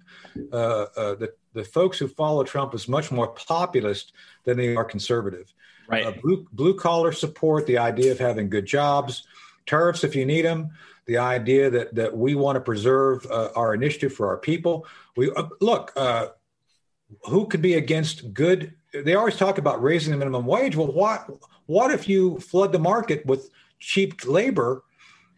uh, 0.52 0.56
uh, 0.56 1.14
the, 1.14 1.32
the 1.54 1.64
folks 1.64 1.98
who 1.98 2.08
follow 2.08 2.44
Trump 2.44 2.74
is 2.74 2.88
much 2.88 3.10
more 3.10 3.28
populist 3.28 4.12
than 4.44 4.56
they 4.56 4.76
are 4.76 4.84
conservative. 4.84 5.52
Right. 5.88 6.04
Uh, 6.04 6.12
blue, 6.22 6.46
blue 6.52 6.74
collar 6.74 7.12
support, 7.12 7.66
the 7.66 7.78
idea 7.78 8.12
of 8.12 8.18
having 8.18 8.50
good 8.50 8.66
jobs, 8.66 9.26
tariffs 9.68 10.04
if 10.04 10.16
you 10.16 10.26
need 10.26 10.44
them, 10.44 10.70
the 11.06 11.18
idea 11.18 11.70
that, 11.70 11.94
that 11.94 12.16
we 12.16 12.34
want 12.34 12.56
to 12.56 12.60
preserve 12.60 13.26
uh, 13.30 13.50
our 13.54 13.74
initiative 13.74 14.12
for 14.12 14.28
our 14.28 14.38
people. 14.38 14.86
We 15.16 15.30
uh, 15.32 15.44
Look, 15.60 15.92
uh, 15.96 16.28
who 17.24 17.46
could 17.46 17.62
be 17.62 17.74
against 17.74 18.34
good? 18.34 18.74
They 18.92 19.14
always 19.14 19.36
talk 19.36 19.58
about 19.58 19.82
raising 19.82 20.12
the 20.12 20.18
minimum 20.18 20.46
wage. 20.46 20.76
Well, 20.76 20.92
what, 20.92 21.28
what 21.66 21.90
if 21.90 22.08
you 22.08 22.38
flood 22.40 22.72
the 22.72 22.78
market 22.78 23.24
with 23.26 23.50
cheap 23.78 24.26
labor 24.26 24.82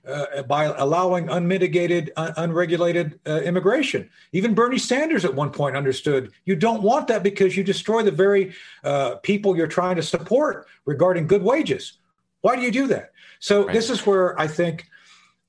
uh, 0.06 0.42
by 0.42 0.64
allowing 0.64 1.28
unmitigated, 1.28 2.10
un- 2.16 2.32
unregulated 2.36 3.20
uh, 3.26 3.40
immigration. 3.42 4.08
Even 4.32 4.54
Bernie 4.54 4.78
Sanders 4.78 5.24
at 5.24 5.34
one 5.34 5.50
point 5.50 5.76
understood 5.76 6.32
you 6.46 6.56
don't 6.56 6.82
want 6.82 7.08
that 7.08 7.22
because 7.22 7.56
you 7.56 7.62
destroy 7.62 8.02
the 8.02 8.10
very 8.10 8.54
uh, 8.82 9.16
people 9.16 9.56
you're 9.56 9.66
trying 9.66 9.96
to 9.96 10.02
support 10.02 10.66
regarding 10.86 11.26
good 11.26 11.42
wages. 11.42 11.98
Why 12.40 12.56
do 12.56 12.62
you 12.62 12.70
do 12.70 12.86
that? 12.88 13.12
So 13.40 13.64
right. 13.64 13.74
this 13.74 13.90
is 13.90 14.06
where 14.06 14.38
I 14.38 14.46
think 14.46 14.86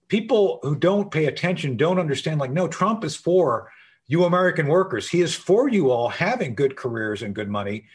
people 0.08 0.60
who 0.64 0.76
don't 0.76 1.12
pay 1.12 1.26
attention 1.26 1.78
don't 1.78 2.00
understand. 2.00 2.40
Like, 2.40 2.52
no, 2.52 2.68
Trump 2.68 3.04
is 3.04 3.16
for 3.16 3.72
you 4.08 4.26
American 4.26 4.68
workers. 4.68 5.08
He 5.08 5.22
is 5.22 5.36
for 5.36 5.70
you 5.70 5.92
all 5.92 6.10
having 6.10 6.56
good 6.56 6.76
careers 6.76 7.22
and 7.22 7.36
good 7.36 7.50
money. 7.50 7.86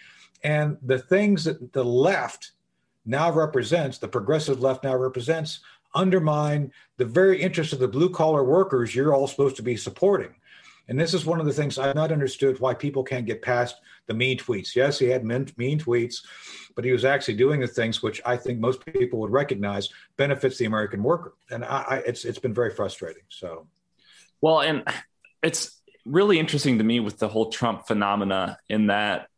And 0.42 0.78
the 0.82 0.98
things 0.98 1.44
that 1.44 1.72
the 1.72 1.84
left 1.84 2.52
now 3.04 3.30
represents, 3.30 3.98
the 3.98 4.08
progressive 4.08 4.60
left 4.60 4.84
now 4.84 4.96
represents, 4.96 5.60
undermine 5.94 6.72
the 6.98 7.04
very 7.04 7.40
interests 7.40 7.72
of 7.72 7.78
the 7.78 7.88
blue 7.88 8.10
collar 8.10 8.44
workers 8.44 8.94
you're 8.94 9.14
all 9.14 9.26
supposed 9.26 9.56
to 9.56 9.62
be 9.62 9.76
supporting. 9.76 10.34
And 10.88 10.98
this 10.98 11.14
is 11.14 11.26
one 11.26 11.40
of 11.40 11.46
the 11.46 11.52
things 11.52 11.78
I've 11.78 11.94
not 11.94 12.12
understood 12.12 12.60
why 12.60 12.74
people 12.74 13.02
can't 13.02 13.26
get 13.26 13.42
past 13.42 13.76
the 14.06 14.14
mean 14.14 14.38
tweets. 14.38 14.74
Yes, 14.74 14.98
he 14.98 15.06
had 15.06 15.24
mean, 15.24 15.48
mean 15.56 15.78
tweets, 15.78 16.16
but 16.74 16.84
he 16.84 16.92
was 16.92 17.04
actually 17.04 17.34
doing 17.34 17.60
the 17.60 17.66
things 17.66 18.02
which 18.02 18.20
I 18.24 18.36
think 18.36 18.58
most 18.58 18.84
people 18.84 19.20
would 19.20 19.30
recognize 19.30 19.88
benefits 20.16 20.58
the 20.58 20.64
American 20.64 21.02
worker. 21.02 21.34
And 21.50 21.64
I, 21.64 21.84
I, 21.88 21.96
it's 22.06 22.24
it's 22.24 22.38
been 22.38 22.54
very 22.54 22.70
frustrating. 22.70 23.22
So, 23.28 23.66
well, 24.40 24.60
and 24.60 24.84
it's 25.42 25.80
really 26.04 26.38
interesting 26.38 26.78
to 26.78 26.84
me 26.84 27.00
with 27.00 27.18
the 27.18 27.28
whole 27.28 27.50
Trump 27.50 27.86
phenomena 27.86 28.58
in 28.68 28.86
that 28.86 29.28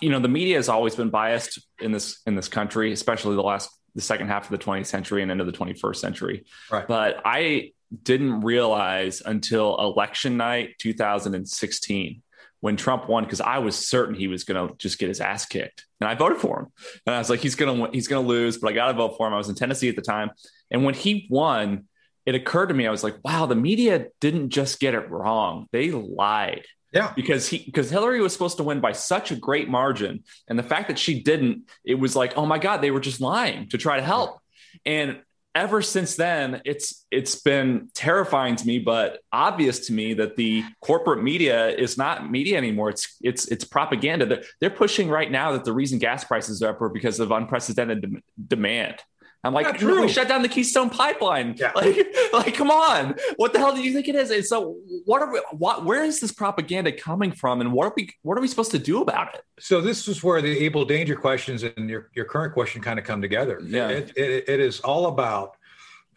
you 0.00 0.10
know 0.10 0.20
the 0.20 0.28
media 0.28 0.56
has 0.56 0.68
always 0.68 0.94
been 0.94 1.10
biased 1.10 1.58
in 1.80 1.92
this 1.92 2.20
in 2.26 2.34
this 2.34 2.48
country, 2.48 2.92
especially 2.92 3.36
the 3.36 3.42
last 3.42 3.70
the 3.94 4.00
second 4.00 4.28
half 4.28 4.44
of 4.44 4.50
the 4.56 4.64
20th 4.64 4.86
century 4.86 5.20
and 5.20 5.32
into 5.32 5.44
the 5.44 5.52
21st 5.52 5.96
century. 5.96 6.44
Right. 6.70 6.86
But 6.86 7.22
I 7.24 7.72
didn't 8.04 8.42
realize 8.42 9.20
until 9.20 9.76
election 9.80 10.36
night 10.36 10.76
2016 10.78 12.22
when 12.60 12.76
Trump 12.76 13.08
won 13.08 13.24
because 13.24 13.40
I 13.40 13.58
was 13.58 13.88
certain 13.88 14.14
he 14.14 14.28
was 14.28 14.44
going 14.44 14.68
to 14.68 14.74
just 14.76 14.98
get 14.98 15.08
his 15.08 15.20
ass 15.20 15.46
kicked, 15.46 15.86
and 16.00 16.08
I 16.08 16.14
voted 16.14 16.38
for 16.38 16.60
him. 16.60 16.66
And 17.06 17.14
I 17.14 17.18
was 17.18 17.30
like, 17.30 17.40
he's 17.40 17.54
going 17.54 17.78
to 17.78 17.90
he's 17.92 18.08
going 18.08 18.24
to 18.24 18.28
lose, 18.28 18.58
but 18.58 18.68
I 18.68 18.72
got 18.72 18.88
to 18.88 18.94
vote 18.94 19.16
for 19.16 19.26
him. 19.26 19.34
I 19.34 19.38
was 19.38 19.48
in 19.48 19.54
Tennessee 19.54 19.88
at 19.88 19.96
the 19.96 20.02
time, 20.02 20.30
and 20.70 20.84
when 20.84 20.94
he 20.94 21.26
won, 21.30 21.86
it 22.26 22.34
occurred 22.34 22.66
to 22.66 22.74
me 22.74 22.86
I 22.86 22.90
was 22.90 23.04
like, 23.04 23.16
wow, 23.24 23.46
the 23.46 23.54
media 23.54 24.06
didn't 24.20 24.50
just 24.50 24.80
get 24.80 24.94
it 24.94 25.10
wrong; 25.10 25.66
they 25.72 25.90
lied. 25.90 26.64
Yeah. 26.92 27.12
Because 27.14 27.48
he 27.48 27.58
because 27.58 27.90
Hillary 27.90 28.20
was 28.20 28.32
supposed 28.32 28.56
to 28.56 28.64
win 28.64 28.80
by 28.80 28.92
such 28.92 29.30
a 29.30 29.36
great 29.36 29.68
margin. 29.68 30.24
And 30.48 30.58
the 30.58 30.64
fact 30.64 30.88
that 30.88 30.98
she 30.98 31.22
didn't, 31.22 31.70
it 31.84 31.94
was 31.94 32.16
like, 32.16 32.36
oh 32.36 32.46
my 32.46 32.58
God, 32.58 32.78
they 32.78 32.90
were 32.90 33.00
just 33.00 33.20
lying 33.20 33.68
to 33.68 33.78
try 33.78 33.96
to 33.96 34.02
help. 34.02 34.40
And 34.84 35.20
ever 35.54 35.82
since 35.82 36.16
then, 36.16 36.62
it's 36.64 37.06
it's 37.10 37.36
been 37.36 37.88
terrifying 37.94 38.56
to 38.56 38.66
me, 38.66 38.78
but 38.78 39.20
obvious 39.32 39.86
to 39.86 39.92
me 39.92 40.14
that 40.14 40.36
the 40.36 40.64
corporate 40.80 41.22
media 41.22 41.68
is 41.68 41.98
not 41.98 42.30
media 42.30 42.56
anymore. 42.56 42.90
It's 42.90 43.16
it's 43.20 43.46
it's 43.48 43.64
propaganda. 43.64 44.26
They're, 44.26 44.42
they're 44.60 44.70
pushing 44.70 45.08
right 45.08 45.30
now 45.30 45.52
that 45.52 45.64
the 45.64 45.72
reason 45.72 45.98
gas 45.98 46.24
prices 46.24 46.62
are 46.62 46.70
up 46.70 46.80
are 46.80 46.88
because 46.88 47.20
of 47.20 47.30
unprecedented 47.30 48.02
de- 48.02 48.22
demand. 48.48 48.96
I'm 49.42 49.54
like, 49.54 49.80
we 49.80 50.08
shut 50.08 50.28
down 50.28 50.42
the 50.42 50.48
Keystone 50.48 50.90
Pipeline. 50.90 51.54
Yeah. 51.56 51.72
Like, 51.80 52.14
like, 52.32 52.54
come 52.54 52.70
on, 52.70 53.14
what 53.36 53.52
the 53.52 53.58
hell 53.58 53.74
do 53.74 53.80
you 53.80 53.92
think 53.92 54.06
it 54.06 54.14
is? 54.14 54.30
And 54.30 54.44
so, 54.44 54.76
what 55.06 55.22
are 55.22 55.32
we? 55.32 55.40
What? 55.52 55.84
Where 55.84 56.04
is 56.04 56.20
this 56.20 56.30
propaganda 56.30 56.92
coming 56.92 57.32
from, 57.32 57.60
and 57.60 57.72
what 57.72 57.86
are 57.86 57.92
we? 57.96 58.10
What 58.22 58.36
are 58.36 58.40
we 58.40 58.48
supposed 58.48 58.70
to 58.72 58.78
do 58.78 59.00
about 59.00 59.34
it? 59.34 59.42
So 59.58 59.80
this 59.80 60.06
is 60.08 60.22
where 60.22 60.42
the 60.42 60.58
able 60.64 60.84
danger 60.84 61.16
questions 61.16 61.62
and 61.62 61.88
your 61.88 62.10
your 62.14 62.26
current 62.26 62.52
question 62.52 62.82
kind 62.82 62.98
of 62.98 63.04
come 63.04 63.22
together. 63.22 63.60
Yeah, 63.64 63.88
it, 63.88 64.12
it, 64.16 64.48
it 64.48 64.60
is 64.60 64.80
all 64.80 65.06
about 65.06 65.56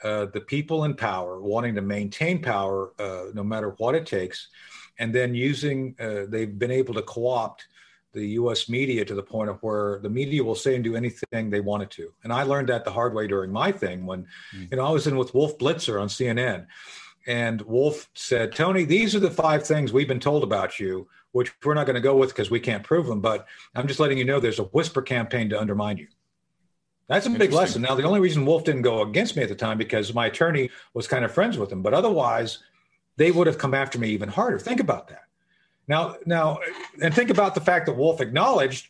uh, 0.04 0.26
the 0.26 0.42
people 0.42 0.84
in 0.84 0.96
power 0.96 1.40
wanting 1.40 1.76
to 1.76 1.82
maintain 1.82 2.42
power, 2.42 2.92
uh, 3.00 3.32
no 3.34 3.44
matter 3.44 3.70
what 3.78 3.96
it 3.96 4.06
takes, 4.06 4.50
and 5.00 5.16
then 5.16 5.34
using. 5.34 5.96
Uh, 6.00 6.26
they've 6.28 6.60
been 6.60 6.72
able 6.72 6.94
to 6.96 7.02
co-opt 7.04 7.68
the 8.14 8.28
U.S. 8.30 8.70
media 8.70 9.04
to 9.06 9.16
the 9.16 9.24
point 9.24 9.50
of 9.50 9.62
where 9.62 10.00
the 10.00 10.10
media 10.10 10.44
will 10.44 10.56
say 10.56 10.76
and 10.76 10.84
do 10.84 10.96
anything 10.96 11.50
they 11.50 11.60
wanted 11.60 11.90
to. 11.92 12.14
And 12.24 12.32
I 12.32 12.44
learned 12.44 12.70
that 12.70 12.86
the 12.86 12.92
hard 12.92 13.14
way 13.14 13.28
during 13.28 13.52
my 13.52 13.72
thing 13.72 14.06
when, 14.06 14.28
mm. 14.56 14.72
you 14.72 14.78
know, 14.78 14.86
I 14.86 14.92
was 14.92 15.08
in 15.08 15.18
with 15.18 15.34
Wolf 15.34 15.58
Blitzer 15.58 16.02
on 16.02 16.08
CNN, 16.08 16.68
and 17.26 17.62
Wolf 17.64 18.10
said, 18.14 18.54
"Tony, 18.54 18.86
these 18.86 19.16
are 19.16 19.20
the 19.20 19.32
five 19.32 19.66
things 19.66 19.92
we've 19.92 20.08
been 20.08 20.20
told 20.20 20.44
about 20.44 20.80
you, 20.80 21.08
which 21.32 21.52
we're 21.64 21.74
not 21.74 21.86
going 21.86 21.96
to 21.96 22.02
go 22.02 22.16
with 22.16 22.30
because 22.30 22.52
we 22.52 22.60
can't 22.60 22.84
prove 22.84 23.08
them. 23.08 23.22
But 23.22 23.48
I'm 23.76 23.88
just 23.88 24.00
letting 24.00 24.18
you 24.18 24.26
know 24.26 24.40
there's 24.40 24.60
a 24.60 24.66
whisper 24.66 25.02
campaign 25.02 25.50
to 25.50 25.60
undermine 25.60 25.98
you." 25.98 26.08
That's 27.08 27.26
a 27.26 27.30
big 27.30 27.52
lesson. 27.52 27.82
Now, 27.82 27.96
the 27.96 28.04
only 28.04 28.22
reason 28.22 28.46
Wolf 28.46 28.64
didn't 28.64 28.82
go 28.82 29.02
against 29.02 29.36
me 29.36 29.44
at 29.44 29.50
the 29.50 29.56
time 29.56 29.78
because 29.78 30.14
my 30.14 30.28
attorney 30.28 30.70
was 30.94 31.08
kind 31.08 31.26
of 31.26 31.34
friends 31.34 31.58
with 31.58 31.72
him, 31.72 31.82
but 31.82 31.94
otherwise, 31.94 32.60
they 33.18 33.30
would 33.30 33.46
have 33.46 33.58
come 33.58 33.74
after 33.74 34.00
me 34.00 34.10
even 34.10 34.30
harder. 34.30 34.58
Think 34.58 34.80
about 34.80 35.10
that. 35.10 35.24
Now, 35.88 36.16
now, 36.26 36.60
and 37.02 37.14
think 37.14 37.30
about 37.30 37.56
the 37.56 37.62
fact 37.62 37.88
that 37.88 37.94
Wolf 37.94 38.22
acknowledged, 38.22 38.88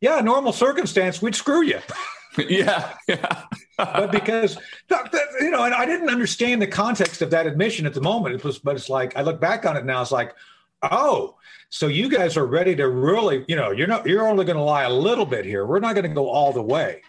yeah, 0.00 0.20
normal 0.20 0.52
circumstance, 0.52 1.20
we'd 1.20 1.34
screw 1.34 1.62
you. 1.62 1.80
yeah, 2.48 2.94
yeah. 3.08 3.42
but 3.76 4.12
because 4.12 4.56
you 5.40 5.50
know, 5.50 5.64
and 5.64 5.74
I 5.74 5.84
didn't 5.84 6.10
understand 6.10 6.62
the 6.62 6.66
context 6.66 7.22
of 7.22 7.30
that 7.30 7.46
admission 7.46 7.86
at 7.86 7.94
the 7.94 8.00
moment. 8.00 8.36
It 8.36 8.44
was, 8.44 8.58
but 8.58 8.76
it's 8.76 8.88
like 8.88 9.16
I 9.16 9.22
look 9.22 9.40
back 9.40 9.66
on 9.66 9.76
it 9.76 9.84
now. 9.84 10.02
It's 10.02 10.12
like, 10.12 10.34
oh, 10.82 11.36
so 11.70 11.86
you 11.86 12.08
guys 12.08 12.36
are 12.36 12.46
ready 12.46 12.74
to 12.76 12.88
really, 12.88 13.44
you 13.48 13.56
know, 13.56 13.70
you're 13.70 13.86
not, 13.86 14.06
you're 14.06 14.26
only 14.26 14.44
going 14.44 14.56
to 14.56 14.62
lie 14.62 14.82
a 14.84 14.90
little 14.90 15.26
bit 15.26 15.44
here. 15.44 15.64
We're 15.64 15.80
not 15.80 15.94
going 15.94 16.08
to 16.08 16.14
go 16.14 16.28
all 16.28 16.52
the 16.52 16.62
way. 16.62 17.02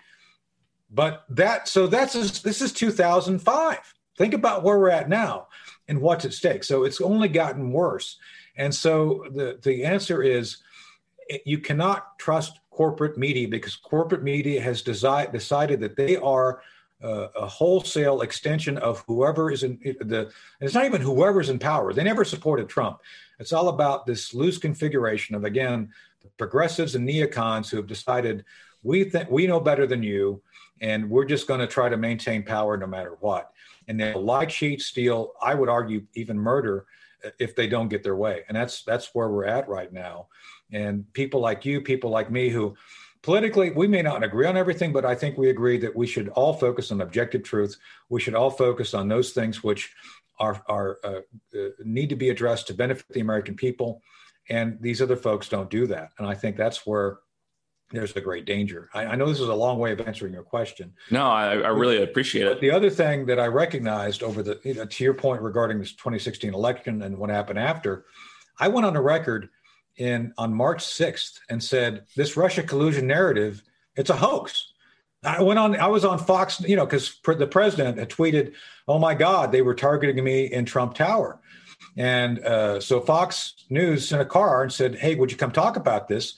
But 0.91 1.25
that, 1.29 1.67
so 1.67 1.87
that's 1.87 2.41
this 2.41 2.61
is 2.61 2.71
2005. 2.73 3.93
Think 4.17 4.33
about 4.33 4.63
where 4.63 4.77
we're 4.77 4.89
at 4.89 5.09
now 5.09 5.47
and 5.87 6.01
what's 6.01 6.25
at 6.25 6.33
stake. 6.33 6.63
So 6.63 6.83
it's 6.83 7.01
only 7.01 7.27
gotten 7.27 7.71
worse. 7.71 8.17
And 8.61 8.73
so 8.73 9.25
the, 9.31 9.57
the 9.63 9.83
answer 9.83 10.21
is 10.21 10.57
you 11.45 11.57
cannot 11.57 12.19
trust 12.19 12.59
corporate 12.69 13.17
media 13.17 13.47
because 13.47 13.75
corporate 13.75 14.21
media 14.21 14.61
has 14.61 14.83
desi- 14.83 15.31
decided 15.31 15.79
that 15.79 15.95
they 15.95 16.15
are 16.17 16.61
uh, 17.03 17.29
a 17.35 17.47
wholesale 17.47 18.21
extension 18.21 18.77
of 18.77 19.03
whoever 19.07 19.49
is 19.49 19.63
in 19.63 19.79
the 20.01 20.31
it's 20.59 20.75
not 20.75 20.85
even 20.85 21.01
whoever's 21.01 21.49
in 21.49 21.57
power. 21.57 21.91
They 21.91 22.03
never 22.03 22.23
supported 22.23 22.69
trump. 22.69 22.99
It's 23.39 23.51
all 23.51 23.69
about 23.69 24.05
this 24.05 24.35
loose 24.35 24.59
configuration 24.59 25.33
of 25.33 25.43
again 25.43 25.89
the 26.21 26.29
progressives 26.37 26.93
and 26.93 27.09
neocons 27.09 27.67
who 27.67 27.77
have 27.77 27.87
decided 27.87 28.45
we 28.83 29.05
think 29.05 29.31
we 29.31 29.47
know 29.47 29.59
better 29.59 29.87
than 29.87 30.03
you 30.03 30.39
and 30.81 31.09
we're 31.09 31.25
just 31.25 31.47
going 31.47 31.59
to 31.59 31.67
try 31.67 31.89
to 31.89 31.97
maintain 31.97 32.43
power 32.43 32.77
no 32.77 32.85
matter 32.85 33.17
what. 33.21 33.51
And 33.87 33.99
they'll 33.99 34.21
lie 34.21 34.45
cheat 34.45 34.81
steal 34.81 35.31
i 35.41 35.55
would 35.55 35.69
argue 35.69 36.05
even 36.13 36.37
murder 36.37 36.85
if 37.39 37.55
they 37.55 37.67
don't 37.67 37.89
get 37.89 38.03
their 38.03 38.15
way. 38.15 38.43
And 38.47 38.55
that's 38.55 38.83
that's 38.83 39.13
where 39.13 39.29
we're 39.29 39.45
at 39.45 39.67
right 39.67 39.91
now. 39.91 40.27
And 40.71 41.11
people 41.13 41.39
like 41.39 41.65
you, 41.65 41.81
people 41.81 42.09
like 42.09 42.31
me 42.31 42.49
who 42.49 42.75
politically 43.21 43.71
we 43.71 43.87
may 43.87 44.01
not 44.01 44.23
agree 44.23 44.47
on 44.47 44.57
everything, 44.57 44.93
but 44.93 45.05
I 45.05 45.15
think 45.15 45.37
we 45.37 45.49
agree 45.49 45.77
that 45.79 45.95
we 45.95 46.07
should 46.07 46.29
all 46.29 46.53
focus 46.53 46.91
on 46.91 47.01
objective 47.01 47.43
truth. 47.43 47.77
We 48.09 48.21
should 48.21 48.35
all 48.35 48.49
focus 48.51 48.93
on 48.93 49.07
those 49.07 49.31
things 49.31 49.63
which 49.63 49.93
are 50.39 50.63
are 50.67 50.97
uh, 51.03 51.21
uh, 51.55 51.69
need 51.83 52.09
to 52.09 52.15
be 52.15 52.29
addressed 52.29 52.67
to 52.67 52.73
benefit 52.73 53.05
the 53.09 53.21
American 53.21 53.55
people. 53.55 54.01
And 54.49 54.77
these 54.81 55.01
other 55.01 55.15
folks 55.15 55.47
don't 55.49 55.69
do 55.69 55.87
that. 55.87 56.09
And 56.17 56.27
I 56.27 56.33
think 56.33 56.57
that's 56.57 56.85
where 56.85 57.19
there's 57.91 58.15
a 58.15 58.21
great 58.21 58.45
danger. 58.45 58.89
I, 58.93 59.05
I, 59.05 59.15
know 59.15 59.27
this 59.27 59.39
is 59.39 59.47
a 59.47 59.53
long 59.53 59.79
way 59.79 59.91
of 59.91 60.01
answering 60.01 60.33
your 60.33 60.43
question. 60.43 60.93
No, 61.09 61.27
I, 61.27 61.53
I 61.53 61.69
really 61.69 62.01
appreciate 62.01 62.47
it. 62.47 62.61
The 62.61 62.71
other 62.71 62.89
thing 62.89 63.25
that 63.25 63.39
I 63.39 63.47
recognized 63.47 64.23
over 64.23 64.41
the, 64.41 64.59
you 64.63 64.73
know, 64.73 64.85
to 64.85 65.03
your 65.03 65.13
point 65.13 65.41
regarding 65.41 65.79
this 65.79 65.93
2016 65.93 66.53
election 66.53 67.01
and 67.01 67.17
what 67.17 67.29
happened 67.29 67.59
after, 67.59 68.05
I 68.59 68.67
went 68.67 68.85
on 68.85 68.95
a 68.95 69.01
record 69.01 69.49
in 69.97 70.33
on 70.37 70.53
March 70.53 70.83
6th 70.83 71.39
and 71.49 71.63
said 71.63 72.05
this 72.15 72.37
Russia 72.37 72.63
collusion 72.63 73.07
narrative, 73.07 73.61
it's 73.95 74.09
a 74.09 74.15
hoax. 74.15 74.73
I 75.23 75.41
went 75.41 75.59
on, 75.59 75.75
I 75.75 75.87
was 75.87 76.03
on 76.03 76.17
Fox, 76.17 76.61
you 76.61 76.75
know, 76.75 76.85
because 76.85 77.19
the 77.23 77.47
president 77.47 77.99
had 77.99 78.09
tweeted, 78.09 78.53
oh 78.87 78.97
my 78.97 79.13
God, 79.13 79.51
they 79.51 79.61
were 79.61 79.75
targeting 79.75 80.23
me 80.23 80.45
in 80.45 80.65
Trump 80.65 80.95
Tower. 80.95 81.39
And 81.97 82.39
uh, 82.39 82.79
so 82.79 83.01
Fox 83.01 83.53
News 83.69 84.07
sent 84.07 84.21
a 84.21 84.25
car 84.25 84.63
and 84.63 84.71
said, 84.71 84.95
hey, 84.95 85.15
would 85.15 85.31
you 85.31 85.37
come 85.37 85.51
talk 85.51 85.75
about 85.75 86.07
this? 86.07 86.35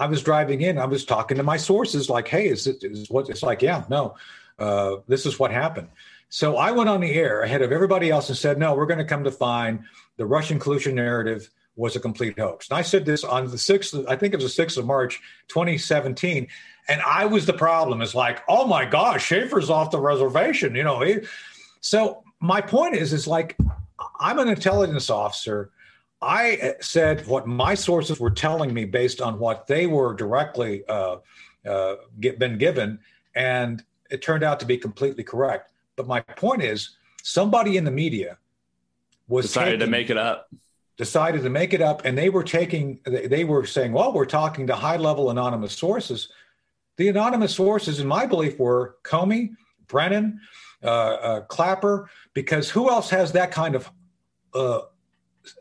I 0.00 0.06
was 0.06 0.22
driving 0.22 0.62
in, 0.62 0.78
I 0.78 0.86
was 0.86 1.04
talking 1.04 1.36
to 1.36 1.42
my 1.42 1.58
sources, 1.58 2.08
like, 2.08 2.26
"Hey, 2.26 2.48
is 2.48 2.66
it 2.66 2.82
is 2.82 3.10
what?" 3.10 3.28
It's 3.28 3.42
like, 3.42 3.60
"Yeah, 3.60 3.84
no, 3.90 4.16
uh, 4.58 4.96
this 5.06 5.26
is 5.26 5.38
what 5.38 5.52
happened." 5.52 5.88
So 6.30 6.56
I 6.56 6.70
went 6.70 6.88
on 6.88 7.00
the 7.00 7.12
air 7.12 7.42
ahead 7.42 7.60
of 7.60 7.70
everybody 7.70 8.10
else 8.10 8.28
and 8.30 8.38
said, 8.38 8.58
"No, 8.58 8.74
we're 8.74 8.86
going 8.86 8.98
to 8.98 9.04
come 9.04 9.24
to 9.24 9.30
find 9.30 9.80
the 10.16 10.24
Russian 10.24 10.58
collusion 10.58 10.94
narrative 10.94 11.50
was 11.76 11.96
a 11.96 12.00
complete 12.00 12.38
hoax." 12.38 12.70
And 12.70 12.78
I 12.78 12.82
said 12.82 13.04
this 13.04 13.24
on 13.24 13.50
the 13.50 13.58
sixth, 13.58 13.94
I 14.08 14.16
think 14.16 14.32
it 14.32 14.38
was 14.38 14.44
the 14.44 14.50
sixth 14.62 14.78
of 14.78 14.86
March, 14.86 15.20
2017, 15.48 16.48
and 16.88 17.02
I 17.02 17.26
was 17.26 17.44
the 17.44 17.52
problem. 17.52 18.00
It's 18.00 18.14
like, 18.14 18.42
"Oh 18.48 18.66
my 18.66 18.86
gosh, 18.86 19.26
Shaffer's 19.26 19.68
off 19.68 19.90
the 19.90 20.00
reservation," 20.00 20.74
you 20.74 20.82
know. 20.82 21.04
So 21.82 22.22
my 22.40 22.62
point 22.62 22.96
is, 22.96 23.12
is 23.12 23.26
like, 23.26 23.54
I'm 24.18 24.38
an 24.38 24.48
intelligence 24.48 25.10
officer 25.10 25.70
I 26.22 26.74
said 26.80 27.26
what 27.26 27.46
my 27.46 27.74
sources 27.74 28.20
were 28.20 28.30
telling 28.30 28.74
me 28.74 28.84
based 28.84 29.20
on 29.20 29.38
what 29.38 29.66
they 29.66 29.86
were 29.86 30.14
directly 30.14 30.84
uh, 30.86 31.16
uh, 31.66 31.96
get, 32.20 32.38
been 32.38 32.58
given, 32.58 32.98
and 33.34 33.82
it 34.10 34.20
turned 34.20 34.44
out 34.44 34.60
to 34.60 34.66
be 34.66 34.76
completely 34.76 35.24
correct. 35.24 35.72
but 35.96 36.06
my 36.06 36.20
point 36.20 36.62
is, 36.62 36.96
somebody 37.22 37.76
in 37.76 37.84
the 37.84 37.90
media 37.90 38.38
was 39.28 39.46
decided 39.46 39.72
taking, 39.72 39.80
to 39.80 39.90
make 39.90 40.10
it 40.10 40.16
up. 40.16 40.50
Decided 40.96 41.42
to 41.42 41.50
make 41.50 41.72
it 41.72 41.80
up, 41.80 42.04
and 42.04 42.16
they 42.16 42.28
were 42.28 42.44
taking. 42.44 43.00
They 43.04 43.44
were 43.44 43.64
saying, 43.64 43.92
"Well, 43.92 44.12
we're 44.12 44.26
talking 44.26 44.66
to 44.66 44.74
high-level 44.74 45.30
anonymous 45.30 45.72
sources." 45.72 46.28
The 46.96 47.08
anonymous 47.08 47.54
sources, 47.54 47.98
in 48.00 48.06
my 48.06 48.26
belief, 48.26 48.58
were 48.58 48.96
Comey, 49.04 49.56
Brennan, 49.86 50.40
uh, 50.82 50.86
uh, 50.86 51.40
Clapper, 51.42 52.10
because 52.34 52.68
who 52.68 52.90
else 52.90 53.08
has 53.08 53.32
that 53.32 53.50
kind 53.50 53.74
of 53.74 53.90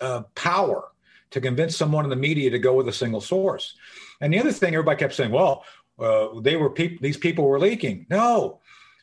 uh, 0.02 0.22
power 0.36 0.90
to 1.32 1.42
convince 1.42 1.76
someone 1.78 2.04
in 2.04 2.10
the 2.10 2.16
media 2.16 2.50
to 2.50 2.60
go 2.60 2.74
with 2.74 2.88
a 2.88 2.94
single 2.94 3.22
source? 3.22 3.76
And 4.22 4.34
the 4.34 4.40
other 4.40 4.52
thing, 4.52 4.74
everybody 4.74 4.98
kept 5.00 5.14
saying, 5.14 5.32
"Well, 5.32 5.64
uh, 6.00 6.40
they 6.42 6.56
were 6.58 6.70
people; 6.70 6.98
these 7.02 7.18
people 7.18 7.46
were 7.46 7.60
leaking." 7.60 8.06
No, 8.10 8.60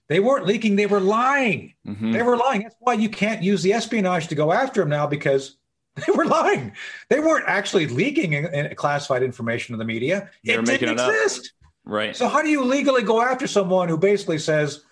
they 0.09 0.20
weren't 0.20 0.47
leaking; 0.47 0.77
they 0.77 0.87
were 0.87 1.01
lying. 1.01 1.74
Mhm. 1.87 2.12
They 2.12 2.22
were 2.22 2.37
lying. 2.37 2.62
That's 2.62 2.77
why 2.81 2.95
you 2.95 3.09
can't 3.09 3.43
use 3.43 3.62
the 3.62 3.72
espionage 3.72 4.29
to 4.29 4.35
go 4.35 4.53
after 4.53 4.81
them 4.81 4.91
now 4.91 5.07
because 5.07 5.57
they 6.07 6.12
were 6.12 6.27
lying. 6.27 6.72
They 7.09 7.20
weren't 7.20 7.49
actually 7.49 7.87
leaking 7.87 8.35
in, 8.35 8.47
in 8.47 8.74
classified 8.77 9.22
information 9.22 9.72
to 9.72 9.79
the 9.79 9.85
media. 9.85 10.31
They 10.45 10.53
it 10.53 10.57
were 10.59 10.62
didn't 10.62 10.83
making 10.83 10.89
it 10.91 11.01
up. 11.01 11.11
exist. 11.11 11.53
Right. 11.85 12.14
So 12.16 12.29
how 12.29 12.43
do 12.43 12.49
you 12.49 12.64
legally 12.64 13.03
go 13.03 13.22
after 13.22 13.47
someone 13.47 13.89
who 13.89 13.97
basically 13.97 14.39
says, 14.39 14.83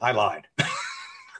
"I 0.00 0.12
lied. 0.12 0.46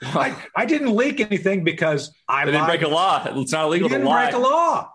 I, 0.03 0.35
I 0.57 0.65
didn't 0.67 0.95
leak 0.95 1.21
anything 1.21 1.65
because 1.65 2.13
I 2.29 2.45
they 2.45 2.53
didn't 2.53 2.63
lied." 2.67 2.81
break 2.81 2.91
a 2.91 2.93
law. 2.95 3.23
It's 3.41 3.53
not 3.53 3.63
You 3.63 3.67
illegal 3.69 3.89
to 3.89 3.95
didn't 3.97 4.09
lie. 4.09 4.25
break 4.31 4.35
a 4.35 4.39
law. 4.39 4.91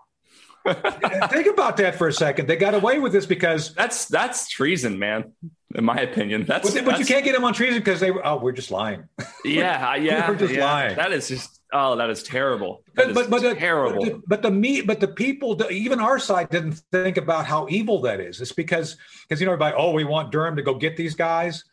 Think 1.30 1.46
about 1.46 1.76
that 1.76 1.94
for 1.94 2.08
a 2.08 2.12
second. 2.12 2.48
They 2.48 2.56
got 2.56 2.74
away 2.74 2.98
with 2.98 3.12
this 3.12 3.24
because, 3.26 3.72
That's 3.74 4.06
that's 4.06 4.48
treason, 4.48 4.98
man. 4.98 5.32
In 5.74 5.84
my 5.84 5.96
opinion, 5.96 6.44
that's. 6.46 6.72
but, 6.72 6.84
but 6.84 6.98
you 6.98 7.04
can't 7.04 7.22
get 7.24 7.34
them 7.34 7.44
on 7.44 7.52
treason 7.52 7.80
because 7.80 8.00
they. 8.00 8.10
Oh, 8.10 8.38
we're 8.38 8.52
just 8.52 8.70
lying. 8.70 9.04
Yeah, 9.44 9.94
yeah. 9.96 10.28
We're 10.28 10.36
just 10.36 10.54
yeah. 10.54 10.64
lying. 10.64 10.96
That 10.96 11.12
is 11.12 11.28
just. 11.28 11.60
Oh, 11.72 11.96
that 11.96 12.08
is 12.08 12.22
terrible. 12.22 12.82
That 12.94 12.94
But 12.94 13.08
is 13.08 13.14
but 13.14 13.30
but 13.30 13.42
the, 13.42 13.54
terrible. 13.56 14.04
the, 14.04 14.22
but 14.26 14.40
the 14.42 14.50
me 14.50 14.80
but 14.80 15.00
the 15.00 15.08
people 15.08 15.60
even 15.70 16.00
our 16.00 16.18
side 16.18 16.48
didn't 16.48 16.80
think 16.92 17.16
about 17.16 17.44
how 17.46 17.66
evil 17.68 18.00
that 18.02 18.20
is. 18.20 18.40
It's 18.40 18.52
because 18.52 18.96
because 19.28 19.40
you 19.40 19.46
know 19.46 19.52
everybody 19.52 19.74
oh 19.76 19.90
we 19.92 20.04
want 20.04 20.30
Durham 20.32 20.56
to 20.56 20.62
go 20.62 20.74
get 20.74 20.96
these 20.96 21.14
guys. 21.14 21.64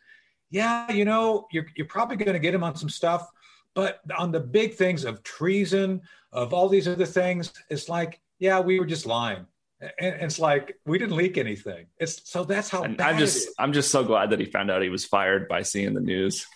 Yeah, 0.54 0.92
you 0.92 1.04
know 1.04 1.48
you're 1.50 1.66
you're 1.74 1.88
probably 1.88 2.14
going 2.16 2.32
to 2.32 2.38
get 2.38 2.54
him 2.54 2.62
on 2.62 2.76
some 2.76 2.88
stuff, 2.88 3.28
but 3.74 3.98
on 4.16 4.30
the 4.30 4.38
big 4.38 4.74
things 4.74 5.04
of 5.04 5.24
treason 5.24 6.00
of 6.30 6.54
all 6.54 6.68
these 6.68 6.86
other 6.86 7.06
things, 7.06 7.52
it's 7.70 7.88
like 7.88 8.20
yeah 8.38 8.60
we 8.60 8.78
were 8.78 8.86
just 8.86 9.04
lying. 9.04 9.46
And 9.80 10.14
it's 10.22 10.38
like 10.38 10.78
we 10.86 10.96
didn't 10.96 11.16
leak 11.16 11.38
anything. 11.38 11.86
It's 11.98 12.30
so 12.30 12.44
that's 12.44 12.70
how 12.70 12.84
I'm 12.84 13.18
just. 13.18 13.48
I'm 13.58 13.72
just 13.72 13.90
so 13.90 14.04
glad 14.04 14.30
that 14.30 14.38
he 14.38 14.46
found 14.46 14.70
out 14.70 14.80
he 14.80 14.90
was 14.90 15.04
fired 15.04 15.48
by 15.48 15.62
seeing 15.62 15.92
the 15.92 16.00
news. 16.00 16.46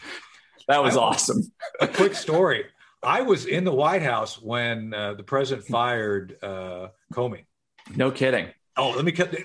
that 0.68 0.82
was 0.82 0.96
I- 0.96 1.00
awesome. 1.00 1.42
a 1.82 1.86
quick 1.86 2.14
story. 2.26 2.64
I 3.02 3.20
was 3.20 3.44
in 3.44 3.64
the 3.64 3.74
White 3.74 4.00
House 4.02 4.40
when 4.40 4.94
uh, 4.94 5.12
the 5.12 5.22
president 5.22 5.66
fired 5.66 6.38
uh, 6.42 6.88
Comey. 7.12 7.44
No 7.94 8.10
kidding. 8.10 8.48
Oh, 8.76 8.90
let 8.90 9.04
me 9.04 9.12
cut. 9.12 9.30
Tell 9.30 9.40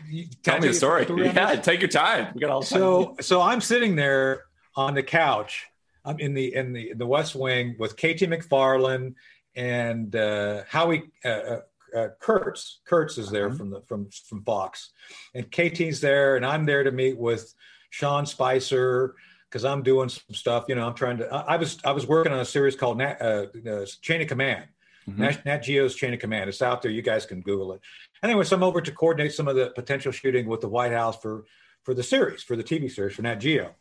me 0.60 0.68
the 0.68 0.68
tell 0.68 0.74
story. 0.74 1.06
Yeah, 1.10 1.56
this? 1.56 1.66
take 1.66 1.82
your 1.82 1.90
time. 1.90 2.32
We 2.34 2.42
got 2.42 2.50
all. 2.50 2.62
So, 2.64 3.16
so 3.22 3.42
I'm 3.42 3.62
sitting 3.62 3.96
there 3.96 4.46
on 4.76 4.96
the 4.96 5.04
couch. 5.04 5.68
I'm 6.04 6.20
in 6.20 6.34
the 6.34 6.56
in 6.56 6.74
the 6.74 6.92
in 6.92 6.98
the 6.98 7.06
West 7.06 7.36
Wing 7.36 7.76
with 7.78 7.96
Katie 7.96 8.26
McFarland 8.26 9.14
and 9.56 10.16
uh, 10.16 10.64
Howie 10.68 11.12
uh, 11.24 11.28
uh, 11.28 11.60
uh, 11.96 12.08
Kurtz. 12.20 12.80
Kurtz 12.86 13.18
is 13.18 13.30
there 13.30 13.52
from 13.52 13.70
the 13.70 13.82
from 13.82 14.10
from 14.28 14.44
Fox, 14.44 14.92
and 15.36 15.52
Katie's 15.52 16.02
there, 16.02 16.36
and 16.36 16.46
I'm 16.46 16.66
there 16.66 16.84
to 16.84 16.92
meet 16.92 17.18
with 17.18 17.54
Sean 17.92 18.26
Spicer 18.26 19.16
because 19.50 19.66
I'm 19.66 19.84
doing 19.84 20.10
some 20.10 20.34
stuff. 20.34 20.66
You 20.68 20.76
know, 20.76 20.88
I'm 20.88 20.96
trying 20.96 21.18
to. 21.18 21.32
I, 21.32 21.54
I 21.54 21.58
was 21.58 21.78
I 21.84 21.92
was 21.92 22.08
working 22.08 22.32
on 22.32 22.40
a 22.40 22.46
series 22.46 22.76
called 22.76 22.98
Nat, 22.98 23.18
uh, 23.22 23.46
uh, 23.70 23.86
Chain 24.02 24.22
of 24.22 24.28
Command. 24.28 24.66
Mhm. 25.10 25.18
Nat, 25.18 25.46
Nat 25.46 25.58
Geo's 25.60 25.96
Chain 25.96 26.14
of 26.14 26.20
Command. 26.20 26.50
It's 26.50 26.62
out 26.62 26.82
there. 26.82 26.92
You 26.92 27.02
guys 27.02 27.26
can 27.26 27.42
Google 27.42 27.74
it. 27.74 27.82
Anyway, 28.24 28.44
so 28.44 28.56
I'm 28.56 28.64
over 28.64 28.82
to 28.82 28.92
coordinate 28.92 29.34
some 29.34 29.48
of 29.48 29.56
the 29.56 29.72
potential 29.72 30.12
shooting 30.12 30.48
with 30.48 30.62
the 30.62 30.70
White 30.70 30.92
House 30.92 31.18
for 31.18 31.46
for 31.84 31.94
the 31.94 32.04
series, 32.04 32.44
for 32.44 32.56
the 32.56 32.64
TV 32.64 32.92
series 32.92 33.16
for 33.16 33.22
Nat 33.22 33.36
Geo. 33.36 33.74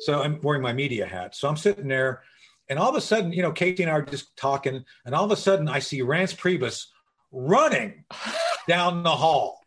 So 0.00 0.22
I'm 0.22 0.40
wearing 0.42 0.62
my 0.62 0.72
media 0.72 1.06
hat. 1.06 1.34
So 1.34 1.48
I'm 1.48 1.56
sitting 1.56 1.88
there, 1.88 2.22
and 2.68 2.78
all 2.78 2.90
of 2.90 2.96
a 2.96 3.00
sudden, 3.00 3.32
you 3.32 3.42
know, 3.42 3.52
Katie 3.52 3.82
and 3.82 3.90
I 3.90 3.96
are 3.96 4.02
just 4.02 4.36
talking, 4.36 4.84
and 5.04 5.14
all 5.14 5.24
of 5.24 5.30
a 5.30 5.36
sudden, 5.36 5.68
I 5.68 5.78
see 5.78 6.00
Reince 6.00 6.36
Priebus 6.36 6.86
running 7.30 8.04
down 8.68 9.02
the 9.02 9.10
hall. 9.10 9.60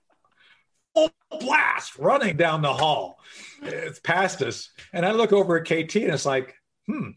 Full 0.94 1.12
blast, 1.40 1.98
running 1.98 2.38
down 2.38 2.62
the 2.62 2.74
hall. 2.74 3.20
It's 3.62 4.00
past 4.00 4.42
us, 4.42 4.70
and 4.94 5.06
I 5.06 5.12
look 5.12 5.34
over 5.34 5.58
at 5.58 5.66
KT, 5.66 5.96
and 5.96 6.14
it's 6.14 6.26
like, 6.26 6.56
hmm, 6.88 7.10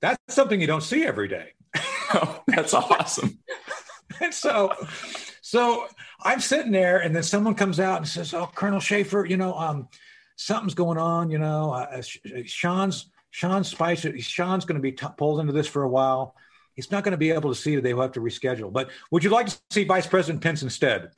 that's 0.00 0.18
something 0.28 0.60
you 0.60 0.66
don't 0.66 0.82
see 0.82 1.04
every 1.04 1.28
day. 1.28 1.52
Oh, 2.10 2.42
that's 2.46 2.72
awesome. 2.72 3.38
And 4.22 4.32
so, 4.32 4.72
so 5.48 5.86
I'm 6.20 6.40
sitting 6.40 6.72
there, 6.72 6.98
and 6.98 7.16
then 7.16 7.22
someone 7.22 7.54
comes 7.54 7.80
out 7.80 7.96
and 7.96 8.06
says, 8.06 8.34
"Oh, 8.34 8.50
Colonel 8.54 8.80
Shaffer, 8.80 9.24
you 9.24 9.38
know, 9.38 9.54
um, 9.54 9.88
something's 10.36 10.74
going 10.74 10.98
on. 10.98 11.30
You 11.30 11.38
know, 11.38 11.70
uh, 11.70 12.02
Sh- 12.02 12.18
Sean's 12.44 13.10
Sean 13.30 13.64
Spicer, 13.64 14.18
Sean's 14.18 14.66
going 14.66 14.76
to 14.76 14.82
be 14.82 14.92
t- 14.92 15.06
pulled 15.16 15.40
into 15.40 15.54
this 15.54 15.66
for 15.66 15.84
a 15.84 15.88
while. 15.88 16.34
He's 16.74 16.90
not 16.90 17.02
going 17.02 17.12
to 17.12 17.18
be 17.18 17.30
able 17.30 17.48
to 17.48 17.58
see 17.58 17.74
today. 17.74 17.94
We'll 17.94 18.02
have 18.02 18.12
to 18.12 18.20
reschedule. 18.20 18.70
But 18.70 18.90
would 19.10 19.24
you 19.24 19.30
like 19.30 19.46
to 19.46 19.58
see 19.70 19.84
Vice 19.84 20.06
President 20.06 20.42
Pence 20.42 20.62
instead? 20.62 21.12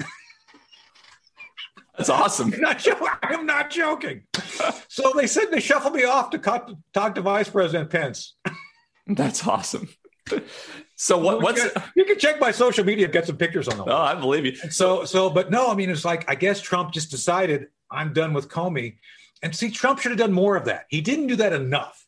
That's 1.96 2.08
awesome. 2.08 2.52
I'm 2.54 2.60
not 2.60 2.78
joking. 2.78 3.08
I'm 3.24 3.46
not 3.46 3.70
joking. 3.70 4.22
so 4.86 5.12
they 5.16 5.26
said 5.26 5.46
they 5.50 5.58
shuffled 5.58 5.94
me 5.94 6.04
off 6.04 6.30
to 6.30 6.38
talk 6.38 7.14
to 7.16 7.20
Vice 7.20 7.50
President 7.50 7.90
Pence. 7.90 8.36
That's 9.08 9.44
awesome. 9.44 9.88
So 11.00 11.16
what? 11.16 11.40
What's? 11.40 11.64
you, 11.64 11.70
can, 11.70 11.82
you 11.96 12.04
can 12.04 12.18
check 12.18 12.38
my 12.38 12.50
social 12.50 12.84
media, 12.84 13.08
get 13.08 13.26
some 13.26 13.38
pictures 13.38 13.68
on 13.68 13.78
the 13.78 13.84
Oh, 13.84 13.96
I 13.96 14.14
believe 14.14 14.44
you. 14.44 14.54
So, 14.54 15.06
so, 15.06 15.30
but 15.30 15.50
no, 15.50 15.70
I 15.70 15.74
mean, 15.74 15.88
it's 15.88 16.04
like 16.04 16.30
I 16.30 16.34
guess 16.34 16.60
Trump 16.60 16.92
just 16.92 17.10
decided 17.10 17.68
I'm 17.90 18.12
done 18.12 18.34
with 18.34 18.50
Comey, 18.50 18.96
and 19.42 19.56
see, 19.56 19.70
Trump 19.70 20.00
should 20.00 20.10
have 20.10 20.18
done 20.18 20.32
more 20.32 20.56
of 20.56 20.66
that. 20.66 20.84
He 20.90 21.00
didn't 21.00 21.28
do 21.28 21.36
that 21.36 21.54
enough 21.54 22.06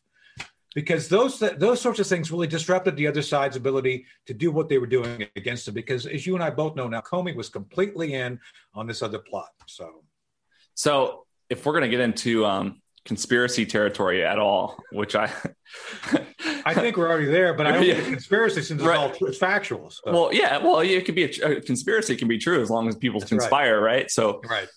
because 0.75 1.09
those 1.09 1.39
those 1.39 1.81
sorts 1.81 1.99
of 1.99 2.05
things 2.05 2.31
really 2.31 2.45
disrupted 2.45 2.95
the 2.95 3.07
other 3.07 3.23
side's 3.23 3.55
ability 3.55 4.05
to 4.27 4.33
do 4.35 4.51
what 4.51 4.69
they 4.69 4.77
were 4.77 4.85
doing 4.85 5.27
against 5.35 5.67
him. 5.67 5.73
Because 5.73 6.05
as 6.05 6.27
you 6.27 6.35
and 6.35 6.43
I 6.43 6.51
both 6.51 6.75
know 6.75 6.87
now, 6.87 7.01
Comey 7.01 7.35
was 7.35 7.49
completely 7.49 8.13
in 8.13 8.39
on 8.75 8.85
this 8.85 9.01
other 9.01 9.17
plot. 9.17 9.49
So, 9.65 10.03
So 10.75 11.25
if 11.49 11.65
we're 11.65 11.73
gonna 11.73 11.89
get 11.89 11.99
into 11.99 12.45
um, 12.45 12.82
conspiracy 13.05 13.65
territory 13.65 14.25
at 14.25 14.39
all, 14.39 14.81
which 14.91 15.15
I, 15.15 15.29
I 16.65 16.73
think 16.73 16.95
we're 16.97 17.09
already 17.09 17.25
there, 17.25 17.53
but 17.53 17.67
I 17.67 17.71
don't 17.73 17.83
Yeah. 17.83 17.95
think 17.95 18.07
conspiracy 18.07 18.61
since 18.61 18.79
it's 18.79 18.83
Right. 18.83 18.97
all 18.97 19.13
it's 19.27 19.37
factual. 19.37 19.89
So. 19.89 20.01
well, 20.05 20.33
yeah, 20.33 20.57
well, 20.59 20.79
it 20.79 21.05
could 21.05 21.15
be 21.15 21.25
a, 21.25 21.57
a 21.57 21.61
conspiracy 21.61 22.15
can 22.15 22.27
be 22.27 22.37
true 22.37 22.61
as 22.61 22.69
long 22.69 22.87
as 22.87 22.95
people 22.95 23.19
That's 23.19 23.31
right. 23.31 23.39
conspire, 23.39 23.81
right? 23.81 24.09
So 24.09 24.41
right. 24.49 24.67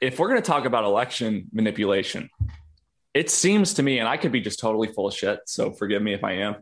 if 0.00 0.18
we're 0.18 0.28
going 0.28 0.42
to 0.42 0.46
talk 0.46 0.66
about 0.66 0.84
election 0.84 1.46
manipulation, 1.52 2.28
it 3.14 3.30
seems 3.30 3.74
to 3.74 3.82
me, 3.82 3.98
and 3.98 4.08
I 4.08 4.16
could 4.18 4.32
be 4.32 4.40
just 4.40 4.58
totally 4.58 4.88
full 4.88 5.06
of 5.08 5.14
shit, 5.14 5.40
so 5.46 5.70
forgive 5.72 6.02
me 6.02 6.12
if 6.14 6.22
I 6.24 6.32
am, 6.32 6.56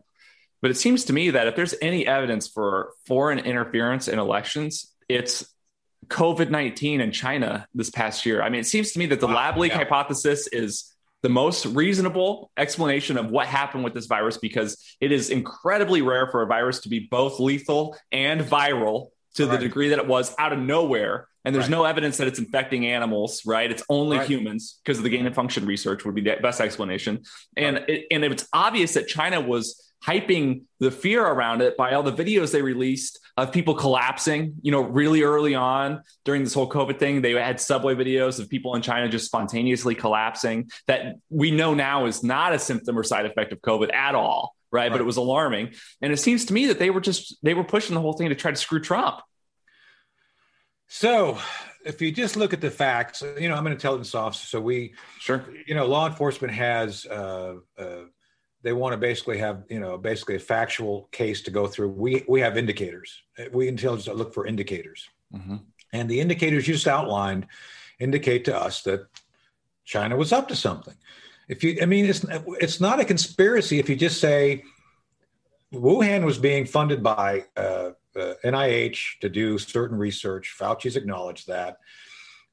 but 0.61 0.71
it 0.71 0.75
seems 0.75 1.05
to 1.05 1.13
me 1.13 1.31
that 1.31 1.47
if 1.47 1.55
there's 1.57 1.75
any 1.81 2.07
evidence 2.07 2.47
for 2.47 2.91
foreign 3.05 3.39
interference 3.39 4.07
in 4.07 4.19
elections, 4.19 4.93
it's 5.09 5.45
COVID 6.07 6.49
19 6.49 7.01
in 7.01 7.11
China 7.11 7.67
this 7.73 7.89
past 7.89 8.25
year. 8.25 8.41
I 8.41 8.49
mean, 8.49 8.61
it 8.61 8.65
seems 8.67 8.91
to 8.91 8.99
me 8.99 9.07
that 9.07 9.19
the 9.19 9.27
Wow, 9.27 9.35
lab 9.35 9.57
leak 9.57 9.71
yeah. 9.71 9.79
hypothesis 9.79 10.47
is 10.47 10.92
the 11.23 11.29
most 11.29 11.65
reasonable 11.65 12.51
explanation 12.57 13.17
of 13.17 13.31
what 13.31 13.47
happened 13.47 13.83
with 13.83 13.93
this 13.93 14.05
virus 14.05 14.37
because 14.37 14.95
it 14.99 15.11
is 15.11 15.29
incredibly 15.29 16.01
rare 16.01 16.27
for 16.27 16.41
a 16.41 16.45
virus 16.45 16.81
to 16.81 16.89
be 16.89 16.99
both 16.99 17.39
lethal 17.39 17.97
and 18.11 18.41
viral 18.41 19.07
to 19.35 19.45
the 19.47 19.57
degree 19.57 19.89
that 19.89 19.97
it 19.97 20.05
was 20.07 20.35
out 20.37 20.53
of 20.53 20.59
nowhere. 20.59 21.27
And 21.45 21.55
there's 21.55 21.65
Right. 21.65 21.71
no 21.71 21.85
evidence 21.85 22.17
that 22.17 22.27
it's 22.27 22.39
infecting 22.39 22.85
animals, 22.85 23.45
right? 23.45 23.71
It's 23.71 23.83
only 23.89 24.17
Right. 24.17 24.27
humans 24.27 24.79
because 24.83 24.97
of 24.97 25.03
the 25.03 25.09
gain 25.09 25.25
of 25.25 25.33
function 25.33 25.65
research 25.65 26.05
would 26.05 26.13
be 26.13 26.21
the 26.21 26.37
best 26.41 26.61
explanation. 26.61 27.23
And 27.57 27.77
it, 27.87 28.05
and 28.11 28.23
it's 28.25 28.47
obvious 28.53 28.93
that 28.93 29.07
China 29.07 29.41
was 29.41 29.91
hyping 30.05 30.63
the 30.79 30.91
fear 30.91 31.25
around 31.25 31.61
it 31.61 31.77
by 31.77 31.93
all 31.93 32.03
the 32.03 32.11
videos 32.11 32.51
they 32.51 32.61
released 32.61 33.19
of 33.37 33.51
people 33.51 33.73
collapsing, 33.73 34.55
you 34.61 34.71
know, 34.71 34.81
really 34.81 35.23
early 35.23 35.55
on 35.55 36.03
during 36.25 36.43
this 36.43 36.53
whole 36.53 36.69
COVID 36.69 36.99
thing. 36.99 37.21
They 37.21 37.31
had 37.31 37.59
subway 37.59 37.95
videos 37.95 38.39
of 38.39 38.49
people 38.49 38.75
in 38.75 38.81
China 38.81 39.07
just 39.07 39.25
spontaneously 39.25 39.95
collapsing 39.95 40.69
that 40.87 41.15
we 41.29 41.51
know 41.51 41.73
now 41.73 42.05
is 42.05 42.23
not 42.23 42.53
a 42.53 42.59
symptom 42.59 42.97
or 42.97 43.03
side 43.03 43.25
effect 43.25 43.53
of 43.53 43.61
COVID 43.61 43.93
at 43.93 44.15
all. 44.15 44.55
Right. 44.71 44.91
But 44.91 45.01
it 45.01 45.03
was 45.03 45.17
alarming. 45.17 45.73
And 46.01 46.11
it 46.11 46.17
seems 46.17 46.45
to 46.45 46.53
me 46.53 46.65
that 46.65 46.79
they 46.79 46.89
were 46.89 47.01
just, 47.01 47.37
they 47.43 47.53
were 47.53 47.63
pushing 47.63 47.93
the 47.93 48.01
whole 48.01 48.13
thing 48.13 48.29
to 48.29 48.35
try 48.35 48.49
to 48.49 48.57
screw 48.57 48.79
Trump. 48.79 49.21
So, 50.87 51.37
if 51.85 52.01
you 52.01 52.11
just 52.11 52.35
look 52.35 52.53
at 52.53 52.61
the 52.61 52.71
facts, 52.71 53.23
you 53.39 53.49
know, 53.49 53.55
I'm 53.55 53.67
an 53.67 53.73
intelligence 53.73 54.15
officer, 54.15 54.47
so 54.47 54.61
we 54.61 54.93
Sure. 55.19 55.43
you 55.67 55.75
know, 55.75 55.85
law 55.85 56.07
enforcement 56.07 56.53
has 56.53 57.05
uh, 57.05 57.55
uh, 57.77 58.03
they 58.63 58.73
want 58.73 58.93
to 58.93 58.97
basically 58.97 59.37
have 59.37 59.63
you 59.69 59.79
know 59.79 59.97
basically 59.97 60.35
a 60.35 60.39
factual 60.39 61.07
case 61.11 61.41
to 61.43 61.51
go 61.51 61.67
through. 61.67 61.89
We 61.89 62.23
we 62.27 62.39
have 62.41 62.57
indicators. 62.57 63.21
We 63.51 63.67
intelligence 63.67 64.07
look 64.17 64.33
for 64.33 64.47
indicators, 64.47 65.09
Mhm. 65.33 65.61
and 65.91 66.09
the 66.09 66.19
indicators 66.19 66.67
you 66.67 66.73
just 66.73 66.87
outlined 66.87 67.47
indicate 67.99 68.45
to 68.45 68.55
us 68.57 68.81
that 68.83 69.05
China 69.85 70.15
was 70.15 70.31
up 70.31 70.47
to 70.47 70.55
something. 70.55 70.95
If 71.49 71.63
you, 71.63 71.77
I 71.81 71.85
mean, 71.85 72.05
it's 72.05 72.25
it's 72.59 72.79
not 72.79 72.99
a 72.99 73.05
conspiracy 73.05 73.79
if 73.79 73.89
you 73.89 73.95
just 73.95 74.19
say 74.19 74.63
Wuhan 75.73 76.23
was 76.23 76.37
being 76.37 76.65
funded 76.65 77.03
by 77.03 77.45
uh, 77.57 77.91
uh, 78.15 78.33
NIH 78.45 79.19
to 79.21 79.29
do 79.29 79.57
certain 79.57 79.97
research. 79.97 80.55
Fauci's 80.57 80.95
acknowledged 80.95 81.47
that. 81.47 81.79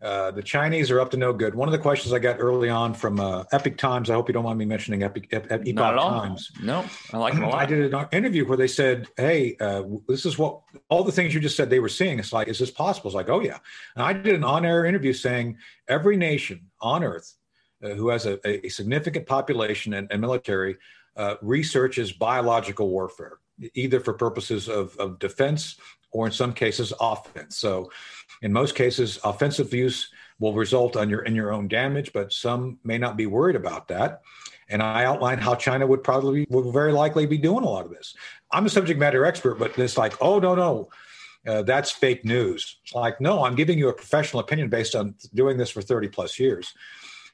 Uh, 0.02 0.30
the 0.30 0.42
Chinese 0.42 0.90
are 0.90 0.98
up 0.98 1.10
to 1.10 1.18
no 1.18 1.32
good. 1.32 1.54
One 1.54 1.68
of 1.68 1.72
the 1.72 1.78
questions 1.78 2.14
I 2.14 2.18
got 2.18 2.36
early 2.40 2.70
on 2.70 2.94
from 2.94 3.20
uh, 3.20 3.44
Epoch 3.52 3.76
Times, 3.76 4.08
I 4.08 4.14
hope 4.14 4.28
you 4.28 4.32
don't 4.32 4.44
mind 4.44 4.58
me 4.58 4.64
mentioning 4.64 5.02
Epoch, 5.02 5.26
Epoch 5.30 5.66
Not 5.74 5.94
at. 5.94 6.00
Times. 6.00 6.50
No, 6.62 6.86
I 7.12 7.18
like 7.18 7.34
them 7.34 7.42
a 7.42 7.48
lot. 7.50 7.58
I 7.58 7.66
did 7.66 7.92
an 7.92 8.06
interview 8.12 8.46
where 8.46 8.56
they 8.56 8.66
said, 8.66 9.08
"Hey, 9.18 9.56
uh, 9.60 9.82
this 10.08 10.24
is 10.24 10.38
what 10.38 10.60
all 10.88 11.04
the 11.04 11.12
things 11.12 11.34
you 11.34 11.40
just 11.40 11.56
said 11.56 11.68
they 11.68 11.80
were 11.80 11.90
seeing." 11.90 12.18
It's 12.18 12.32
like, 12.32 12.48
is 12.48 12.58
this 12.58 12.70
possible? 12.70 13.08
It's 13.08 13.14
like, 13.14 13.28
oh 13.28 13.40
yeah. 13.40 13.58
And 13.94 14.02
I 14.02 14.14
did 14.14 14.34
an 14.34 14.44
on-air 14.44 14.86
interview 14.86 15.12
saying 15.12 15.58
every 15.86 16.16
nation 16.16 16.70
on 16.80 17.04
Earth 17.04 17.34
uh, 17.84 17.90
who 17.90 18.08
has 18.08 18.24
a, 18.24 18.66
a 18.66 18.68
significant 18.70 19.26
population 19.26 19.94
and, 19.94 20.10
and 20.10 20.20
military 20.20 20.76
uh, 21.16 21.34
researches 21.42 22.12
biological 22.12 22.88
warfare, 22.88 23.38
either 23.74 24.00
for 24.00 24.14
purposes 24.14 24.68
of, 24.68 24.96
of 24.96 25.18
defense 25.18 25.76
or 26.12 26.26
in 26.26 26.32
some 26.32 26.52
cases 26.52 26.92
offense. 27.00 27.56
So, 27.56 27.90
in 28.42 28.52
most 28.52 28.74
cases, 28.74 29.18
offensive 29.24 29.72
use 29.74 30.10
will 30.38 30.54
result 30.54 30.96
on 30.96 31.10
your 31.10 31.22
in 31.22 31.34
your 31.34 31.52
own 31.52 31.68
damage, 31.68 32.12
but 32.12 32.32
some 32.32 32.78
may 32.84 32.98
not 32.98 33.16
be 33.16 33.26
worried 33.26 33.56
about 33.56 33.88
that. 33.88 34.22
And 34.68 34.82
I 34.82 35.04
outlined 35.04 35.40
how 35.42 35.54
China 35.56 35.86
would 35.86 36.02
probably 36.04 36.46
would 36.48 36.72
very 36.72 36.92
likely 36.92 37.26
be 37.26 37.38
doing 37.38 37.64
a 37.64 37.68
lot 37.68 37.84
of 37.84 37.90
this. 37.90 38.14
I'm 38.52 38.66
a 38.66 38.70
subject 38.70 38.98
matter 39.00 39.24
expert, 39.24 39.56
but 39.58 39.76
it's 39.78 39.98
like, 39.98 40.14
oh 40.20 40.38
no, 40.38 40.54
no, 40.54 40.88
uh, 41.46 41.62
that's 41.62 41.90
fake 41.90 42.24
news. 42.24 42.78
It's 42.84 42.94
like, 42.94 43.20
no, 43.20 43.44
I'm 43.44 43.56
giving 43.56 43.78
you 43.78 43.88
a 43.88 43.92
professional 43.92 44.40
opinion 44.40 44.68
based 44.68 44.94
on 44.94 45.14
doing 45.34 45.56
this 45.58 45.70
for 45.70 45.82
30 45.82 46.08
plus 46.08 46.38
years. 46.38 46.72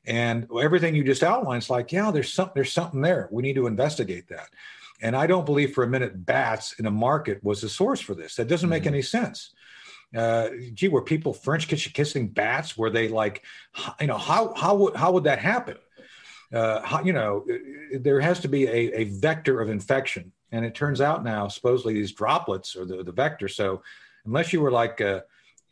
And 0.07 0.47
everything 0.61 0.95
you 0.95 1.05
just 1.05 1.23
outlined 1.23 1.63
is 1.65 1.71
like, 1.71 1.93
yeah, 1.93 2.11
there's 2.11 2.33
some, 2.33 2.51
there's 2.55 2.73
something 2.73 3.01
there. 3.01 3.29
We 3.31 3.43
need 3.43 3.57
to 3.57 3.67
investigate 3.67 4.29
that. 4.29 4.49
And 5.03 5.15
I 5.17 5.27
don't 5.27 5.45
believe 5.45 5.75
for 5.75 5.85
a 5.85 5.89
minute 5.89 6.25
bats 6.25 6.79
in 6.79 6.87
a 6.87 6.91
market 6.91 7.43
was 7.45 7.61
the 7.61 7.69
source 7.69 8.01
for 8.01 8.15
this. 8.15 8.37
That 8.37 8.49
doesn't 8.49 8.71
make 8.71 8.85
Mhm. 8.85 8.89
any 8.89 9.03
sense. 9.03 9.51
Uh, 10.15 10.51
gee, 10.73 10.89
were 10.89 11.03
people 11.03 11.33
French 11.33 11.69
kiss- 11.69 11.89
kissing 11.89 12.29
bats? 12.29 12.77
Were 12.77 12.91
they 12.91 13.09
like, 13.09 13.45
you 14.01 14.07
know, 14.07 14.19
how 14.19 14.55
how 14.55 14.77
would 14.77 14.97
how 14.97 15.13
would 15.13 15.25
that 15.25 15.39
happen? 15.39 15.77
Uh, 16.53 16.81
how, 16.83 17.03
you 17.03 17.13
know, 17.13 17.45
uh, 17.51 17.99
there 18.01 18.21
has 18.21 18.39
to 18.41 18.49
be 18.49 18.67
a, 18.67 19.01
a 19.01 19.05
vector 19.05 19.61
of 19.61 19.69
infection, 19.69 20.33
and 20.53 20.65
it 20.65 20.75
turns 20.75 21.01
out 21.01 21.25
now 21.25 21.49
supposedly 21.49 21.95
these 21.95 22.13
droplets 22.13 22.77
are 22.77 22.85
the 22.85 23.03
the 23.03 23.13
vector. 23.13 23.49
So 23.49 23.83
unless 24.25 24.53
you 24.53 24.61
were 24.61 24.71
like 24.71 25.01
uh, 25.01 25.21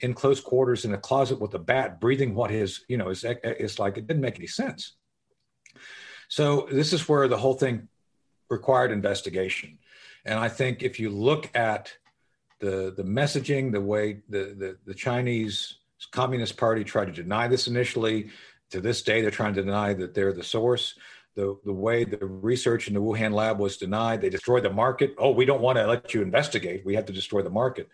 in 0.00 0.14
close 0.14 0.40
quarters 0.40 0.84
in 0.84 0.94
a 0.94 0.98
closet 0.98 1.40
with 1.40 1.54
a 1.54 1.58
bat 1.58 2.00
breathing 2.00 2.34
what 2.34 2.50
his 2.50 2.84
you 2.88 2.96
know 2.96 3.10
is 3.10 3.24
it's 3.24 3.78
like 3.78 3.96
it 3.96 4.06
didn't 4.06 4.22
make 4.22 4.36
any 4.36 4.46
sense. 4.46 4.94
So 6.28 6.68
this 6.70 6.92
is 6.92 7.08
where 7.08 7.28
the 7.28 7.36
whole 7.36 7.54
thing 7.54 7.88
required 8.50 8.90
investigation. 8.90 9.78
And 10.24 10.38
I 10.38 10.48
think 10.48 10.82
if 10.82 10.98
you 10.98 11.10
look 11.10 11.50
at 11.54 11.92
the 12.64 12.94
the 12.96 13.08
messaging, 13.20 13.72
the 13.72 13.80
way 13.80 14.22
the 14.28 14.44
the, 14.62 14.70
the 14.86 14.94
Chinese 14.94 15.78
Communist 16.10 16.56
Party 16.56 16.84
tried 16.84 17.06
to 17.06 17.22
deny 17.22 17.48
this 17.48 17.66
initially, 17.66 18.30
to 18.70 18.80
this 18.80 19.02
day 19.02 19.20
they're 19.20 19.30
trying 19.30 19.54
to 19.54 19.62
deny 19.62 19.94
that 19.94 20.14
they're 20.14 20.32
the 20.32 20.44
source. 20.56 20.94
The 21.36 21.46
the 21.64 21.72
way 21.86 22.04
the 22.04 22.24
research 22.52 22.88
in 22.88 22.94
the 22.94 23.00
Wuhan 23.00 23.32
lab 23.32 23.58
was 23.58 23.76
denied, 23.76 24.20
they 24.20 24.30
destroyed 24.30 24.64
the 24.64 24.70
market. 24.84 25.14
Oh, 25.18 25.32
we 25.40 25.44
don't 25.44 25.60
want 25.60 25.76
to 25.78 25.86
let 25.86 26.14
you 26.14 26.22
investigate. 26.22 26.86
We 26.86 26.94
have 26.94 27.06
to 27.06 27.12
destroy 27.12 27.42
the 27.42 27.50
market. 27.62 27.88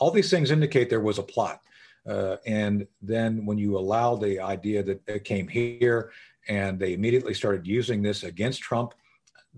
All 0.00 0.10
these 0.10 0.30
things 0.30 0.50
indicate 0.50 0.88
there 0.88 1.00
was 1.10 1.18
a 1.18 1.22
plot. 1.34 1.60
Uh, 2.08 2.36
and 2.46 2.86
then 3.02 3.44
when 3.44 3.58
you 3.58 3.76
allow 3.76 4.16
the 4.16 4.40
idea 4.40 4.82
that 4.82 5.02
it 5.06 5.24
came 5.24 5.46
here 5.46 6.10
and 6.48 6.78
they 6.78 6.94
immediately 6.94 7.34
started 7.34 7.66
using 7.66 8.02
this 8.02 8.22
against 8.22 8.62
Trump, 8.62 8.94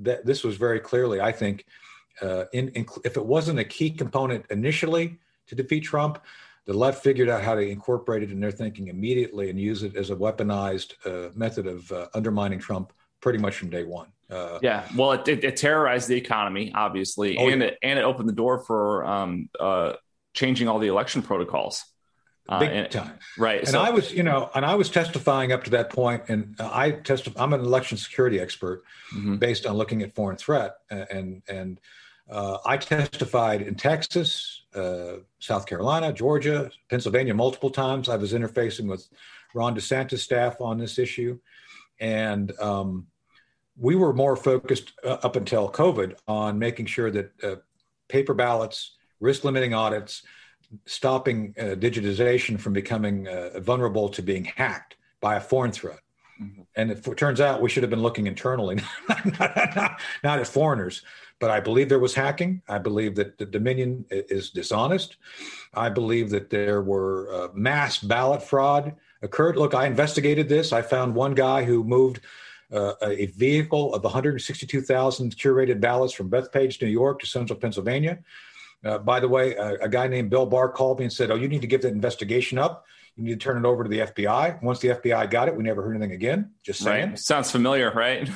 that 0.00 0.26
this 0.26 0.42
was 0.42 0.56
very 0.56 0.80
clearly, 0.80 1.20
I 1.20 1.30
think, 1.30 1.64
uh, 2.20 2.44
in, 2.52 2.68
in, 2.70 2.86
if 3.04 3.16
it 3.16 3.24
wasn't 3.24 3.58
a 3.58 3.64
key 3.64 3.90
component 3.90 4.44
initially 4.50 5.18
to 5.46 5.54
defeat 5.54 5.80
Trump, 5.80 6.22
the 6.66 6.72
left 6.72 7.02
figured 7.02 7.28
out 7.28 7.42
how 7.42 7.54
to 7.54 7.60
incorporate 7.62 8.22
it 8.22 8.30
in 8.30 8.38
their 8.40 8.50
thinking 8.52 8.88
immediately 8.88 9.50
and 9.50 9.58
use 9.58 9.82
it 9.82 9.96
as 9.96 10.10
a 10.10 10.16
weaponized 10.16 10.94
uh, 11.06 11.30
method 11.34 11.66
of 11.66 11.90
uh, 11.90 12.06
undermining 12.14 12.58
Trump 12.58 12.92
pretty 13.20 13.38
much 13.38 13.56
from 13.56 13.70
day 13.70 13.84
one. 13.84 14.08
Uh, 14.30 14.58
Yeah, 14.62 14.86
well, 14.96 15.12
it, 15.12 15.26
it, 15.28 15.44
it 15.44 15.56
terrorized 15.56 16.08
the 16.08 16.16
economy, 16.16 16.72
obviously, 16.74 17.36
Oh, 17.38 17.48
and 17.48 17.60
yeah. 17.62 17.68
it 17.68 17.78
and 17.82 17.98
it 17.98 18.02
opened 18.02 18.28
the 18.28 18.32
door 18.34 18.60
for 18.60 19.04
um, 19.04 19.48
uh, 19.58 19.94
changing 20.34 20.68
all 20.68 20.78
the 20.78 20.88
election 20.88 21.22
protocols. 21.22 21.84
Uh, 22.48 22.58
big 22.58 22.70
and- 22.72 22.90
time. 22.90 23.12
right. 23.38 23.60
And 23.60 23.68
so- 23.68 23.80
I 23.80 23.90
was, 23.90 24.12
you 24.12 24.22
know, 24.24 24.50
and 24.54 24.64
I 24.64 24.74
was 24.74 24.88
testifying 24.90 25.52
up 25.52 25.62
to 25.64 25.70
that 25.70 25.90
point, 25.90 26.24
and 26.28 26.56
I 26.58 26.90
testify. 26.90 27.40
I'm 27.42 27.52
an 27.52 27.60
election 27.60 27.96
security 27.98 28.40
expert 28.40 28.82
Mhm. 29.14 29.38
based 29.38 29.64
on 29.66 29.76
looking 29.76 30.02
at 30.02 30.14
foreign 30.14 30.36
threat, 30.36 30.74
and 30.90 31.42
and 31.48 31.80
uh, 32.30 32.58
I 32.64 32.76
testified 32.76 33.62
in 33.62 33.74
Texas, 33.74 34.62
uh, 34.74 35.16
South 35.38 35.66
Carolina, 35.66 36.12
Georgia, 36.12 36.70
Pennsylvania 36.88 37.34
multiple 37.34 37.70
times. 37.70 38.08
I 38.08 38.16
was 38.16 38.32
interfacing 38.32 38.86
with 38.86 39.06
Ron 39.54 39.74
DeSantis 39.74 40.18
staff 40.20 40.60
on 40.60 40.78
this 40.78 40.98
issue, 40.98 41.38
and 42.00 42.52
um, 42.58 43.06
we 43.78 43.96
were 43.96 44.12
more 44.12 44.36
focused 44.36 44.92
uh, 45.04 45.18
up 45.22 45.36
until 45.36 45.70
COVID 45.70 46.16
on 46.28 46.58
making 46.58 46.86
sure 46.86 47.10
that 47.10 47.32
uh, 47.42 47.56
paper 48.08 48.34
ballots, 48.34 48.96
risk 49.20 49.44
limiting 49.44 49.74
audits, 49.74 50.22
stopping 50.86 51.54
uh, 51.58 51.62
digitization 51.74 52.58
from 52.58 52.72
becoming 52.72 53.28
uh, 53.28 53.60
vulnerable 53.60 54.08
to 54.08 54.22
being 54.22 54.44
hacked 54.44 54.96
by 55.20 55.36
a 55.36 55.40
foreign 55.40 55.72
threat. 55.72 56.00
Mhm. 56.40 56.66
And 56.76 56.90
it 56.90 57.16
turns 57.16 57.40
out 57.40 57.60
we 57.60 57.68
should 57.68 57.82
have 57.82 57.90
been 57.90 58.02
looking 58.02 58.26
internally, 58.26 58.76
not, 59.08 59.76
not- 59.76 60.00
not 60.24 60.38
at 60.38 60.46
foreigners. 60.46 61.02
But 61.42 61.50
I 61.50 61.58
believe 61.58 61.88
there 61.88 61.98
was 61.98 62.14
hacking. 62.14 62.62
I 62.68 62.78
believe 62.78 63.16
that 63.16 63.36
the 63.36 63.44
Dominion 63.44 64.06
is 64.10 64.50
dishonest. 64.50 65.16
I 65.74 65.88
believe 65.88 66.30
that 66.30 66.50
there 66.50 66.82
were 66.82 67.34
uh, 67.34 67.48
mass 67.52 67.98
ballot 67.98 68.44
fraud 68.44 68.94
occurred. 69.22 69.56
Look, 69.56 69.74
I 69.74 69.86
investigated 69.86 70.48
this. 70.48 70.72
I 70.72 70.82
found 70.82 71.16
one 71.16 71.34
guy 71.34 71.64
who 71.64 71.82
moved 71.82 72.20
uh, 72.72 72.92
a 73.02 73.26
vehicle 73.26 73.92
of 73.92 74.04
162,000 74.04 75.36
curated 75.36 75.80
ballots 75.80 76.12
from 76.12 76.30
Bethpage, 76.30 76.80
New 76.80 76.86
York 76.86 77.18
to 77.18 77.26
Central 77.26 77.58
Pennsylvania. 77.58 78.20
Uh, 78.84 78.98
by 78.98 79.18
the 79.18 79.28
way, 79.28 79.56
a, 79.56 79.72
a 79.80 79.88
guy 79.88 80.06
named 80.06 80.30
Bill 80.30 80.46
Barr 80.46 80.68
called 80.68 81.00
me 81.00 81.06
and 81.06 81.12
said, 81.12 81.32
Oh, 81.32 81.34
you 81.34 81.48
need 81.48 81.62
to 81.62 81.66
give 81.66 81.82
that 81.82 81.92
investigation 81.92 82.56
up. 82.56 82.86
You 83.16 83.24
need 83.24 83.40
to 83.40 83.44
turn 83.44 83.62
it 83.62 83.68
over 83.68 83.84
to 83.84 83.90
the 83.90 83.98
FBI. 84.00 84.62
Once 84.62 84.78
the 84.80 84.88
FBI 84.88 85.30
got 85.30 85.46
it, 85.48 85.54
we 85.54 85.62
never 85.62 85.82
heard 85.82 85.94
anything 85.94 86.12
again. 86.12 86.52
Just 86.62 86.80
saying. 86.80 87.10
right. 87.10 87.18
Sounds 87.18 87.50
familiar, 87.50 87.92
right? 87.92 88.28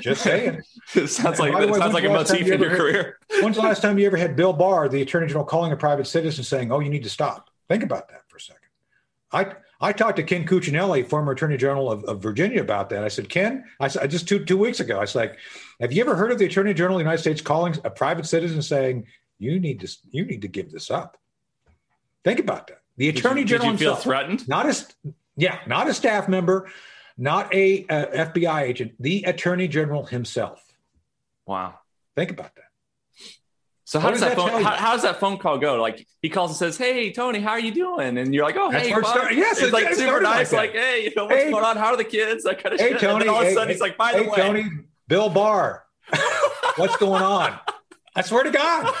Just 0.00 0.22
saying. 0.22 0.60
it 0.94 1.06
sounds 1.06 1.38
like 1.38 1.52
it 1.52 1.70
way, 1.70 1.78
sounds 1.78 1.94
like 1.94 2.02
a 2.04 2.08
motif 2.08 2.46
you 2.46 2.54
in 2.54 2.60
your 2.60 2.70
heard- 2.70 2.78
career. 2.78 3.18
When's 3.40 3.56
the 3.56 3.62
last 3.62 3.80
time 3.82 3.96
you 3.96 4.06
ever 4.06 4.16
had 4.16 4.34
Bill 4.34 4.52
Barr, 4.52 4.88
the 4.88 5.02
Attorney 5.02 5.28
General, 5.28 5.44
calling 5.44 5.70
a 5.70 5.76
private 5.76 6.06
citizen 6.08 6.42
saying, 6.42 6.72
"Oh, 6.72 6.80
you 6.80 6.90
need 6.90 7.04
to 7.04 7.10
stop"? 7.10 7.48
Think 7.68 7.84
about 7.84 8.08
that 8.08 8.22
for 8.28 8.38
a 8.38 8.40
second. 8.40 8.62
I 9.30 9.52
I 9.80 9.92
talked 9.92 10.16
to 10.16 10.24
Ken 10.24 10.44
Cuccinelli, 10.44 11.06
former 11.08 11.30
Attorney 11.30 11.56
General 11.56 11.92
of, 11.92 12.02
of 12.04 12.20
Virginia, 12.20 12.60
about 12.60 12.90
that. 12.90 13.04
I 13.04 13.08
said, 13.08 13.28
Ken, 13.28 13.64
I 13.78 13.86
said 13.86 14.10
just 14.10 14.26
two 14.26 14.44
two 14.44 14.56
weeks 14.58 14.80
ago, 14.80 14.96
I 14.96 15.02
was 15.02 15.14
like, 15.14 15.38
"Have 15.80 15.92
you 15.92 16.02
ever 16.02 16.16
heard 16.16 16.32
of 16.32 16.38
the 16.40 16.46
Attorney 16.46 16.74
General 16.74 16.96
of 16.96 16.98
the 16.98 17.04
United 17.04 17.20
States 17.22 17.40
calling 17.40 17.76
a 17.84 17.90
private 17.90 18.26
citizen 18.26 18.62
saying 18.62 19.06
you 19.38 19.60
need 19.60 19.78
to 19.80 19.96
you 20.10 20.24
need 20.24 20.42
to 20.42 20.48
give 20.48 20.72
this 20.72 20.90
up?" 20.90 21.18
Think 22.24 22.40
about 22.40 22.66
that. 22.66 22.77
The 22.98 23.10
Did 23.12 23.18
Attorney 23.18 23.40
you, 23.42 23.46
General 23.46 23.70
did 23.70 23.80
you 23.80 23.86
feel 23.86 23.94
himself, 23.94 24.02
threatened? 24.04 24.48
not 24.48 24.66
a 24.66 24.76
yeah, 25.36 25.60
not 25.66 25.88
a 25.88 25.94
staff 25.94 26.28
member, 26.28 26.68
not 27.16 27.54
a 27.54 27.86
uh, 27.88 28.06
FBI 28.32 28.62
agent, 28.62 28.92
the 29.00 29.22
Attorney 29.24 29.68
General 29.68 30.04
himself. 30.04 30.62
Wow. 31.46 31.78
Think 32.16 32.32
about 32.32 32.54
that. 32.56 32.64
So 33.84 34.00
how 34.00 34.10
does 34.10 34.20
does 34.20 34.28
that 34.28 34.36
phone? 34.36 34.62
How, 34.62 34.72
how 34.72 34.92
does 34.92 35.02
that 35.02 35.18
phone 35.18 35.38
call 35.38 35.56
go? 35.56 35.80
Like 35.80 36.06
he 36.20 36.28
calls 36.28 36.50
and 36.50 36.58
says, 36.58 36.76
"Hey 36.76 37.10
Tony, 37.10 37.40
how 37.40 37.52
are 37.52 37.60
you 37.60 37.72
doing?" 37.72 38.18
And 38.18 38.34
you're 38.34 38.44
like, 38.44 38.56
"Oh, 38.58 38.70
That's 38.70 38.86
hey, 38.86 38.92
it 38.92 39.36
Yes, 39.38 39.58
it's 39.58 39.68
it- 39.68 39.72
like 39.72 39.84
super 39.94 40.02
started 40.02 40.24
like 40.26 40.34
nice. 40.36 40.52
Like, 40.52 40.72
hey, 40.72 41.04
you 41.04 41.12
know 41.16 41.24
what's 41.24 41.42
Hey. 41.44 41.50
going 41.50 41.64
on? 41.64 41.76
How 41.78 41.86
are 41.86 41.96
the 41.96 42.04
kids? 42.04 42.44
That 42.44 42.62
kind 42.62 42.74
of 42.74 42.80
Hey 42.82 42.90
shit. 42.90 43.00
Tony, 43.00 43.12
and 43.12 43.22
then 43.22 43.28
all 43.30 43.40
of 43.40 43.46
a 43.46 43.52
sudden 43.54 43.68
hey, 43.68 43.74
he's 43.74 43.80
like, 43.80 43.96
"By 43.96 44.12
the 44.12 44.24
way, 44.28 44.36
Tony, 44.36 44.66
Bill 45.06 45.30
Barr, 45.30 45.84
what's 46.76 46.98
going 46.98 47.22
on?" 47.22 47.58
I 48.14 48.20
swear 48.22 48.42
to 48.42 48.50
God, 48.50 48.92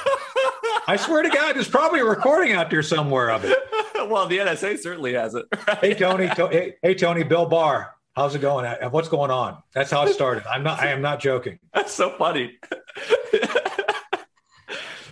I 0.86 0.96
swear 0.96 1.22
to 1.22 1.28
God, 1.28 1.56
there's 1.56 1.68
probably 1.68 2.00
a 2.00 2.04
recording 2.04 2.52
out 2.52 2.70
there 2.70 2.82
somewhere 2.82 3.30
of 3.30 3.44
it. 3.44 3.56
well, 4.08 4.26
the 4.26 4.38
NSA 4.38 4.78
certainly 4.78 5.14
has 5.14 5.34
it. 5.34 5.46
Hey 5.80 5.94
Tony, 5.94 6.28
to- 6.28 6.48
hey, 6.48 6.74
hey 6.82 6.94
Tony, 6.94 7.22
Bill 7.24 7.46
Barr, 7.46 7.94
how's 8.14 8.34
it 8.34 8.40
going? 8.40 8.64
Uh, 8.64 8.88
What's 8.90 9.08
going 9.08 9.30
on? 9.30 9.62
That's 9.74 9.90
how 9.90 10.04
it 10.06 10.12
started. 10.14 10.44
I'm 10.48 10.62
not. 10.62 10.80
I 10.80 10.88
am 10.88 11.02
not 11.02 11.20
joking. 11.20 11.58
That's 11.74 11.92
so 11.92 12.10
funny. 12.10 12.58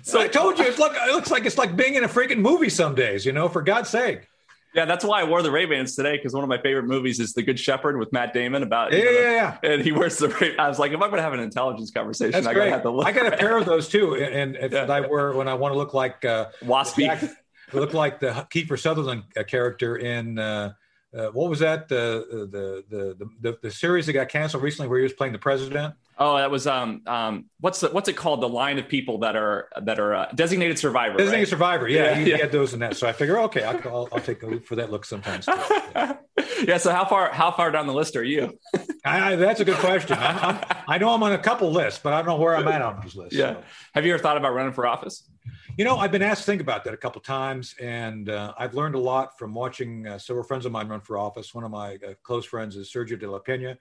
So 0.03 0.21
I 0.21 0.29
told 0.29 0.57
you, 0.57 0.65
it's 0.65 0.79
like 0.79 0.93
it 0.95 1.13
looks 1.13 1.33
like 1.33 1.47
it's 1.47 1.59
like 1.59 1.75
being 1.75 1.95
in 1.97 2.05
a 2.05 2.09
freaking 2.09 2.39
movie 2.39 2.69
some 2.69 2.95
days. 2.95 3.27
You 3.27 3.33
know, 3.33 3.49
for 3.49 3.61
God's 3.61 3.89
sake. 3.91 4.29
Yeah, 4.77 4.85
that's 4.85 5.05
why 5.05 5.23
I 5.23 5.25
wore 5.25 5.41
the 5.41 5.51
Ray 5.51 5.65
Bans 5.65 5.97
today 5.97 6.19
because 6.19 6.35
one 6.35 6.43
of 6.43 6.51
my 6.51 6.61
favorite 6.61 6.85
movies 6.85 7.19
is 7.19 7.33
The 7.33 7.43
Good 7.43 7.59
Shepherd 7.59 7.99
with 7.99 8.13
Matt 8.13 8.35
Damon 8.35 8.63
about. 8.63 8.93
Yeah, 8.93 9.05
know, 9.05 9.11
yeah, 9.11 9.57
yeah. 9.63 9.71
And 9.71 9.83
he 9.83 9.91
wears 9.91 10.19
the 10.19 10.29
Ray. 10.29 10.55
I 10.59 10.69
was 10.69 10.79
like, 10.79 10.93
if 10.93 10.97
I'm 10.97 11.09
going 11.09 11.17
to 11.17 11.23
have 11.23 11.33
an 11.33 11.41
intelligence 11.41 11.91
conversation, 11.91 12.33
That's 12.33 12.47
I 12.47 12.53
got 12.53 12.65
to 12.65 12.71
have 12.71 12.83
the 12.83 12.93
look. 12.93 13.07
I 13.07 13.13
got 13.13 13.33
a 13.33 13.37
pair 13.37 13.57
of 13.57 13.65
those 13.65 13.89
too, 13.89 14.15
and, 14.17 14.55
and 14.55 14.73
Yeah. 14.77 14.85
I 14.93 15.01
wear 15.01 15.33
when 15.33 15.49
I 15.49 15.55
want 15.55 15.73
to 15.73 15.79
look 15.79 15.95
like 15.95 16.25
uh, 16.27 16.49
waspy. 16.63 17.07
Jack- 17.07 17.31
look 17.73 17.95
like 17.95 18.21
the 18.21 18.47
Kiefer 18.53 18.79
Sutherland 18.79 19.23
uh, 19.37 19.43
character 19.45 19.97
in 19.97 20.39
uh, 20.39 20.75
uh, 21.17 21.29
what 21.29 21.49
was 21.49 21.61
that 21.61 21.89
the, 21.89 22.27
the, 22.51 22.85
the 22.95 23.31
the 23.41 23.59
the 23.63 23.71
series 23.71 24.07
that 24.07 24.13
got 24.13 24.29
canceled 24.29 24.63
recently 24.63 24.89
where 24.89 24.99
he 24.99 25.05
was 25.05 25.15
playing 25.15 25.33
the 25.33 25.39
president? 25.39 25.95
Oh, 26.19 26.37
that 26.39 26.51
was 26.51 26.67
um 26.67 27.03
um 27.07 27.47
what's 27.61 27.81
the, 27.81 27.91
what's 27.91 28.09
it 28.09 28.17
called? 28.17 28.41
The 28.41 28.49
line 28.49 28.79
of 28.79 28.89
people 28.89 29.19
that 29.19 29.37
are 29.37 29.69
that 29.83 29.99
are 29.99 30.15
uh, 30.15 30.27
designated 30.35 30.79
survivor. 30.79 31.19
Designated 31.19 31.47
right? 31.47 31.49
survivor. 31.49 31.89
Yeah, 31.89 32.19
Yeah, 32.19 32.27
yeah. 32.27 32.37
had 32.39 32.53
those 32.53 32.73
in 32.73 32.81
that. 32.81 32.97
So 32.97 33.07
I 33.07 33.13
figure, 33.13 33.39
okay, 33.41 33.65
I'll, 33.65 33.81
I'll, 33.85 34.09
I'll 34.13 34.21
take 34.21 34.43
a 34.43 34.47
look 34.47 34.65
for 34.65 34.77
that 34.77 34.91
look 34.91 35.05
sometimes. 35.05 35.45
Too. 35.45 35.53
Yeah. 35.95 36.17
yeah. 36.65 36.77
So 36.79 36.91
how 36.91 37.05
far 37.05 37.31
how 37.33 37.51
far 37.51 37.71
down 37.71 37.87
the 37.87 37.93
list 37.93 38.17
are 38.17 38.25
you? 38.25 38.59
I, 39.05 39.33
I, 39.33 39.37
that's 39.37 39.61
a 39.61 39.65
good 39.65 39.77
question. 39.77 40.17
I'm, 40.19 40.39
I'm, 40.39 40.65
I 40.89 40.99
know 40.99 41.11
I'm 41.11 41.23
on 41.23 41.33
a 41.33 41.39
couple 41.39 41.71
lists, 41.71 42.01
but 42.03 42.13
I 42.13 42.19
don't 42.19 42.27
know 42.27 42.37
where 42.37 42.57
I'm 42.57 42.67
at 42.69 42.81
on 42.83 43.01
those 43.03 43.15
lists. 43.15 43.35
Yeah. 43.35 43.55
so. 43.55 43.63
Have 43.95 44.07
you 44.07 44.15
ever 44.15 44.23
thought 44.23 44.37
about 44.37 44.55
running 44.55 44.73
for 44.73 44.87
office? 44.87 45.29
You 45.77 45.85
know, 45.85 45.99
I've 45.99 46.11
been 46.13 46.23
asked 46.23 46.41
to 46.41 46.47
think 46.47 46.63
about 46.63 46.85
that 46.85 46.95
a 46.95 46.97
couple 46.97 47.21
times, 47.21 47.75
and 47.79 48.31
uh, 48.31 48.55
I've 48.59 48.73
learned 48.73 48.95
a 48.95 48.99
lot 48.99 49.39
from 49.39 49.53
watching 49.53 50.07
uh, 50.07 50.17
several 50.17 50.43
friends 50.43 50.65
of 50.65 50.73
mine 50.73 50.89
run 50.89 51.03
for 51.03 51.19
office. 51.19 51.55
One 51.55 51.65
of 51.65 51.71
my 51.71 51.97
uh, 51.97 52.15
close 52.23 52.47
friends 52.47 52.77
is 52.77 52.91
Sergio 52.91 53.21
de 53.21 53.31
la 53.31 53.39
Pena. 53.39 53.77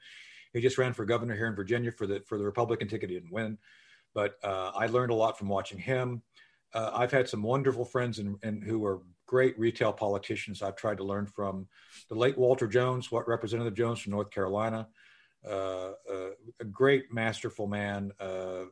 He 0.55 0.61
just 0.61 0.77
ran 0.77 0.93
for 0.93 1.05
governor 1.05 1.35
here 1.35 1.47
in 1.47 1.55
Virginia 1.55 1.91
for 1.91 2.07
the 2.07 2.21
for 2.21 2.37
the 2.37 2.45
Republican 2.45 2.87
ticket. 2.87 3.09
He 3.09 3.15
didn't 3.15 3.31
win, 3.31 3.57
but 4.13 4.37
uh, 4.41 4.71
I 4.73 4.87
learned 4.87 5.11
a 5.11 5.15
lot 5.15 5.37
from 5.37 5.49
watching 5.49 5.77
him. 5.77 6.21
Uh, 6.73 6.91
I've 6.93 7.11
had 7.11 7.27
some 7.27 7.43
wonderful 7.43 7.85
friends 7.85 8.19
and, 8.19 8.63
who 8.63 8.85
are 8.85 9.01
great 9.27 9.57
retail 9.59 9.91
politicians. 9.91 10.61
I've 10.61 10.75
tried 10.75 10.97
to 10.97 11.03
learn 11.03 11.25
from 11.25 11.67
the 12.09 12.15
late 12.15 12.37
Walter 12.37 12.67
Jones, 12.67 13.11
what 13.11 13.27
Representative 13.27 13.75
Jones 13.75 13.99
from 13.99 14.11
North 14.11 14.31
Carolina, 14.31 14.87
uh, 15.45 15.91
uh, 16.09 16.29
a 16.59 16.65
great 16.65 17.13
masterful 17.13 17.67
man. 17.67 18.11
Uh, 18.19 18.65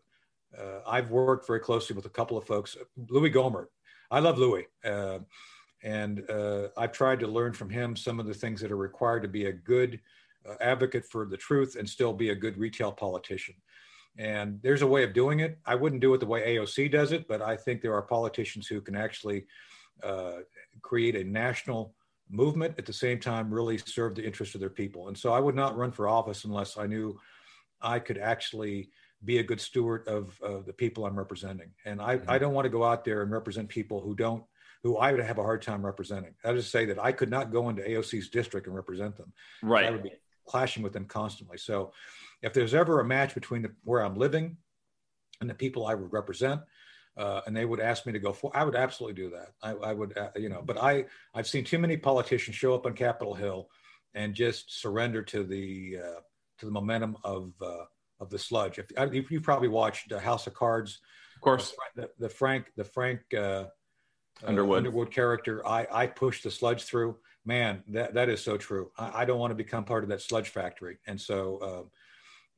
uh, 0.58 0.82
I've 0.88 1.12
worked 1.12 1.48
very 1.48 1.60
closely 1.60 1.96
with 1.96 2.06
a 2.06 2.10
couple 2.10 2.38
of 2.38 2.46
folks. 2.46 2.78
Louie 3.10 3.32
Gohmert, 3.32 3.68
I 4.10 4.20
love 4.20 4.38
Louie, 4.38 4.68
and 5.84 6.30
uh, 6.30 6.68
I've 6.78 6.94
tried 6.94 7.20
to 7.20 7.28
learn 7.28 7.54
from 7.54 7.70
him 7.70 7.96
some 7.96 8.20
of 8.20 8.26
the 8.26 8.34
things 8.34 8.62
that 8.62 8.72
are 8.72 8.78
required 8.78 9.24
to 9.24 9.28
be 9.28 9.46
a 9.46 9.54
good 9.54 10.00
advocate 10.62 11.06
for 11.06 11.26
the 11.26 11.38
truth 11.38 11.76
and 11.78 11.90
still 11.90 12.14
be 12.14 12.30
a 12.30 12.36
good 12.36 12.58
retail 12.58 12.92
politician. 12.92 13.56
And 14.18 14.60
there's 14.62 14.84
a 14.84 14.88
way 14.88 15.04
of 15.04 15.14
doing 15.14 15.40
it. 15.40 15.58
I 15.66 15.76
wouldn't 15.76 16.02
do 16.02 16.14
it 16.14 16.20
the 16.20 16.26
way 16.26 16.56
AOC 16.56 16.92
does 16.92 17.12
it, 17.12 17.28
but 17.28 17.42
I 17.42 17.56
think 17.56 17.82
there 17.82 17.96
are 17.96 18.02
politicians 18.02 18.68
who 18.68 18.80
can 18.80 18.96
actually 18.96 19.46
uh, 20.04 20.40
create 20.82 21.16
a 21.16 21.24
national 21.24 21.96
movement 22.30 22.76
at 22.78 22.86
the 22.86 22.94
same 22.94 23.20
time 23.20 23.54
really 23.54 23.78
serve 23.78 24.16
the 24.16 24.26
interests 24.26 24.56
of 24.56 24.62
their 24.62 24.70
people. 24.70 25.08
And 25.08 25.18
so 25.18 25.34
I 25.34 25.40
would 25.40 25.56
not 25.56 25.78
run 25.78 25.92
for 25.92 26.08
office 26.08 26.46
unless 26.46 26.78
I 26.78 26.88
knew 26.88 27.20
I 27.82 28.00
could 28.00 28.18
actually 28.18 28.90
be 29.26 29.40
a 29.40 29.44
good 29.44 29.62
steward 29.62 30.08
of, 30.08 30.40
of 30.42 30.66
the 30.66 30.74
people 30.74 31.06
I'm 31.06 31.18
representing. 31.18 31.72
And 31.86 32.02
I, 32.02 32.20
I 32.28 32.38
don't 32.38 32.54
want 32.54 32.66
to 32.66 32.70
go 32.70 32.84
out 32.84 33.06
there 33.06 33.22
and 33.22 33.32
represent 33.32 33.70
people 33.70 34.02
who 34.02 34.16
don't, 34.16 34.44
who 34.84 34.98
I 34.98 35.12
would 35.12 35.22
have 35.22 35.38
a 35.38 35.44
hard 35.44 35.62
time 35.62 35.86
representing. 35.86 36.34
I 36.44 36.54
just 36.54 36.72
say 36.72 36.86
that 36.86 37.00
I 37.00 37.14
could 37.14 37.30
not 37.30 37.52
go 37.52 37.70
into 37.70 37.84
AOC's 37.84 38.30
district 38.30 38.68
and 38.68 38.76
represent 38.76 39.16
them. 39.16 39.32
Right. 39.62 39.92
would 39.92 40.04
be 40.04 40.12
clashing 40.46 40.84
with 40.84 40.94
them 40.94 41.06
constantly. 41.06 41.58
So 41.58 41.92
if 42.42 42.54
there's 42.54 42.74
ever 42.74 43.00
a 43.00 43.06
match 43.06 43.34
between 43.34 43.62
the, 43.64 43.72
where 43.84 44.02
I'm 44.02 44.16
living 44.16 44.58
and 45.42 45.50
the 45.50 45.54
people 45.54 45.86
I 45.86 45.96
would 45.96 46.12
represent, 46.14 46.62
uh, 47.16 47.42
and 47.46 47.56
they 47.56 47.66
would 47.66 47.80
ask 47.80 48.06
me 48.06 48.12
to 48.14 48.20
go 48.20 48.34
for, 48.34 48.52
I 48.56 48.64
would 48.64 48.76
absolutely 48.76 49.22
do 49.22 49.30
that. 49.32 49.50
I, 49.62 49.72
I 49.72 49.94
would, 49.94 50.18
uh, 50.18 50.30
you 50.36 50.50
know, 50.50 50.62
but 50.66 50.78
I, 50.82 51.06
I've 51.34 51.48
seen 51.48 51.64
too 51.64 51.78
many 51.78 51.96
politicians 51.96 52.56
show 52.56 52.74
up 52.74 52.86
on 52.86 52.94
Capitol 52.94 53.36
Hill 53.36 53.70
and 54.16 54.34
just 54.34 54.80
surrender 54.82 55.22
to 55.24 55.44
the, 55.44 55.98
uh, 56.04 56.20
to 56.60 56.66
the 56.66 56.72
momentum 56.72 57.18
of, 57.24 57.54
uh, 57.62 57.86
of 58.20 58.30
the 58.30 58.40
sludge. 58.40 58.80
If, 58.80 58.88
I- 58.98 59.06
if 59.06 59.30
you 59.32 59.42
probably 59.42 59.68
watched 59.68 60.12
uh, 60.12 60.20
House 60.20 60.48
of 60.48 60.54
Cards, 60.56 61.00
Of 61.36 61.42
course. 61.42 61.76
the, 61.96 62.10
the 62.20 62.30
Frank, 62.30 62.72
the 62.76 62.84
Frank, 62.84 63.22
uh, 63.34 63.38
uh, 63.38 63.68
Underwood. 64.48 64.80
Underwood 64.80 65.12
character, 65.12 65.66
I, 65.66 65.88
I 65.92 66.08
pushed 66.08 66.44
the 66.44 66.52
sludge 66.52 66.84
through. 66.84 67.18
Man, 67.46 67.84
that, 67.90 68.14
that 68.14 68.30
is 68.30 68.42
so 68.42 68.58
true. 68.58 68.92
I, 68.98 69.22
I 69.22 69.26
don't 69.26 69.40
want 69.40 69.52
to 69.52 69.56
become 69.56 69.84
part 69.84 70.04
of 70.04 70.10
that 70.10 70.22
sludge 70.22 70.50
factory. 70.50 70.98
And 71.08 71.20
so, 71.20 71.58
uh, 71.58 71.84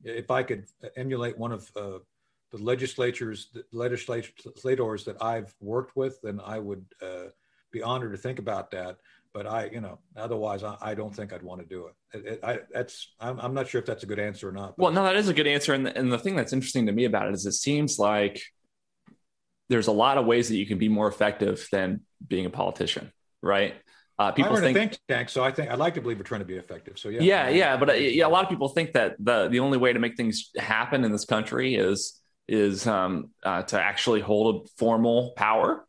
if 0.04 0.30
I 0.30 0.42
could 0.42 0.66
emulate 0.96 1.38
one 1.38 1.52
of 1.52 1.70
uh, 1.74 1.98
the 2.52 2.58
legislatures, 2.58 3.48
the 3.52 3.64
legislators 3.72 5.04
that 5.04 5.16
I've 5.20 5.54
worked 5.60 5.96
with, 5.96 6.20
then 6.22 6.40
I 6.44 6.58
would 6.58 6.84
uh, 7.02 7.30
be 7.72 7.82
honored 7.82 8.12
to 8.12 8.18
think 8.18 8.38
about 8.38 8.70
that. 8.72 8.98
But 9.32 9.46
I, 9.46 9.66
you 9.66 9.80
know, 9.80 9.98
otherwise, 10.16 10.62
I, 10.62 10.76
I 10.80 10.94
don't 10.94 11.14
think 11.14 11.32
I'd 11.32 11.42
want 11.42 11.60
to 11.60 11.66
do 11.66 11.88
it. 11.88 12.18
it, 12.18 12.32
it 12.32 12.40
I, 12.42 12.60
that's, 12.72 13.08
I'm, 13.20 13.38
I'm 13.40 13.54
not 13.54 13.68
sure 13.68 13.78
if 13.80 13.86
that's 13.86 14.02
a 14.02 14.06
good 14.06 14.18
answer 14.18 14.48
or 14.48 14.52
not. 14.52 14.78
Well, 14.78 14.92
no, 14.92 15.02
that 15.04 15.16
is 15.16 15.28
a 15.28 15.34
good 15.34 15.46
answer. 15.46 15.74
And 15.74 15.84
the, 15.84 15.96
and 15.96 16.10
the 16.10 16.18
thing 16.18 16.36
that's 16.36 16.52
interesting 16.52 16.86
to 16.86 16.92
me 16.92 17.04
about 17.04 17.28
it 17.28 17.34
is 17.34 17.44
it 17.44 17.52
seems 17.52 17.98
like 17.98 18.42
there's 19.68 19.88
a 19.88 19.92
lot 19.92 20.16
of 20.16 20.26
ways 20.26 20.48
that 20.48 20.56
you 20.56 20.66
can 20.66 20.78
be 20.78 20.88
more 20.88 21.08
effective 21.08 21.68
than 21.72 22.02
being 22.26 22.46
a 22.46 22.50
politician, 22.50 23.12
right? 23.42 23.74
Uh, 24.18 24.32
people 24.32 24.56
think 24.56 24.76
think 24.76 24.98
tank, 25.08 25.28
so 25.28 25.44
I 25.44 25.52
think 25.52 25.70
I'd 25.70 25.78
like 25.78 25.94
to 25.94 26.00
believe 26.00 26.16
we're 26.18 26.24
trying 26.24 26.40
to 26.40 26.46
be 26.46 26.56
effective. 26.56 26.98
So 26.98 27.10
yeah, 27.10 27.20
yeah 27.20 27.48
yeah 27.50 27.76
but 27.76 27.90
uh, 27.90 27.92
yeah 27.92 28.26
a 28.26 28.28
lot 28.28 28.44
of 28.44 28.48
people 28.48 28.68
think 28.68 28.92
that 28.94 29.16
the 29.18 29.48
the 29.48 29.60
only 29.60 29.76
way 29.76 29.92
to 29.92 29.98
make 29.98 30.16
things 30.16 30.50
happen 30.56 31.04
in 31.04 31.12
this 31.12 31.26
country 31.26 31.74
is 31.74 32.18
is 32.48 32.86
um, 32.86 33.30
uh, 33.42 33.62
to 33.62 33.80
actually 33.80 34.20
hold 34.20 34.64
a 34.64 34.68
formal 34.78 35.32
power 35.36 35.84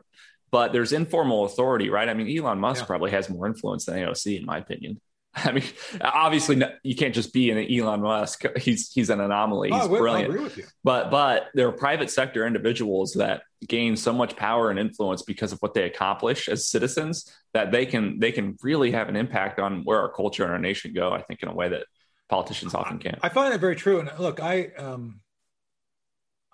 but 0.50 0.72
there's 0.74 0.94
informal 0.94 1.46
authority 1.46 1.90
right 1.90 2.10
i 2.10 2.14
mean 2.14 2.36
elon 2.38 2.60
musk 2.60 2.82
Yeah. 2.82 2.88
probably 2.88 3.12
has 3.12 3.30
more 3.30 3.46
influence 3.48 3.86
than 3.86 3.96
aoc 3.96 4.40
in 4.40 4.46
my 4.46 4.58
opinion 4.58 5.00
i 5.46 5.52
mean 5.52 5.64
obviously 6.02 6.62
you 6.84 6.96
can't 6.96 7.14
just 7.14 7.32
be 7.34 7.52
an 7.52 7.58
elon 7.72 8.02
musk 8.02 8.44
he's 8.58 8.92
he's 8.92 9.10
an 9.10 9.20
anomaly 9.22 9.70
Oh, 9.72 9.80
he's 9.80 9.88
would- 9.90 9.98
I 9.98 10.00
brilliant 10.00 10.30
agree 10.32 10.44
with 10.44 10.58
you. 10.58 10.64
but 10.84 11.12
but 11.12 11.48
there 11.54 11.68
are 11.68 11.72
private 11.72 12.10
sector 12.10 12.46
individuals 12.48 13.14
that 13.14 13.44
gain 13.68 13.96
so 13.96 14.14
much 14.14 14.36
power 14.36 14.70
and 14.70 14.78
influence 14.80 15.22
because 15.24 15.52
of 15.52 15.60
what 15.60 15.74
they 15.74 15.84
accomplish 15.84 16.48
as 16.50 16.68
citizens 16.68 17.32
that 17.54 17.72
they 17.72 17.86
can 17.86 18.20
they 18.20 18.32
can 18.32 18.58
really 18.62 18.92
have 18.92 19.10
an 19.10 19.16
impact 19.16 19.60
on 19.60 19.84
where 19.84 20.00
our 20.00 20.10
culture 20.12 20.44
and 20.44 20.52
our 20.54 20.60
nation 20.60 20.94
go 20.94 21.12
i 21.12 21.22
think 21.22 21.42
in 21.44 21.50
a 21.50 21.54
way 21.54 21.70
that 21.70 21.86
politicians 22.30 22.74
often 22.76 23.00
can't 23.00 23.20
I 23.24 23.30
find 23.30 23.54
that 23.54 23.62
very 23.62 23.76
true. 23.78 24.00
And 24.02 24.12
look, 24.20 24.42
I, 24.42 24.66
um, 24.78 25.22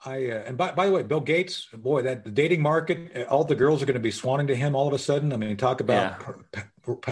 I, 0.05 0.27
uh, 0.29 0.43
and 0.45 0.57
by, 0.57 0.71
by 0.73 0.85
the 0.85 0.91
way, 0.91 1.01
Bill 1.03 1.21
Gates, 1.21 1.67
boy, 1.73 2.01
that 2.03 2.23
the 2.25 2.29
dating 2.29 2.61
market, 2.61 3.11
uh, 3.15 3.21
all 3.23 3.43
the 3.45 3.55
girls 3.55 3.81
are 3.81 3.85
going 3.85 3.93
to 3.95 3.99
be 3.99 4.11
swanning 4.11 4.47
to 4.47 4.55
him 4.55 4.75
all 4.75 4.87
of 4.87 4.93
a 4.93 4.99
sudden. 4.99 5.31
I 5.33 5.37
mean, 5.37 5.55
talk 5.57 5.79
about 5.81 6.19
p- 6.51 6.61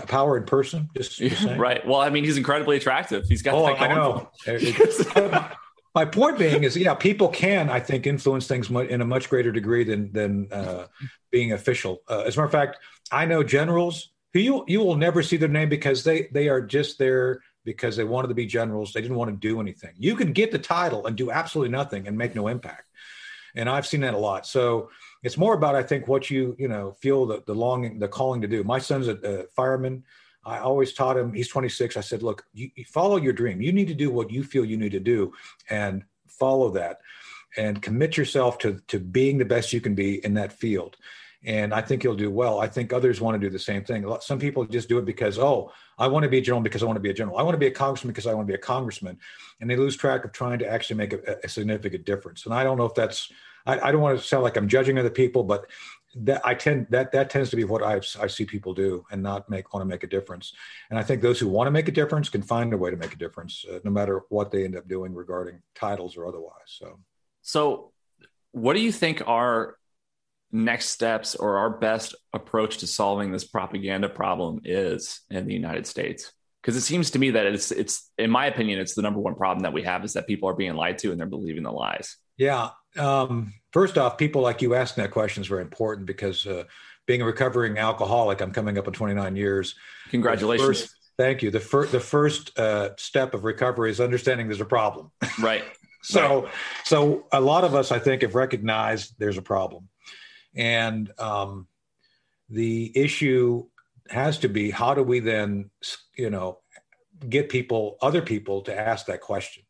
power 0.07 0.37
in 0.37 0.43
person. 0.43 0.89
Just, 0.95 1.17
just 1.19 1.45
right 1.57 1.85
well 1.87 2.01
i 2.01 2.09
mean 2.09 2.23
he's 2.23 2.37
incredibly 2.37 2.77
attractive 2.77 3.25
he's 3.27 3.41
got 3.41 3.53
Oh, 3.55 3.65
I 3.65 3.87
know. 3.87 4.29
for 4.43 4.51
him. 4.57 4.59
It- 4.61 5.43
My 5.93 6.05
point 6.05 6.37
being 6.39 6.63
is, 6.63 6.77
yeah, 6.77 6.93
people 6.93 7.27
can, 7.27 7.69
I 7.69 7.81
think, 7.81 8.07
influence 8.07 8.47
things 8.47 8.69
in 8.69 9.01
a 9.01 9.05
much 9.05 9.29
greater 9.29 9.51
degree 9.51 9.83
than 9.83 10.09
than 10.13 10.47
uh, 10.49 10.87
being 11.31 11.51
official. 11.51 12.01
Uh, 12.09 12.21
as 12.21 12.37
a 12.37 12.39
matter 12.39 12.45
of 12.45 12.51
fact, 12.53 12.77
I 13.11 13.25
know 13.25 13.43
generals 13.43 14.11
who 14.33 14.39
you 14.39 14.63
you 14.69 14.79
will 14.79 14.95
never 14.95 15.21
see 15.21 15.35
their 15.35 15.49
name 15.49 15.67
because 15.67 16.05
they 16.05 16.29
they 16.31 16.47
are 16.47 16.61
just 16.61 16.97
there 16.97 17.41
because 17.65 17.97
they 17.97 18.05
wanted 18.05 18.29
to 18.29 18.33
be 18.35 18.45
generals. 18.45 18.93
They 18.93 19.01
didn't 19.01 19.17
want 19.17 19.31
to 19.31 19.35
do 19.35 19.59
anything. 19.59 19.91
You 19.97 20.15
can 20.15 20.31
get 20.31 20.53
the 20.53 20.59
title 20.59 21.07
and 21.07 21.17
do 21.17 21.29
absolutely 21.29 21.71
nothing 21.73 22.07
and 22.07 22.17
make 22.17 22.35
no 22.35 22.47
impact. 22.47 22.85
And 23.55 23.69
I've 23.69 23.85
seen 23.85 23.99
that 23.99 24.13
a 24.13 24.17
lot. 24.17 24.47
So 24.47 24.91
it's 25.23 25.37
more 25.37 25.53
about 25.53 25.75
I 25.75 25.83
think 25.83 26.07
what 26.07 26.29
you 26.29 26.55
you 26.57 26.67
know 26.67 26.91
feel 26.93 27.25
the 27.25 27.43
the 27.45 27.55
longing, 27.55 27.99
the 27.99 28.07
calling 28.07 28.41
to 28.41 28.47
do. 28.47 28.63
My 28.63 28.79
son's 28.79 29.07
a, 29.07 29.15
a 29.17 29.43
fireman. 29.55 30.03
I 30.43 30.59
always 30.59 30.93
taught 30.93 31.17
him. 31.17 31.33
He's 31.33 31.49
26. 31.49 31.97
I 31.97 32.01
said, 32.01 32.23
look, 32.23 32.43
you, 32.51 32.71
you 32.75 32.83
follow 32.85 33.17
your 33.17 33.33
dream. 33.33 33.61
You 33.61 33.71
need 33.71 33.87
to 33.89 33.93
do 33.93 34.09
what 34.09 34.31
you 34.31 34.43
feel 34.43 34.65
you 34.65 34.77
need 34.77 34.93
to 34.93 34.99
do, 34.99 35.33
and 35.69 36.03
follow 36.27 36.71
that, 36.71 36.99
and 37.57 37.81
commit 37.81 38.17
yourself 38.17 38.57
to 38.59 38.81
to 38.87 38.99
being 38.99 39.37
the 39.37 39.45
best 39.45 39.73
you 39.73 39.81
can 39.81 39.95
be 39.95 40.23
in 40.25 40.33
that 40.35 40.53
field. 40.53 40.97
And 41.43 41.73
I 41.73 41.81
think 41.81 42.03
you'll 42.03 42.15
do 42.15 42.29
well. 42.29 42.59
I 42.59 42.67
think 42.67 42.93
others 42.93 43.19
want 43.19 43.33
to 43.39 43.47
do 43.47 43.51
the 43.51 43.57
same 43.57 43.83
thing. 43.83 44.05
Some 44.21 44.37
people 44.37 44.63
just 44.63 44.87
do 44.87 44.99
it 44.99 45.05
because, 45.05 45.39
oh, 45.39 45.71
I 45.97 46.05
want 46.05 46.21
to 46.21 46.29
be 46.29 46.37
a 46.37 46.41
general 46.41 46.61
because 46.61 46.83
I 46.83 46.85
want 46.85 46.97
to 46.97 47.01
be 47.01 47.09
a 47.09 47.15
general. 47.15 47.37
I 47.39 47.41
want 47.41 47.55
to 47.55 47.59
be 47.59 47.65
a 47.65 47.71
congressman 47.71 48.11
because 48.11 48.27
I 48.27 48.33
want 48.35 48.47
to 48.47 48.51
be 48.51 48.55
a 48.55 48.61
congressman, 48.61 49.17
and 49.59 49.69
they 49.69 49.75
lose 49.75 49.95
track 49.95 50.23
of 50.23 50.31
trying 50.31 50.59
to 50.59 50.67
actually 50.67 50.97
make 50.97 51.13
a, 51.13 51.37
a 51.43 51.49
significant 51.49 52.05
difference. 52.05 52.45
And 52.45 52.53
I 52.53 52.63
don't 52.63 52.77
know 52.77 52.85
if 52.85 52.95
that's. 52.95 53.31
I, 53.65 53.79
I 53.79 53.91
don't 53.91 54.01
want 54.01 54.19
to 54.19 54.25
sound 54.25 54.43
like 54.43 54.57
I'm 54.57 54.67
judging 54.67 54.97
other 54.97 55.09
people, 55.09 55.43
but 55.43 55.67
that 56.15 56.41
I 56.45 56.53
tend 56.53 56.87
that 56.89 57.11
that 57.13 57.29
tends 57.29 57.49
to 57.51 57.55
be 57.55 57.63
what 57.63 57.83
I 57.83 58.01
I 58.19 58.27
see 58.27 58.45
people 58.45 58.73
do 58.73 59.05
and 59.11 59.23
not 59.23 59.49
make 59.49 59.73
want 59.73 59.81
to 59.81 59.87
make 59.87 60.03
a 60.03 60.07
difference. 60.07 60.53
And 60.89 60.99
I 60.99 61.03
think 61.03 61.21
those 61.21 61.39
who 61.39 61.47
want 61.47 61.67
to 61.67 61.71
make 61.71 61.87
a 61.87 61.91
difference 61.91 62.29
can 62.29 62.41
find 62.41 62.73
a 62.73 62.77
way 62.77 62.91
to 62.91 62.97
make 62.97 63.13
a 63.13 63.17
difference, 63.17 63.65
uh, 63.69 63.79
no 63.83 63.91
matter 63.91 64.23
what 64.29 64.51
they 64.51 64.65
end 64.65 64.75
up 64.75 64.87
doing 64.87 65.13
regarding 65.13 65.61
titles 65.73 66.17
or 66.17 66.25
otherwise. 66.27 66.67
So 66.67 66.99
so 67.41 67.91
what 68.51 68.73
do 68.73 68.81
you 68.81 68.91
think 68.91 69.23
are 69.25 69.77
next 70.51 70.89
steps 70.89 71.35
or 71.35 71.59
our 71.59 71.69
best 71.69 72.13
approach 72.33 72.79
to 72.79 72.87
solving 72.87 73.31
this 73.31 73.45
propaganda 73.45 74.09
problem 74.09 74.59
is 74.65 75.21
in 75.29 75.47
the 75.47 75.53
united 75.53 75.87
states 75.87 76.33
because 76.61 76.75
it 76.75 76.81
seems 76.81 77.11
to 77.11 77.19
me 77.19 77.31
that 77.31 77.45
it's 77.45 77.71
it's 77.71 78.11
in 78.17 78.29
my 78.29 78.47
opinion 78.47 78.77
it's 78.77 78.93
the 78.93 79.01
number 79.01 79.21
one 79.21 79.33
problem 79.33 79.63
that 79.63 79.71
we 79.71 79.81
have 79.81 80.03
is 80.03 80.11
that 80.11 80.27
people 80.27 80.49
are 80.49 80.53
being 80.53 80.73
lied 80.73 80.97
to 80.97 81.09
and 81.09 81.17
they're 81.17 81.25
believing 81.25 81.63
the 81.63 81.71
lies 81.71 82.17
yeah, 82.41 82.69
um, 82.97 83.53
first 83.71 83.97
off, 83.97 84.17
people 84.17 84.41
like 84.41 84.61
you 84.61 84.75
asking 84.75 85.03
that 85.03 85.11
question 85.11 85.41
is 85.41 85.47
very 85.47 85.61
important 85.61 86.07
because 86.07 86.45
uh, 86.45 86.63
being 87.05 87.21
a 87.21 87.25
recovering 87.25 87.77
alcoholic, 87.77 88.41
I'm 88.41 88.51
coming 88.51 88.77
up 88.77 88.87
on 88.87 88.93
29 88.93 89.35
years. 89.35 89.75
congratulations 90.09 90.67
first- 90.67 90.95
thank 91.17 91.41
you. 91.41 91.51
The 91.51 91.59
first 91.59 91.91
the 91.91 91.99
first 91.99 92.57
uh, 92.57 92.89
step 92.97 93.33
of 93.33 93.43
recovery 93.43 93.91
is 93.91 93.99
understanding 93.99 94.47
there's 94.47 94.61
a 94.61 94.65
problem. 94.65 95.11
right 95.39 95.63
So, 96.03 96.49
so 96.83 97.27
a 97.31 97.39
lot 97.39 97.63
of 97.63 97.75
us, 97.75 97.91
I 97.91 97.99
think, 97.99 98.23
have 98.23 98.35
recognized 98.35 99.13
there's 99.19 99.37
a 99.37 99.41
problem, 99.41 99.87
and 100.55 101.11
um, 101.19 101.67
the 102.49 102.91
issue 102.95 103.67
has 104.09 104.39
to 104.39 104.49
be 104.49 104.71
how 104.71 104.93
do 104.93 105.03
we 105.03 105.19
then, 105.19 105.69
you 106.17 106.29
know, 106.29 106.59
get 107.29 107.49
people, 107.49 107.97
other 108.01 108.21
people 108.21 108.61
to 108.63 108.77
ask 108.77 109.05
that 109.05 109.21
question. 109.21 109.63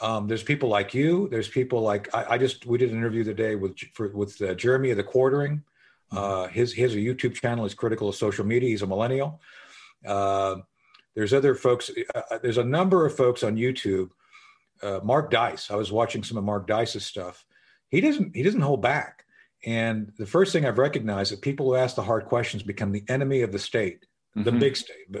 Um, 0.00 0.28
there's 0.28 0.42
people 0.42 0.68
like 0.68 0.94
you. 0.94 1.28
There's 1.28 1.48
people 1.48 1.82
like 1.82 2.14
I, 2.14 2.34
I, 2.34 2.38
just 2.38 2.64
we 2.64 2.78
did 2.78 2.90
an 2.90 2.96
interview 2.96 3.22
today 3.22 3.54
with 3.54 3.78
for, 3.92 4.08
with 4.08 4.40
uh, 4.40 4.54
Jeremy 4.54 4.90
of 4.90 4.96
the 4.96 5.02
Quartering. 5.02 5.62
Uh, 6.10 6.48
his 6.48 6.72
a 6.72 6.76
YouTube 6.76 7.34
channel. 7.34 7.64
is 7.64 7.74
critical 7.74 8.08
of 8.08 8.16
social 8.16 8.44
media. 8.44 8.70
He's 8.70 8.82
a 8.82 8.86
millennial. 8.86 9.40
Uh, 10.04 10.56
there's 11.14 11.32
other 11.32 11.54
folks. 11.54 11.90
Uh, 12.14 12.22
uh, 12.30 12.38
there's 12.38 12.58
a 12.58 12.64
number 12.64 13.04
of 13.04 13.14
folks 13.14 13.42
on 13.42 13.56
YouTube. 13.56 14.10
Uh, 14.82 15.00
Mark 15.02 15.30
Dice. 15.30 15.70
I 15.70 15.76
was 15.76 15.92
watching 15.92 16.24
some 16.24 16.38
of 16.38 16.44
Mark 16.44 16.66
Dice's 16.66 17.04
stuff. 17.04 17.44
He 17.90 18.00
doesn't. 18.00 18.34
He 18.34 18.42
doesn't 18.42 18.60
hold 18.60 18.82
back. 18.82 19.24
And 19.66 20.12
the 20.16 20.26
first 20.26 20.52
thing 20.52 20.64
I've 20.64 20.78
recognized 20.78 21.32
that 21.32 21.42
people 21.42 21.66
who 21.66 21.74
ask 21.74 21.94
the 21.94 22.02
hard 22.02 22.24
questions 22.24 22.62
become 22.62 22.92
the 22.92 23.04
enemy 23.08 23.42
of 23.42 23.52
the 23.52 23.58
state, 23.58 24.06
mm-hmm. 24.34 24.44
the 24.44 24.52
big 24.52 24.76
state, 24.76 25.12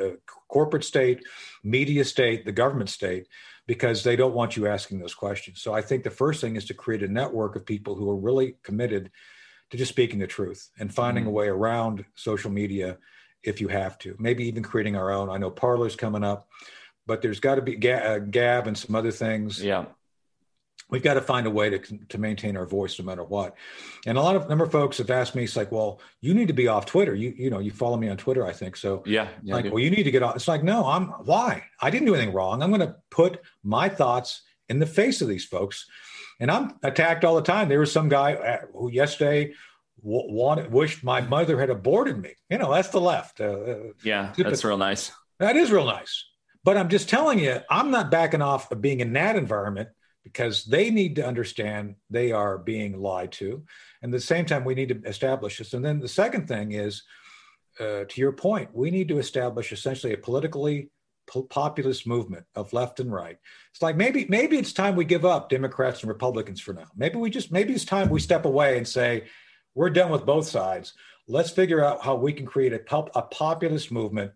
corporate 0.50 0.84
state, 0.84 1.24
media 1.62 2.04
state, 2.04 2.44
the 2.44 2.52
government 2.52 2.90
state, 2.90 3.26
because 3.66 4.02
they 4.02 4.16
don't 4.16 4.34
want 4.34 4.56
you 4.56 4.66
asking 4.66 4.98
those 4.98 5.14
questions. 5.14 5.62
So 5.62 5.72
I 5.72 5.80
think 5.80 6.02
the 6.02 6.10
first 6.10 6.40
thing 6.40 6.56
is 6.56 6.64
to 6.66 6.74
create 6.74 7.02
a 7.02 7.08
network 7.08 7.56
of 7.56 7.64
people 7.64 7.94
who 7.94 8.10
are 8.10 8.16
really 8.16 8.56
committed 8.62 9.10
to 9.70 9.76
just 9.76 9.90
speaking 9.90 10.18
the 10.18 10.26
truth 10.26 10.68
and 10.78 10.92
finding 10.92 11.24
mm-hmm. 11.24 11.30
a 11.30 11.34
way 11.34 11.48
around 11.48 12.04
social 12.16 12.50
media 12.50 12.98
if 13.42 13.60
you 13.60 13.68
have 13.68 13.96
to. 13.98 14.16
Maybe 14.18 14.46
even 14.48 14.62
creating 14.62 14.96
our 14.96 15.10
own. 15.10 15.30
I 15.30 15.38
know 15.38 15.50
Parler's 15.50 15.96
coming 15.96 16.24
up, 16.24 16.48
but 17.06 17.22
there's 17.22 17.40
got 17.40 17.54
to 17.54 17.62
be 17.62 17.76
uh, 17.90 18.18
Gab 18.18 18.66
and 18.66 18.76
some 18.76 18.96
other 18.96 19.12
things. 19.12 19.62
Yeah 19.62 19.86
we've 20.90 21.02
got 21.02 21.14
to 21.14 21.20
find 21.20 21.46
a 21.46 21.50
way 21.50 21.70
to, 21.70 21.78
to 21.78 22.18
maintain 22.18 22.56
our 22.56 22.66
voice 22.66 22.98
no 22.98 23.04
matter 23.04 23.24
what. 23.24 23.54
And 24.06 24.18
a 24.18 24.22
lot 24.22 24.36
of 24.36 24.48
number 24.48 24.64
of 24.64 24.72
folks 24.72 24.98
have 24.98 25.10
asked 25.10 25.34
me, 25.34 25.44
it's 25.44 25.56
like, 25.56 25.72
well, 25.72 26.00
you 26.20 26.34
need 26.34 26.48
to 26.48 26.54
be 26.54 26.68
off 26.68 26.86
Twitter. 26.86 27.14
You, 27.14 27.34
you 27.36 27.50
know, 27.50 27.58
you 27.58 27.70
follow 27.70 27.96
me 27.96 28.08
on 28.08 28.16
Twitter, 28.16 28.46
I 28.46 28.52
think. 28.52 28.76
So 28.76 29.02
yeah, 29.06 29.28
yeah 29.42 29.54
like, 29.54 29.66
well, 29.66 29.78
you 29.78 29.90
need 29.90 30.04
to 30.04 30.10
get 30.10 30.22
off. 30.22 30.36
It's 30.36 30.48
like, 30.48 30.62
no, 30.62 30.86
I'm 30.86 31.06
why? 31.24 31.64
I 31.80 31.90
didn't 31.90 32.06
do 32.06 32.14
anything 32.14 32.34
wrong. 32.34 32.62
I'm 32.62 32.70
going 32.70 32.80
to 32.80 32.96
put 33.10 33.40
my 33.62 33.88
thoughts 33.88 34.42
in 34.68 34.78
the 34.78 34.86
face 34.86 35.20
of 35.20 35.28
these 35.28 35.44
folks. 35.44 35.86
And 36.38 36.50
I'm 36.50 36.78
attacked 36.82 37.24
all 37.24 37.36
the 37.36 37.42
time. 37.42 37.68
There 37.68 37.80
was 37.80 37.92
some 37.92 38.08
guy 38.08 38.34
uh, 38.34 38.58
who 38.72 38.90
yesterday 38.90 39.52
wanted, 40.02 40.72
wished 40.72 41.04
my 41.04 41.20
mother 41.20 41.60
had 41.60 41.68
aborted 41.70 42.18
me. 42.18 42.34
You 42.48 42.58
know, 42.58 42.72
that's 42.72 42.88
the 42.88 43.00
left. 43.00 43.40
Uh, 43.40 43.44
uh 43.44 43.76
yeah, 44.02 44.32
that's 44.36 44.64
real 44.64 44.78
nice. 44.78 45.12
That 45.38 45.56
is 45.56 45.70
real 45.70 45.84
nice. 45.84 46.24
But 46.64 46.76
I'm 46.76 46.88
just 46.88 47.08
telling 47.08 47.38
you, 47.38 47.60
I'm 47.70 47.90
not 47.90 48.10
backing 48.10 48.42
off 48.42 48.70
of 48.70 48.80
being 48.80 49.00
in 49.00 49.14
that 49.14 49.36
environment 49.36 49.88
because 50.24 50.64
they 50.64 50.90
need 50.90 51.16
to 51.16 51.26
understand 51.26 51.94
they 52.10 52.32
are 52.32 52.58
being 52.58 53.00
lied 53.00 53.32
to. 53.32 53.62
And 54.02 54.12
at 54.12 54.18
the 54.18 54.26
same 54.26 54.44
time, 54.44 54.64
we 54.64 54.74
need 54.74 54.88
to 54.90 55.08
establish 55.08 55.58
this. 55.58 55.72
And 55.72 55.84
then 55.84 55.98
the 55.98 56.08
second 56.08 56.46
thing 56.46 56.72
is, 56.72 57.02
uh, 57.78 58.04
to 58.08 58.20
your 58.20 58.32
point, 58.32 58.68
we 58.74 58.90
need 58.90 59.08
to 59.08 59.18
establish 59.18 59.72
essentially 59.72 60.12
a 60.12 60.18
politically 60.18 60.90
populist 61.48 62.06
movement 62.06 62.44
of 62.54 62.72
left 62.72 63.00
and 63.00 63.12
right. 63.12 63.38
It's 63.72 63.82
like 63.82 63.96
maybe 63.96 64.26
maybe 64.28 64.58
it's 64.58 64.72
time 64.72 64.96
we 64.96 65.04
give 65.04 65.24
up 65.24 65.48
Democrats 65.48 66.00
and 66.00 66.08
Republicans 66.08 66.60
for 66.60 66.74
now. 66.74 66.86
Maybe 66.96 67.16
we 67.16 67.30
just 67.30 67.52
maybe 67.52 67.72
it's 67.72 67.84
time 67.84 68.10
we 68.10 68.20
step 68.20 68.44
away 68.44 68.76
and 68.76 68.86
say 68.86 69.24
we're 69.74 69.90
done 69.90 70.10
with 70.10 70.26
both 70.26 70.46
sides. 70.46 70.94
Let's 71.28 71.50
figure 71.50 71.84
out 71.84 72.04
how 72.04 72.16
we 72.16 72.32
can 72.32 72.46
create 72.46 72.72
a, 72.72 72.80
pop, 72.80 73.10
a 73.14 73.22
populist 73.22 73.92
movement 73.92 74.32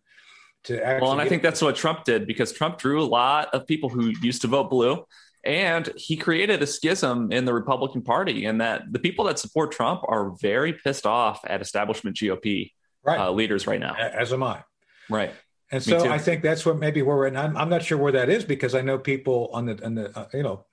to 0.64 0.84
actually. 0.84 1.02
Well, 1.02 1.12
and 1.12 1.20
I 1.20 1.28
think 1.28 1.42
that's 1.42 1.60
what 1.60 1.74
Trump 1.74 2.04
did 2.04 2.26
because 2.26 2.52
Trump 2.52 2.78
drew 2.78 3.02
a 3.02 3.04
lot 3.04 3.52
of 3.52 3.66
people 3.66 3.88
who 3.88 4.12
used 4.22 4.42
to 4.42 4.48
vote 4.48 4.70
blue 4.70 5.04
and 5.44 5.90
he 5.96 6.16
created 6.16 6.62
a 6.62 6.66
schism 6.66 7.30
in 7.32 7.44
the 7.44 7.54
Republican 7.54 8.02
Party, 8.02 8.46
in 8.46 8.58
that 8.58 8.92
the 8.92 8.98
people 8.98 9.26
that 9.26 9.38
support 9.38 9.72
Trump 9.72 10.02
are 10.08 10.30
very 10.40 10.72
pissed 10.72 11.06
off 11.06 11.40
at 11.46 11.60
establishment 11.60 12.16
GOP 12.16 12.72
right. 13.04 13.20
uh, 13.20 13.30
leaders 13.30 13.66
right 13.66 13.80
now. 13.80 13.94
As 13.94 14.32
am 14.32 14.42
I. 14.42 14.64
Right. 15.08 15.32
And 15.70 15.82
so 15.82 16.08
I 16.08 16.18
think 16.18 16.42
that's 16.42 16.64
what 16.64 16.78
maybe 16.78 17.02
where 17.02 17.16
we're 17.16 17.26
at. 17.26 17.36
I'm, 17.36 17.56
I'm 17.56 17.68
not 17.68 17.82
sure 17.82 17.98
where 17.98 18.12
that 18.12 18.28
is 18.28 18.44
because 18.44 18.74
I 18.74 18.80
know 18.80 18.98
people 18.98 19.50
on 19.52 19.66
the, 19.66 19.84
on 19.84 19.94
the 19.94 20.16
uh, 20.16 20.28
you 20.32 20.42
know, 20.42 20.66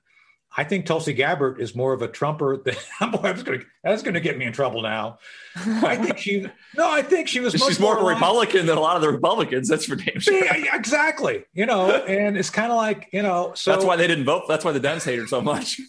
I 0.55 0.65
think 0.65 0.85
Tulsi 0.85 1.13
Gabbard 1.13 1.61
is 1.61 1.75
more 1.75 1.93
of 1.93 2.01
a 2.01 2.09
Trumper 2.09 2.57
than 2.57 2.75
going 3.11 3.37
to 3.37 3.65
that's 3.83 4.03
going 4.03 4.15
to 4.15 4.19
get 4.19 4.37
me 4.37 4.45
in 4.45 4.53
trouble 4.53 4.81
now. 4.81 5.19
I 5.55 5.95
think 5.95 6.17
she 6.17 6.45
no, 6.75 6.91
I 6.91 7.01
think 7.01 7.27
she 7.29 7.39
was. 7.39 7.53
She's 7.53 7.79
more, 7.79 7.95
more 7.95 8.11
a 8.11 8.13
Republican 8.13 8.65
than 8.65 8.77
a 8.77 8.81
lot 8.81 8.97
of 8.97 9.01
the 9.01 9.09
Republicans. 9.09 9.69
That's 9.69 9.85
for 9.85 9.95
damn 9.95 10.19
sure. 10.19 10.43
Yeah, 10.43 10.75
exactly. 10.75 11.45
You 11.53 11.65
know, 11.65 11.91
and 11.91 12.37
it's 12.37 12.49
kind 12.49 12.71
of 12.71 12.77
like 12.77 13.07
you 13.13 13.21
know. 13.21 13.53
So 13.55 13.71
that's 13.71 13.85
why 13.85 13.95
they 13.95 14.07
didn't 14.07 14.25
vote. 14.25 14.43
That's 14.47 14.65
why 14.65 14.73
the 14.73 14.79
Dems 14.79 15.05
hate 15.05 15.19
her 15.19 15.27
so 15.27 15.41
much. 15.41 15.79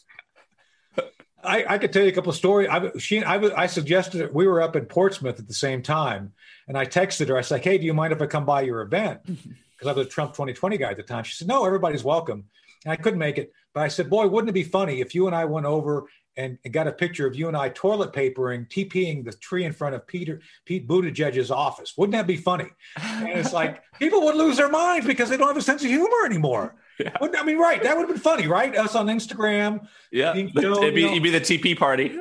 I, 1.45 1.65
I 1.75 1.79
could 1.79 1.93
tell 1.93 2.03
you 2.03 2.09
a 2.09 2.13
couple 2.13 2.31
of 2.31 2.37
stories. 2.37 2.69
I, 2.71 2.91
she, 2.99 3.23
I, 3.23 3.63
I 3.63 3.67
suggested 3.67 4.21
it. 4.21 4.33
We 4.33 4.47
were 4.47 4.63
up 4.63 4.77
in 4.77 4.87
Portsmouth 4.87 5.41
at 5.41 5.49
the 5.49 5.55
same 5.55 5.83
time, 5.83 6.33
and 6.69 6.79
I 6.79 6.87
texted 6.87 7.29
her. 7.29 7.37
I 7.37 7.41
said, 7.41 7.57
like, 7.57 7.65
"Hey, 7.65 7.79
do 7.79 7.85
you 7.85 7.95
mind 7.95 8.13
if 8.13 8.23
I 8.23 8.27
come 8.27 8.45
by 8.45 8.63
your 8.63 8.83
event?" 8.83 9.21
Because 9.83 9.97
I 9.97 9.99
was 9.99 10.07
a 10.07 10.11
Trump 10.11 10.31
2020 10.31 10.79
guy 10.79 10.91
at 10.93 10.97
the 10.97 11.03
time. 11.03 11.25
She 11.25 11.35
said, 11.35 11.49
"No, 11.49 11.65
everybody's 11.65 12.05
welcome." 12.05 12.45
And 12.85 12.93
I 12.93 12.95
couldn't 12.95 13.19
make 13.19 13.37
it. 13.37 13.53
But 13.75 13.83
I 13.83 13.89
said, 13.89 14.11
boy, 14.11 14.27
wouldn't 14.27 14.51
it 14.51 14.55
be 14.55 14.65
funny 14.65 15.01
if 15.01 15.15
you 15.15 15.27
and 15.27 15.37
I 15.37 15.45
went 15.45 15.67
over 15.67 16.07
and, 16.37 16.59
and 16.65 16.73
got 16.73 16.87
a 16.87 16.93
picture 16.93 17.27
of 17.27 17.35
you 17.35 17.49
and 17.49 17.57
I 17.57 17.69
toilet 17.71 18.13
papering, 18.13 18.67
TPing 18.67 19.25
the 19.25 19.33
tree 19.33 19.65
in 19.65 19.73
front 19.73 19.95
of 19.95 20.07
Peter 20.07 20.41
Pete 20.65 20.87
Buttigieg's 20.87 21.51
office? 21.51 21.95
Wouldn't 21.97 22.13
that 22.13 22.27
be 22.27 22.37
funny? 22.37 22.69
And 22.97 23.29
it's 23.29 23.53
like 23.53 23.83
people 23.99 24.23
would 24.25 24.37
lose 24.37 24.57
their 24.57 24.69
minds 24.69 25.07
because 25.07 25.29
they 25.29 25.37
don't 25.37 25.49
have 25.49 25.57
a 25.57 25.63
sense 25.63 25.83
of 25.83 25.91
humor 25.91 26.27
anymore. 26.27 26.77
Yeah. 26.99 27.17
I 27.21 27.45
mean, 27.45 27.59
right? 27.59 27.83
That 27.83 27.97
would 27.97 28.09
have 28.09 28.17
been 28.17 28.23
funny, 28.23 28.47
right? 28.47 28.77
Us 28.77 28.95
on 28.95 29.07
Instagram. 29.07 29.89
Yeah, 30.11 30.37
it'd, 30.37 30.55
be, 30.55 31.05
it'd 31.05 31.23
be 31.23 31.31
the 31.31 31.41
TP 31.41 31.77
party. 31.77 32.19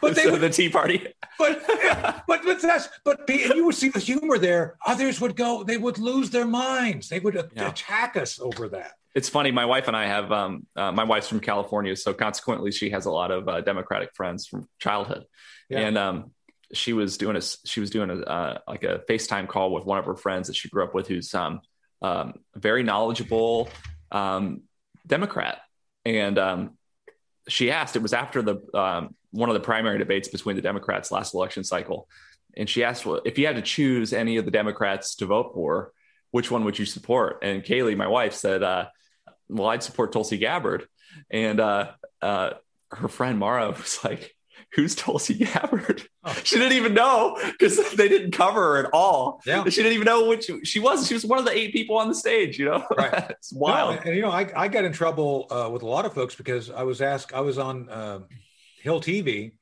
But 0.00 0.14
they 0.14 0.30
would, 0.30 0.40
the 0.40 0.50
Tea 0.50 0.68
Party. 0.68 1.14
But 1.38 1.64
but 2.28 2.42
but 2.44 2.62
that's 2.62 2.88
but 3.02 3.28
and 3.28 3.54
you 3.54 3.64
would 3.64 3.74
see 3.74 3.88
the 3.88 3.98
humor 3.98 4.38
there. 4.38 4.76
Others 4.86 5.20
would 5.20 5.36
go. 5.36 5.64
They 5.64 5.76
would 5.76 5.98
lose 5.98 6.30
their 6.30 6.46
minds. 6.46 7.08
They 7.08 7.18
would 7.18 7.34
yeah. 7.34 7.68
attack 7.68 8.16
us 8.16 8.38
over 8.38 8.68
that 8.68 8.92
it's 9.18 9.28
funny. 9.28 9.50
My 9.50 9.64
wife 9.64 9.88
and 9.88 9.96
I 9.96 10.06
have 10.06 10.30
um, 10.30 10.66
uh, 10.76 10.92
my 10.92 11.02
wife's 11.02 11.28
from 11.28 11.40
California, 11.40 11.96
so 11.96 12.14
consequently, 12.14 12.70
she 12.70 12.90
has 12.90 13.06
a 13.06 13.10
lot 13.10 13.32
of 13.32 13.48
uh, 13.48 13.60
Democratic 13.62 14.14
friends 14.14 14.46
from 14.46 14.68
childhood, 14.78 15.24
yeah. 15.68 15.80
and 15.80 15.98
um, 15.98 16.30
she 16.72 16.92
was 16.92 17.18
doing 17.18 17.36
a 17.36 17.40
she 17.40 17.80
was 17.80 17.90
doing 17.90 18.10
a 18.10 18.20
uh, 18.20 18.58
like 18.68 18.84
a 18.84 19.00
FaceTime 19.08 19.48
call 19.48 19.72
with 19.72 19.84
one 19.84 19.98
of 19.98 20.04
her 20.04 20.14
friends 20.14 20.46
that 20.46 20.54
she 20.54 20.68
grew 20.68 20.84
up 20.84 20.94
with, 20.94 21.08
who's 21.08 21.34
um, 21.34 21.60
um 22.02 22.34
very 22.54 22.82
knowledgeable 22.82 23.68
um, 24.12 24.62
Democrat, 25.06 25.58
and 26.04 26.38
um, 26.38 26.78
she 27.48 27.70
asked. 27.70 27.96
It 27.96 28.02
was 28.02 28.12
after 28.12 28.42
the 28.42 28.60
um, 28.74 29.14
one 29.30 29.48
of 29.48 29.54
the 29.54 29.60
primary 29.60 29.98
debates 29.98 30.28
between 30.28 30.56
the 30.56 30.62
Democrats 30.62 31.10
last 31.10 31.34
election 31.34 31.64
cycle, 31.64 32.08
and 32.56 32.68
she 32.68 32.84
asked, 32.84 33.06
well, 33.06 33.20
if 33.24 33.38
you 33.38 33.46
had 33.46 33.56
to 33.56 33.62
choose 33.62 34.12
any 34.12 34.36
of 34.36 34.44
the 34.44 34.50
Democrats 34.50 35.14
to 35.16 35.26
vote 35.26 35.52
for, 35.54 35.92
which 36.30 36.50
one 36.50 36.64
would 36.64 36.78
you 36.78 36.84
support? 36.84 37.38
And 37.42 37.62
Kaylee, 37.62 37.96
my 37.96 38.08
wife, 38.08 38.34
said, 38.34 38.62
uh, 38.62 38.86
well, 39.48 39.68
I'd 39.68 39.82
support 39.82 40.12
Tulsi 40.12 40.38
Gabbard. 40.38 40.86
And 41.30 41.60
uh, 41.60 41.92
uh, 42.20 42.50
her 42.90 43.08
friend 43.08 43.38
Mara 43.38 43.70
was 43.78 44.00
like, 44.04 44.34
who's 44.72 44.94
Tulsi 44.94 45.34
Gabbard? 45.34 46.02
Oh. 46.24 46.32
She 46.44 46.56
didn't 46.56 46.76
even 46.76 46.94
know 46.94 47.38
because 47.42 47.94
they 47.94 48.08
didn't 48.08 48.32
cover 48.32 48.60
her 48.60 48.86
at 48.86 48.90
all. 48.92 49.40
Yeah. 49.46 49.64
She 49.64 49.82
didn't 49.82 49.94
even 49.94 50.04
know 50.04 50.28
which 50.28 50.50
she 50.64 50.78
was. 50.78 51.06
She 51.06 51.14
was 51.14 51.24
one 51.24 51.38
of 51.38 51.44
the 51.44 51.56
eight 51.56 51.72
people 51.72 51.96
on 51.96 52.08
the 52.08 52.14
stage, 52.14 52.58
you 52.58 52.66
know? 52.66 52.84
Right. 52.96 53.12
it's 53.30 53.52
wild. 53.52 53.96
No, 53.96 54.02
and, 54.02 54.16
you 54.16 54.22
know, 54.22 54.30
I, 54.30 54.50
I 54.54 54.68
got 54.68 54.84
in 54.84 54.92
trouble 54.92 55.46
uh, 55.50 55.70
with 55.72 55.82
a 55.82 55.86
lot 55.86 56.04
of 56.04 56.14
folks 56.14 56.34
because 56.34 56.70
I 56.70 56.82
was 56.82 57.00
asked, 57.00 57.32
I 57.32 57.40
was 57.40 57.58
on 57.58 57.88
uh, 57.88 58.20
Hill 58.82 59.00
TV 59.00 59.52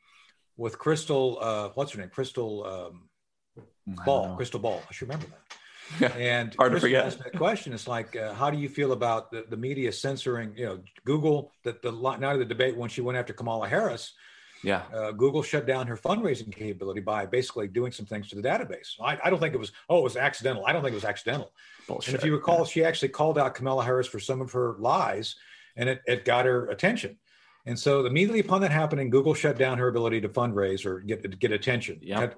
with 0.57 0.79
Crystal, 0.79 1.39
uh, 1.41 1.69
what's 1.75 1.93
her 1.93 2.01
name? 2.01 2.11
Crystal 2.11 2.65
um, 2.65 3.09
Ball, 4.05 4.35
Crystal 4.37 4.61
Ball. 4.61 4.83
I 4.89 4.93
should 4.93 5.09
remember 5.09 5.27
that. 5.27 5.41
Yeah. 6.01 6.09
and 6.19 6.55
hard 6.59 6.73
to 6.73 6.81
forget 6.81 7.17
that 7.19 7.37
question. 7.37 7.73
It's 7.73 7.87
like, 7.87 8.17
uh, 8.17 8.35
how 8.35 8.51
do 8.51 8.59
you 8.59 8.69
feel 8.69 8.93
about 8.93 9.31
the, 9.31 9.45
the 9.49 9.57
media 9.57 9.93
censoring? 9.93 10.53
You 10.57 10.67
know, 10.67 10.81
Google 11.05 11.53
that 11.65 11.83
the 11.83 11.93
night 11.93 12.33
of 12.33 12.39
the 12.39 12.45
debate 12.45 12.77
when 12.77 12.89
she 12.89 13.01
went 13.01 13.19
after 13.19 13.33
Kamala 13.33 13.69
Harris. 13.69 14.13
Yeah, 14.63 14.83
uh, 14.95 15.13
Google 15.13 15.43
shut 15.43 15.67
down 15.67 15.87
her 15.87 15.97
fundraising 15.97 16.55
capability 16.55 17.01
by 17.01 17.27
basically 17.27 17.69
doing 17.69 17.93
some 17.93 18.07
things 18.07 18.29
to 18.31 18.37
the 18.37 18.43
database. 18.43 18.95
I, 19.01 19.19
I, 19.25 19.31
don't 19.31 19.39
think 19.39 19.55
it 19.55 19.59
was. 19.59 19.73
Oh, 19.89 19.99
it 19.99 20.05
was 20.05 20.17
accidental. 20.17 20.65
I 20.67 20.73
don't 20.73 20.83
think 20.83 20.93
it 20.93 20.97
was 20.97 21.05
accidental. 21.05 21.53
Bullshit. 21.87 22.15
And 22.15 22.19
if 22.19 22.25
you 22.25 22.35
recall, 22.35 22.59
yeah. 22.59 22.65
she 22.65 22.85
actually 22.85 23.11
called 23.11 23.39
out 23.39 23.55
Kamala 23.55 23.85
Harris 23.85 24.07
for 24.07 24.19
some 24.19 24.41
of 24.41 24.53
her 24.53 24.77
lies, 24.79 25.37
and 25.77 25.89
it, 25.89 26.03
it 26.07 26.25
got 26.25 26.47
her 26.47 26.67
attention. 26.69 27.19
And 27.67 27.79
so 27.79 28.07
immediately 28.07 28.41
upon 28.41 28.61
that 28.61 28.71
happening, 28.71 29.11
Google 29.11 29.35
shut 29.35 29.59
down 29.59 29.77
her 29.79 29.89
ability 29.89 30.21
to 30.21 30.29
fundraise 30.29 30.87
or 30.87 31.01
get 31.01 31.39
get 31.39 31.53
attention. 31.53 31.99
Yeah. 32.01 32.31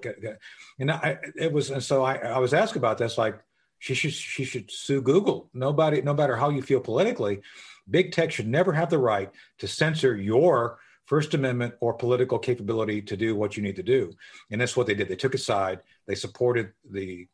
And 0.79 0.91
I, 0.91 1.17
it 1.35 1.53
was, 1.53 1.69
and 1.69 1.83
so 1.83 2.03
I, 2.03 2.15
I 2.15 2.39
was 2.39 2.53
asked 2.53 2.75
about 2.75 2.97
this, 2.97 3.17
like 3.17 3.39
she 3.77 3.93
should 3.93 4.11
she 4.11 4.43
should 4.43 4.71
sue 4.71 5.01
Google. 5.01 5.49
Nobody, 5.53 6.01
no 6.01 6.15
matter 6.15 6.35
how 6.35 6.49
you 6.49 6.63
feel 6.63 6.79
politically, 6.79 7.41
big 7.89 8.11
tech 8.11 8.31
should 8.31 8.47
never 8.47 8.73
have 8.73 8.89
the 8.89 8.97
right 8.97 9.29
to 9.59 9.67
censor 9.67 10.15
your 10.17 10.79
First 11.09 11.33
Amendment 11.33 11.73
or 11.81 11.95
political 11.95 12.37
capability 12.37 13.01
to 13.01 13.17
do 13.17 13.35
what 13.35 13.57
you 13.57 13.63
need 13.63 13.75
to 13.77 13.83
do. 13.83 14.13
And 14.51 14.61
that's 14.61 14.77
what 14.77 14.85
they 14.85 14.93
did. 14.93 15.09
They 15.09 15.15
took 15.15 15.33
a 15.33 15.39
side. 15.39 15.79
They 16.05 16.13
supported 16.13 16.71
the, 16.89 17.27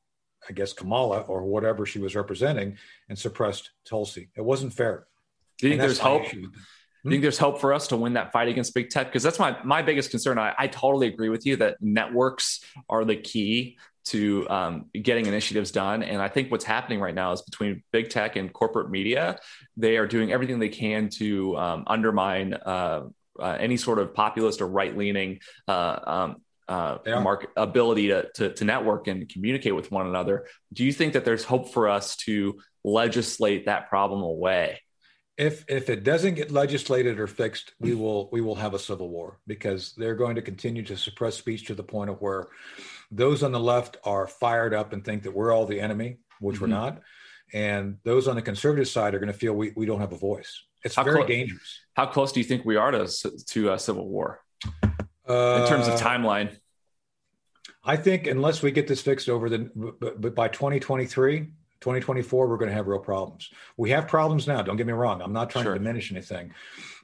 I 0.50 0.54
guess 0.54 0.72
Kamala 0.72 1.20
or 1.22 1.44
whatever 1.44 1.86
she 1.86 2.00
was 2.00 2.16
representing, 2.16 2.78
and 3.10 3.20
suppressed 3.20 3.72
Tulsi. 3.84 4.30
It 4.38 4.46
wasn't 4.46 4.72
fair. 4.72 5.08
Do 5.58 5.68
you 5.68 5.74
think 5.74 5.82
there's 5.82 6.00
hope? 6.00 6.24
I 6.24 7.10
think 7.10 7.22
there's 7.22 7.38
hope 7.38 7.60
for 7.60 7.74
us 7.74 7.88
to 7.90 7.98
win 7.98 8.14
that 8.14 8.32
fight 8.32 8.48
against 8.48 8.74
big 8.74 8.90
tech? 8.90 9.08
Because 9.08 9.24
that's 9.24 9.40
my 9.40 9.58
my 9.64 9.82
biggest 9.82 10.10
concern. 10.10 10.40
I, 10.40 10.54
I 10.58 10.68
totally 10.68 11.08
agree 11.08 11.30
with 11.30 11.46
you 11.46 11.58
that 11.58 11.76
networks 11.82 12.62
are 12.90 13.04
the 13.04 13.18
key 13.18 13.78
to 14.06 14.50
um, 14.50 14.86
getting 14.94 15.26
initiatives 15.26 15.72
done. 15.72 16.02
And 16.02 16.22
I 16.22 16.30
think 16.30 16.50
what's 16.50 16.64
happening 16.64 17.00
right 17.02 17.14
now 17.14 17.34
is 17.34 17.42
between 17.42 17.84
big 17.92 18.10
tech 18.10 18.38
and 18.38 18.54
corporate 18.54 18.90
media, 18.90 19.38
they 19.76 19.98
are 19.98 20.08
doing 20.08 20.32
everything 20.32 20.60
they 20.60 20.70
can 20.70 21.10
to 21.10 21.58
um, 21.58 21.84
undermine 21.88 22.54
uh, 22.54 23.02
uh, 23.40 23.58
any 23.60 23.78
sort 23.78 24.00
of 24.00 24.14
populist 24.14 24.62
or 24.62 24.68
right 24.68 24.96
leaning 24.98 25.40
uh, 25.68 26.00
um, 26.06 26.36
uh, 26.68 26.98
yeah. 27.06 27.20
market 27.20 27.50
ability 27.56 28.08
to, 28.08 28.28
to, 28.34 28.54
to 28.54 28.66
network 28.66 29.08
and 29.08 29.30
communicate 29.30 29.76
with 29.76 29.92
one 29.92 30.08
another. 30.08 30.48
Do 30.74 30.84
you 30.84 30.92
think 30.92 31.14
that 31.14 31.26
there's 31.26 31.44
hope 31.44 31.74
for 31.74 31.88
us 31.90 32.16
to 32.18 32.60
legislate 32.84 33.66
that 33.66 33.90
problem 33.90 34.22
away? 34.22 34.82
If 35.38 35.66
if 35.68 35.90
it 35.90 36.06
doesn't 36.06 36.36
get 36.36 36.50
legislated 36.50 37.20
or 37.20 37.28
fixed, 37.28 37.74
we 37.82 37.94
will 37.94 38.30
we 38.32 38.40
will 38.40 38.56
have 38.56 38.74
a 38.74 38.80
civil 38.80 39.10
war 39.10 39.40
because 39.46 39.94
they're 39.98 40.16
going 40.16 40.36
to 40.36 40.42
continue 40.42 40.82
to 40.84 40.96
suppress 40.96 41.36
speech 41.36 41.66
to 41.66 41.76
the 41.76 41.84
point 41.84 42.10
of 42.10 42.22
where 42.22 42.48
those 43.12 43.44
on 43.44 43.52
the 43.52 43.60
left 43.60 43.98
are 44.06 44.28
fired 44.28 44.74
up 44.74 44.94
and 44.94 45.04
think 45.04 45.24
that 45.24 45.34
we're 45.34 45.52
all 45.52 45.66
the 45.66 45.82
enemy, 45.82 46.20
which 46.40 46.56
mm-hmm. 46.56 46.64
we're 46.64 46.70
not, 46.70 47.02
and 47.54 47.98
those 48.04 48.30
on 48.30 48.36
the 48.36 48.42
conservative 48.42 48.88
side 48.88 49.14
are 49.14 49.20
going 49.20 49.32
to 49.32 49.38
feel 49.38 49.54
we, 49.54 49.74
we 49.76 49.86
don't 49.86 50.00
have 50.00 50.14
a 50.14 50.18
voice. 50.18 50.64
It's 50.86 50.96
how 50.96 51.04
very 51.04 51.18
clo- 51.18 51.28
dangerous. 51.28 51.80
How 51.94 52.06
close 52.06 52.32
do 52.32 52.40
you 52.40 52.46
think 52.46 52.64
we 52.64 52.78
are 52.78 52.92
to 52.92 53.08
to 53.48 53.74
a 53.74 53.80
civil 53.80 54.08
war? 54.08 54.42
uh, 55.28 55.62
in 55.62 55.70
terms 55.70 55.88
of 55.88 56.00
timeline? 56.00 56.58
I 57.84 57.98
think 57.98 58.28
unless 58.28 58.62
we 58.62 58.72
get 58.72 58.88
this 58.88 59.02
fixed 59.02 59.30
over 59.30 59.50
the, 59.50 59.70
but, 59.76 60.20
but 60.20 60.36
by 60.36 60.48
2023, 60.48 61.40
2024, 61.40 62.48
we're 62.48 62.58
going 62.58 62.70
to 62.70 62.76
have 62.76 62.88
real 62.88 63.00
problems. 63.00 63.50
We 63.78 63.92
have 63.92 64.08
problems 64.08 64.48
now. 64.48 64.64
Don't 64.64 64.78
get 64.78 64.88
me 64.88 64.94
wrong. 64.94 65.22
I'm 65.22 65.34
not 65.34 65.52
trying 65.52 65.66
sure. 65.66 65.74
to 65.74 65.80
diminish 65.80 66.12
anything, 66.12 66.52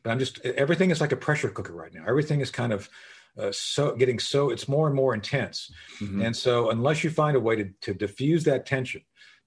but 0.03 0.09
I'm 0.09 0.19
just 0.19 0.43
everything 0.43 0.89
is 0.89 0.99
like 0.99 1.11
a 1.11 1.17
pressure 1.17 1.49
cooker 1.49 1.73
right 1.73 1.93
now. 1.93 2.03
Everything 2.07 2.41
is 2.41 2.49
kind 2.49 2.73
of 2.73 2.89
uh, 3.37 3.51
so 3.51 3.95
getting 3.95 4.19
so 4.19 4.49
it's 4.49 4.67
more 4.67 4.87
and 4.87 4.95
more 4.95 5.13
intense, 5.13 5.71
mm-hmm. 5.99 6.21
and 6.21 6.35
so 6.35 6.71
unless 6.71 7.03
you 7.03 7.09
find 7.09 7.37
a 7.37 7.39
way 7.39 7.55
to 7.57 7.69
to 7.81 7.93
diffuse 7.93 8.43
that 8.45 8.65
tension, 8.65 9.01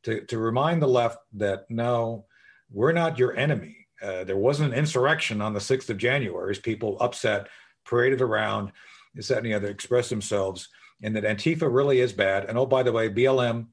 to 0.04 0.20
to 0.26 0.38
remind 0.38 0.80
the 0.80 0.88
left 0.88 1.18
that 1.34 1.64
no, 1.68 2.26
we're 2.70 2.92
not 2.92 3.18
your 3.18 3.36
enemy. 3.36 3.83
Uh, 4.04 4.24
there 4.24 4.36
wasn't 4.36 4.72
an 4.72 4.78
insurrection 4.78 5.40
on 5.40 5.54
the 5.54 5.60
6th 5.60 5.88
of 5.88 5.96
January 5.96 6.50
as 6.50 6.58
people 6.58 6.98
upset 7.00 7.48
paraded 7.86 8.20
around, 8.20 8.72
this, 9.14 9.28
that, 9.28 9.38
and 9.38 9.46
the 9.46 9.54
other, 9.54 9.68
express 9.68 10.08
themselves, 10.08 10.68
and 11.02 11.16
that 11.16 11.24
Antifa 11.24 11.72
really 11.72 12.00
is 12.00 12.12
bad. 12.12 12.44
And 12.44 12.58
oh, 12.58 12.66
by 12.66 12.82
the 12.82 12.92
way, 12.92 13.08
BLM, 13.08 13.66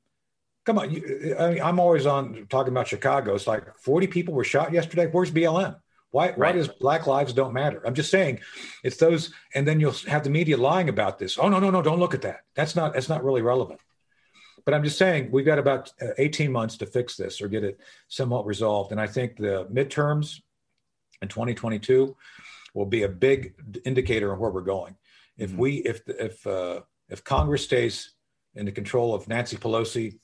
come 0.66 0.80
on. 0.80 0.92
You, 0.92 1.36
I 1.38 1.50
mean, 1.50 1.62
I'm 1.62 1.80
always 1.80 2.06
on 2.06 2.48
talking 2.50 2.72
about 2.72 2.88
Chicago. 2.88 3.36
It's 3.36 3.48
like 3.48 3.78
40 3.80 4.08
people 4.08 4.34
were 4.34 4.44
shot 4.44 4.72
yesterday. 4.72 5.08
Where's 5.08 5.32
BLM? 5.32 5.76
Why, 6.12 6.28
right. 6.28 6.38
why 6.38 6.52
does 6.52 6.68
Black 6.68 7.08
Lives 7.08 7.34
don't 7.34 7.54
matter? 7.54 7.82
I'm 7.86 7.94
just 7.94 8.12
saying, 8.12 8.42
it's 8.84 8.98
those, 8.98 9.34
and 9.56 9.68
then 9.68 9.80
you'll 9.80 9.96
have 10.08 10.24
the 10.24 10.30
media 10.30 10.58
lying 10.58 10.90
about 10.90 11.20
this. 11.20 11.38
Oh 11.38 11.48
no, 11.48 11.60
no, 11.60 11.70
no! 11.70 11.82
Don't 11.82 12.00
look 12.00 12.14
at 12.14 12.22
that. 12.24 12.42
That's 12.54 12.76
not. 12.76 12.94
That's 12.94 13.08
not 13.08 13.24
really 13.24 13.42
relevant. 13.42 13.80
But 14.66 14.74
I'm 14.74 14.84
just 14.84 14.98
saying, 14.98 15.30
we've 15.32 15.46
got 15.46 15.60
about 15.60 15.92
uh, 16.02 16.08
18 16.18 16.52
months 16.52 16.78
to 16.78 16.86
fix 16.86 17.16
this 17.16 17.42
or 17.42 17.48
get 17.48 17.64
it 17.64 17.80
somewhat 18.08 18.46
resolved. 18.46 18.92
And 18.92 19.02
I 19.02 19.08
think 19.08 19.38
the 19.38 19.68
midterms 19.72 20.40
in 21.22 21.28
2022 21.28 22.16
will 22.74 22.86
be 22.86 23.04
a 23.04 23.10
big 23.10 23.54
indicator 23.86 24.32
of 24.32 24.40
where 24.40 24.52
we're 24.52 24.62
going. 24.62 24.96
If 25.38 25.52
mm-hmm. 25.52 25.60
we 25.60 25.76
if 25.78 26.02
if 26.08 26.46
uh, 26.46 26.82
if 27.10 27.24
Congress 27.24 27.64
stays 27.64 28.14
in 28.56 28.66
the 28.66 28.72
control 28.72 29.14
of 29.14 29.28
Nancy 29.28 29.58
Pelosi, 29.58 30.20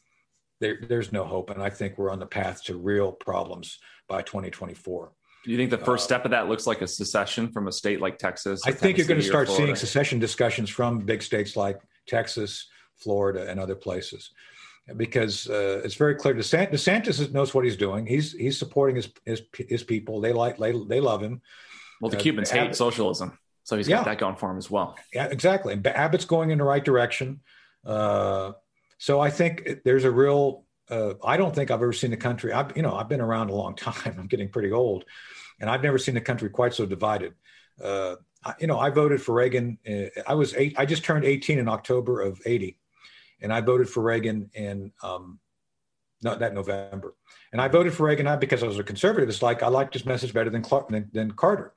there, 0.60 0.80
there's 0.88 1.12
no 1.12 1.24
hope, 1.24 1.50
and 1.50 1.62
I 1.62 1.70
think 1.70 1.98
we're 1.98 2.12
on 2.12 2.20
the 2.20 2.26
path 2.26 2.64
to 2.66 2.78
real 2.78 3.12
problems 3.12 3.80
by 4.08 4.22
2024. 4.22 5.12
Do 5.46 5.52
you 5.52 5.58
think 5.58 5.70
the 5.70 5.78
first 5.78 6.04
uh, 6.04 6.08
step 6.08 6.26
of 6.26 6.32
that 6.32 6.50
looks 6.50 6.68
like 6.68 6.82
a 6.82 6.88
secession 6.88 7.50
from 7.52 7.68
a 7.68 7.72
state 7.72 8.02
like 8.02 8.18
Texas? 8.18 8.62
I 8.66 8.72
think 8.72 8.98
you're 8.98 9.08
going 9.08 9.22
to 9.22 9.26
start 9.26 9.50
seeing 9.50 9.76
secession 9.76 10.20
discussions 10.20 10.70
from 10.70 11.00
big 11.00 11.22
states 11.22 11.56
like 11.56 11.80
Texas, 12.08 12.68
Florida, 12.98 13.50
and 13.50 13.60
other 13.60 13.76
places, 13.76 14.32
because 14.95 15.50
uh, 15.50 15.82
it's 15.84 15.95
very 15.95 16.16
clear. 16.16 16.34
DeSantis, 16.34 16.72
DeSantis 16.72 17.32
knows 17.32 17.54
what 17.54 17.66
he's 17.66 17.78
doing. 17.78 18.06
He's 18.06 18.34
he's 18.34 18.58
supporting 18.58 18.95
his 18.95 19.10
his, 19.26 19.41
his 19.54 19.84
people. 19.84 20.22
They 20.22 20.34
like 20.34 20.58
they, 20.58 20.74
they 20.88 21.00
love 21.00 21.22
him. 21.22 21.41
Well, 22.02 22.12
the 22.12 22.18
uh, 22.18 22.22
Cubans 22.22 22.50
hate 22.50 22.76
socialism, 22.76 23.38
so 23.64 23.78
he's 23.78 23.88
got 23.88 24.00
yeah. 24.00 24.04
that 24.04 24.20
going 24.20 24.36
for 24.36 24.52
him 24.52 24.58
as 24.58 24.70
well. 24.70 24.95
Yeah, 25.14 25.26
exactly. 25.26 25.80
Abbott's 25.86 26.26
going 26.26 26.52
in 26.52 26.58
the 26.58 26.64
right 26.64 26.84
direction. 26.84 27.41
Uh, 27.86 28.52
so 28.98 29.20
I 29.20 29.30
think 29.30 29.84
there's 29.84 30.04
a 30.04 30.12
real. 30.12 30.64
Uh, 30.89 31.14
I 31.24 31.36
don't 31.36 31.54
think 31.54 31.70
I've 31.70 31.82
ever 31.82 31.93
seen 31.93 32.12
the 32.12 32.18
country. 32.18 32.54
I've 32.54 32.76
you 32.76 32.82
know 32.82 32.95
I've 32.95 33.10
been 33.10 33.22
around 33.22 33.50
a 33.50 33.56
long 33.56 33.76
time. 33.76 34.16
I'm 34.18 34.28
getting 34.28 34.50
pretty 34.50 34.72
old, 34.72 35.06
and 35.60 35.70
I've 35.70 35.84
never 35.84 35.98
seen 35.98 36.16
the 36.16 36.22
country 36.22 36.50
quite 36.50 36.74
so 36.74 36.86
divided. 36.86 37.34
Uh, 37.82 38.16
I, 38.43 38.54
you 38.60 38.68
know, 38.68 38.80
I 38.80 38.89
voted 38.89 39.22
for 39.22 39.34
Reagan. 39.34 39.78
Uh, 39.88 40.22
I 40.28 40.36
was 40.36 40.54
eight. 40.56 40.76
I 40.78 40.86
just 40.86 41.04
turned 41.04 41.26
18 41.26 41.60
in 41.60 41.68
October 41.68 42.22
of 42.22 42.39
80, 42.45 42.78
and 43.42 43.54
I 43.54 43.62
voted 43.62 43.90
for 43.90 44.02
Reagan 44.02 44.50
in 44.54 44.92
um, 45.04 45.40
not 46.22 46.40
that 46.40 46.54
November. 46.54 47.16
And 47.52 47.62
I 47.62 47.68
voted 47.68 47.94
for 47.94 48.06
Reagan 48.06 48.26
not 48.26 48.42
because 48.42 48.64
I 48.64 48.68
was 48.68 48.80
a 48.80 48.84
conservative. 48.84 49.30
It's 49.30 49.42
like 49.42 49.64
I 49.64 49.68
liked 49.68 49.94
his 49.94 50.06
message 50.06 50.34
better 50.34 50.50
than 50.50 50.62
Clark, 50.62 50.90
than, 50.90 51.10
than 51.14 51.32
Carter 51.32 51.74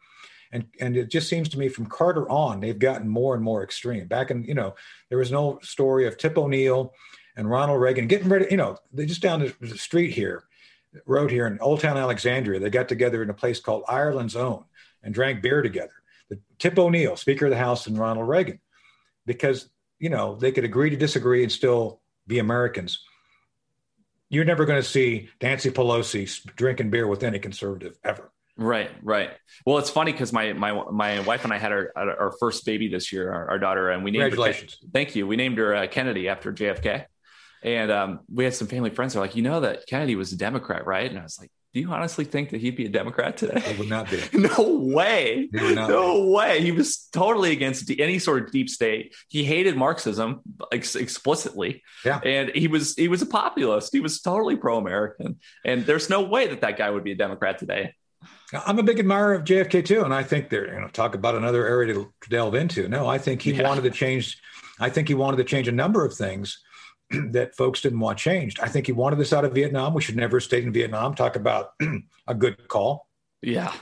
and 0.53 0.67
and 0.81 0.97
it 0.97 1.11
just 1.11 1.29
seems 1.29 1.49
to 1.51 1.59
me 1.59 1.69
from 1.69 1.87
Carter 1.87 2.29
on 2.29 2.61
they've 2.61 2.79
gotten 2.79 3.09
more 3.09 3.35
and 3.35 3.43
more 3.43 3.63
extreme. 3.63 4.07
Back 4.07 4.31
in 4.31 4.45
you 4.45 4.55
know 4.55 4.75
there 5.09 5.19
was 5.19 5.31
an 5.31 5.37
old 5.37 5.65
story 5.65 6.07
of 6.07 6.17
Tip 6.17 6.37
O'Neill 6.37 6.93
and 7.37 7.49
Ronald 7.49 7.81
Reagan 7.81 8.07
getting 8.07 8.29
ready. 8.29 8.47
You 8.51 8.57
know 8.57 8.77
they 8.93 9.07
just 9.07 9.23
down 9.23 9.53
the 9.61 9.79
street 9.79 10.13
here, 10.13 10.45
road 11.07 11.31
here 11.31 11.47
in 11.47 11.59
Old 11.61 11.81
Town 11.81 11.97
Alexandria. 11.97 12.61
They 12.61 12.71
got 12.71 12.89
together 12.89 13.23
in 13.23 13.31
a 13.31 13.35
place 13.35 13.61
called 13.61 13.85
Ireland's 13.89 14.37
Own 14.37 14.65
and 15.03 15.15
drank 15.15 15.43
beer 15.43 15.63
together. 15.63 15.93
The, 16.29 16.41
Tip 16.59 16.79
O'Neill, 16.79 17.17
Speaker 17.17 17.47
of 17.47 17.51
the 17.51 17.57
House, 17.57 17.87
and 17.87 17.99
Ronald 17.99 18.29
Reagan, 18.29 18.61
because 19.27 19.69
you 20.01 20.09
know 20.11 20.35
they 20.35 20.51
could 20.51 20.65
agree 20.65 20.91
to 20.91 20.97
disagree 20.97 21.43
and 21.45 21.53
still 21.53 22.01
be 22.27 22.41
Americans. 22.41 23.05
You're 24.29 24.45
never 24.45 24.65
going 24.65 24.81
to 24.81 24.89
see 24.89 25.29
Nancy 25.43 25.71
Pelosi 25.71 26.45
drinking 26.57 26.91
beer 26.91 27.07
with 27.07 27.23
any 27.23 27.39
conservative 27.39 27.99
ever. 28.05 28.33
Right, 28.57 28.91
right. 29.03 29.31
Well, 29.65 29.79
it's 29.79 29.91
funny 29.91 30.13
because 30.13 30.33
my 30.33 30.53
my 30.53 30.73
my 30.91 31.21
wife 31.21 31.45
and 31.45 31.53
I 31.53 31.59
had 31.59 31.73
our 31.73 31.93
our 31.97 32.35
first 32.39 32.65
baby 32.67 32.89
this 32.89 33.13
year, 33.13 33.33
our, 33.33 33.51
our 33.51 33.59
daughter, 33.59 33.91
and 33.91 34.03
we 34.05 34.11
named 34.11 34.33
congratulations. 34.33 34.79
Her, 34.83 34.89
thank 34.93 35.15
you. 35.15 35.27
We 35.27 35.37
named 35.37 35.59
her 35.59 35.75
uh, 35.75 35.87
Kennedy 35.87 36.29
after 36.29 36.53
JFK, 36.53 37.05
and 37.63 37.91
um, 37.91 38.21
we 38.33 38.45
had 38.45 38.55
some 38.55 38.69
family 38.69 38.91
friends. 38.91 39.15
They're 39.15 39.23
like, 39.23 39.37
you 39.37 39.43
know 39.43 39.61
that 39.61 39.87
Kennedy 39.87 40.15
was 40.15 40.33
a 40.33 40.37
Democrat, 40.37 40.87
right? 40.87 41.11
And 41.11 41.19
I 41.19 41.23
was 41.23 41.39
like, 41.41 41.51
do 41.73 41.79
you 41.79 41.91
honestly 41.91 42.25
think 42.25 42.51
that 42.51 42.61
he'd 42.61 42.75
be 42.75 42.87
a 42.87 42.89
Democrat 42.89 43.37
today? 43.37 43.61
He 43.61 43.79
would 43.79 43.89
not 43.89 44.11
be. 44.11 44.21
no 44.33 44.77
way. 44.77 45.49
No 45.53 46.25
be. 46.25 46.29
way. 46.31 46.61
He 46.61 46.73
was 46.73 47.09
totally 47.13 47.53
against 47.53 47.89
any 47.99 48.19
sort 48.19 48.43
of 48.43 48.51
deep 48.51 48.69
state. 48.69 49.15
He 49.29 49.45
hated 49.45 49.77
Marxism 49.77 50.41
ex- 50.73 50.97
explicitly. 50.97 51.83
Yeah. 52.05 52.21
And 52.25 52.51
he 52.51 52.67
was 52.67 52.97
he 52.97 53.07
was 53.07 53.23
a 53.23 53.27
populist. 53.27 53.93
He 53.93 54.01
was 54.01 54.21
totally 54.21 54.57
pro-American. 54.57 55.39
And 55.65 55.87
there's 55.87 56.11
no 56.11 56.23
way 56.23 56.49
that 56.49 56.61
that 56.63 56.77
guy 56.77 56.91
would 56.91 57.05
be 57.05 57.13
a 57.13 57.17
Democrat 57.17 57.59
today. 57.59 57.95
I'm 58.53 58.81
a 58.81 58.83
big 58.83 58.99
admirer 58.99 59.35
of 59.35 59.45
JFK 59.45 59.85
too, 59.85 60.05
and 60.05 60.13
I 60.13 60.25
think 60.25 60.51
they're 60.51 60.75
you 60.75 60.81
know 60.81 60.89
talk 60.89 61.15
about 61.15 61.37
another 61.37 61.67
area 61.67 61.95
to 61.95 62.13
delve 62.29 62.57
into. 62.57 62.89
No, 62.89 63.07
I 63.07 63.19
think 63.19 63.43
he 63.43 63.53
yeah. 63.53 63.67
wanted 63.67 63.83
to 63.83 63.91
change. 63.91 64.41
I 64.81 64.91
think 64.91 65.07
he 65.07 65.15
wanted 65.15 65.37
to 65.37 65.45
change 65.45 65.69
a 65.69 65.73
number 65.73 66.05
of 66.05 66.15
things 66.15 66.61
that 67.33 67.57
folks 67.57 67.81
didn't 67.81 68.01
want 68.01 68.19
changed. 68.19 68.61
I 68.61 68.69
think 68.69 68.87
he 68.87 68.93
wanted 68.93 69.19
this 69.19 69.33
out 69.33 69.45
of 69.45 69.53
Vietnam. 69.53 69.95
We 69.95 70.03
should 70.03 70.17
never 70.17 70.37
have 70.37 70.45
stayed 70.45 70.65
in 70.65 70.73
Vietnam. 70.73 71.15
Talk 71.15 71.37
about 71.37 71.73
a 72.27 72.35
good 72.35 72.69
call. 72.69 73.09
Yeah, 73.43 73.73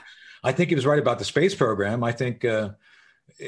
I 0.43 0.51
think 0.51 0.69
he 0.69 0.75
was 0.75 0.85
right 0.85 0.99
about 0.99 1.19
the 1.19 1.25
space 1.25 1.53
program. 1.53 2.03
I 2.03 2.11
think 2.11 2.45
uh, 2.45 2.71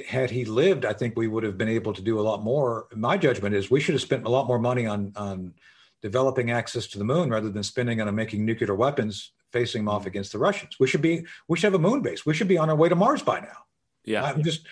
had 0.08 0.30
he 0.30 0.46
lived, 0.46 0.86
I 0.86 0.94
think 0.94 1.16
we 1.16 1.28
would 1.28 1.44
have 1.44 1.58
been 1.58 1.70
able 1.70 1.94
to 1.94 2.02
do 2.02 2.20
a 2.20 2.22
lot 2.22 2.44
more. 2.44 2.88
My 2.94 3.18
judgment 3.18 3.56
is 3.56 3.72
we 3.72 3.80
should 3.80 3.96
have 3.96 4.02
spent 4.02 4.26
a 4.26 4.30
lot 4.30 4.48
more 4.48 4.60
money 4.60 4.86
on 4.86 5.14
on 5.16 5.54
developing 6.02 6.52
access 6.52 6.88
to 6.88 6.98
the 6.98 7.04
moon 7.04 7.30
rather 7.30 7.50
than 7.50 7.64
spending 7.64 8.02
on 8.02 8.14
making 8.16 8.44
nuclear 8.46 8.76
weapons 8.76 9.32
facing 9.52 9.82
them 9.82 9.90
off 9.90 10.06
against 10.06 10.32
the 10.32 10.40
Russians. 10.40 10.78
We 10.80 10.88
should 10.88 11.02
be 11.02 11.26
we 11.48 11.58
should 11.58 11.72
have 11.72 11.80
a 11.80 11.90
moon 11.90 12.02
base. 12.02 12.26
We 12.26 12.34
should 12.34 12.48
be 12.48 12.58
on 12.58 12.70
our 12.70 12.76
way 12.76 12.90
to 12.90 12.96
Mars 12.96 13.22
by 13.22 13.40
now. 13.40 13.66
Yeah, 14.04 14.24
I'm 14.24 14.44
just 14.44 14.66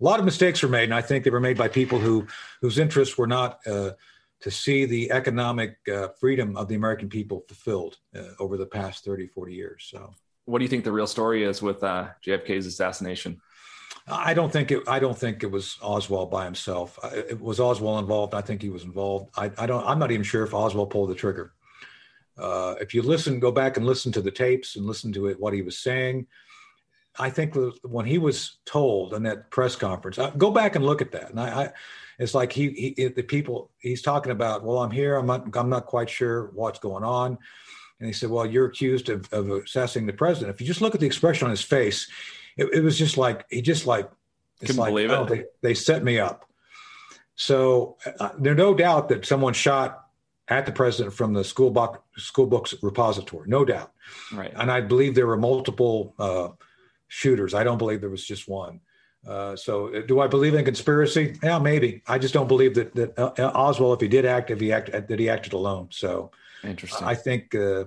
a 0.00 0.04
lot 0.04 0.18
of 0.18 0.24
mistakes 0.24 0.62
were 0.62 0.68
made, 0.68 0.84
and 0.84 0.94
I 0.94 1.02
think 1.02 1.24
they 1.24 1.30
were 1.30 1.40
made 1.40 1.58
by 1.58 1.68
people 1.68 1.98
who 1.98 2.26
whose 2.60 2.78
interests 2.78 3.18
were 3.18 3.26
not 3.26 3.58
uh, 3.66 3.92
to 4.40 4.50
see 4.50 4.84
the 4.84 5.10
economic 5.12 5.76
uh, 5.92 6.08
freedom 6.18 6.56
of 6.56 6.68
the 6.68 6.74
American 6.74 7.08
people 7.08 7.44
fulfilled 7.46 7.96
uh, 8.16 8.22
over 8.38 8.56
the 8.56 8.66
past 8.66 9.04
30, 9.04 9.28
40 9.28 9.54
years. 9.54 9.88
So, 9.90 10.14
what 10.46 10.58
do 10.58 10.64
you 10.64 10.68
think 10.68 10.84
the 10.84 10.92
real 10.92 11.06
story 11.06 11.44
is 11.44 11.62
with 11.62 11.82
uh, 11.84 12.08
JFK's 12.26 12.66
assassination? 12.66 13.40
I 14.08 14.34
don't 14.34 14.52
think 14.52 14.72
it. 14.72 14.82
I 14.88 14.98
don't 14.98 15.16
think 15.16 15.42
it 15.42 15.50
was 15.50 15.76
Oswald 15.82 16.30
by 16.30 16.44
himself. 16.44 16.98
It 17.12 17.40
was 17.40 17.60
Oswald 17.60 18.00
involved. 18.00 18.34
I 18.34 18.40
think 18.40 18.62
he 18.62 18.70
was 18.70 18.84
involved. 18.84 19.30
I, 19.36 19.50
I 19.58 19.66
don't. 19.66 19.86
I'm 19.86 19.98
not 19.98 20.10
even 20.10 20.24
sure 20.24 20.42
if 20.42 20.54
Oswald 20.54 20.90
pulled 20.90 21.10
the 21.10 21.14
trigger. 21.14 21.52
Uh, 22.38 22.74
if 22.80 22.94
you 22.94 23.02
listen, 23.02 23.38
go 23.38 23.52
back 23.52 23.76
and 23.76 23.86
listen 23.86 24.10
to 24.12 24.22
the 24.22 24.30
tapes 24.30 24.76
and 24.76 24.86
listen 24.86 25.12
to 25.12 25.26
it, 25.26 25.38
what 25.38 25.52
he 25.52 25.62
was 25.62 25.78
saying. 25.78 26.26
I 27.18 27.28
think 27.28 27.54
when 27.82 28.06
he 28.06 28.18
was 28.18 28.58
told 28.64 29.14
in 29.14 29.24
that 29.24 29.50
press 29.50 29.76
conference, 29.76 30.18
uh, 30.18 30.30
go 30.30 30.50
back 30.50 30.76
and 30.76 30.84
look 30.84 31.02
at 31.02 31.12
that. 31.12 31.30
And 31.30 31.40
I, 31.40 31.64
I 31.64 31.72
it's 32.20 32.34
like 32.34 32.52
he, 32.52 32.94
he, 32.96 33.08
the 33.08 33.22
people 33.22 33.70
he's 33.78 34.02
talking 34.02 34.30
about. 34.30 34.62
Well, 34.62 34.78
I'm 34.78 34.90
here. 34.90 35.16
I'm 35.16 35.26
not. 35.26 35.56
I'm 35.56 35.70
not 35.70 35.86
quite 35.86 36.10
sure 36.10 36.50
what's 36.52 36.78
going 36.78 37.02
on. 37.02 37.38
And 37.98 38.06
he 38.06 38.12
said, 38.12 38.28
"Well, 38.28 38.44
you're 38.44 38.66
accused 38.66 39.08
of, 39.08 39.26
of 39.32 39.50
assessing 39.50 40.04
the 40.04 40.12
president." 40.12 40.54
If 40.54 40.60
you 40.60 40.66
just 40.66 40.82
look 40.82 40.94
at 40.94 41.00
the 41.00 41.06
expression 41.06 41.46
on 41.46 41.50
his 41.50 41.62
face, 41.62 42.08
it, 42.58 42.66
it 42.74 42.80
was 42.82 42.98
just 42.98 43.16
like 43.16 43.46
he 43.48 43.62
just 43.62 43.86
like 43.86 44.10
couldn't 44.60 44.76
like, 44.76 44.90
believe 44.90 45.10
it. 45.10 45.14
Oh, 45.14 45.24
they, 45.24 45.44
they 45.62 45.72
set 45.72 46.04
me 46.04 46.18
up. 46.18 46.44
So 47.36 47.96
uh, 48.20 48.32
there's 48.38 48.58
no 48.58 48.74
doubt 48.74 49.08
that 49.08 49.24
someone 49.24 49.54
shot 49.54 50.04
at 50.48 50.66
the 50.66 50.72
president 50.72 51.14
from 51.14 51.32
the 51.32 51.42
school 51.42 51.70
book 51.70 52.04
school 52.18 52.46
books 52.46 52.74
repository, 52.82 53.48
no 53.48 53.64
doubt. 53.64 53.92
Right. 54.30 54.52
And 54.54 54.70
I 54.70 54.82
believe 54.82 55.14
there 55.14 55.26
were 55.26 55.38
multiple 55.38 56.14
uh, 56.18 56.48
shooters. 57.08 57.54
I 57.54 57.64
don't 57.64 57.78
believe 57.78 58.02
there 58.02 58.10
was 58.10 58.26
just 58.26 58.46
one. 58.46 58.80
Uh, 59.26 59.54
so 59.54 59.94
uh, 59.94 60.00
do 60.06 60.20
I 60.20 60.26
believe 60.26 60.54
in 60.54 60.64
conspiracy? 60.64 61.36
Yeah, 61.42 61.58
maybe. 61.58 62.02
I 62.06 62.18
just 62.18 62.32
don't 62.32 62.48
believe 62.48 62.74
that 62.74 62.94
that 62.94 63.18
uh, 63.18 63.52
Oswald, 63.54 63.98
if 63.98 64.00
he 64.00 64.08
did 64.08 64.24
act, 64.24 64.50
if 64.50 64.60
he 64.60 64.72
acted, 64.72 65.08
that 65.08 65.18
he 65.18 65.28
acted 65.28 65.52
alone. 65.52 65.88
So 65.90 66.30
interesting. 66.64 67.06
I 67.06 67.14
think 67.14 67.54
uh, 67.54 67.84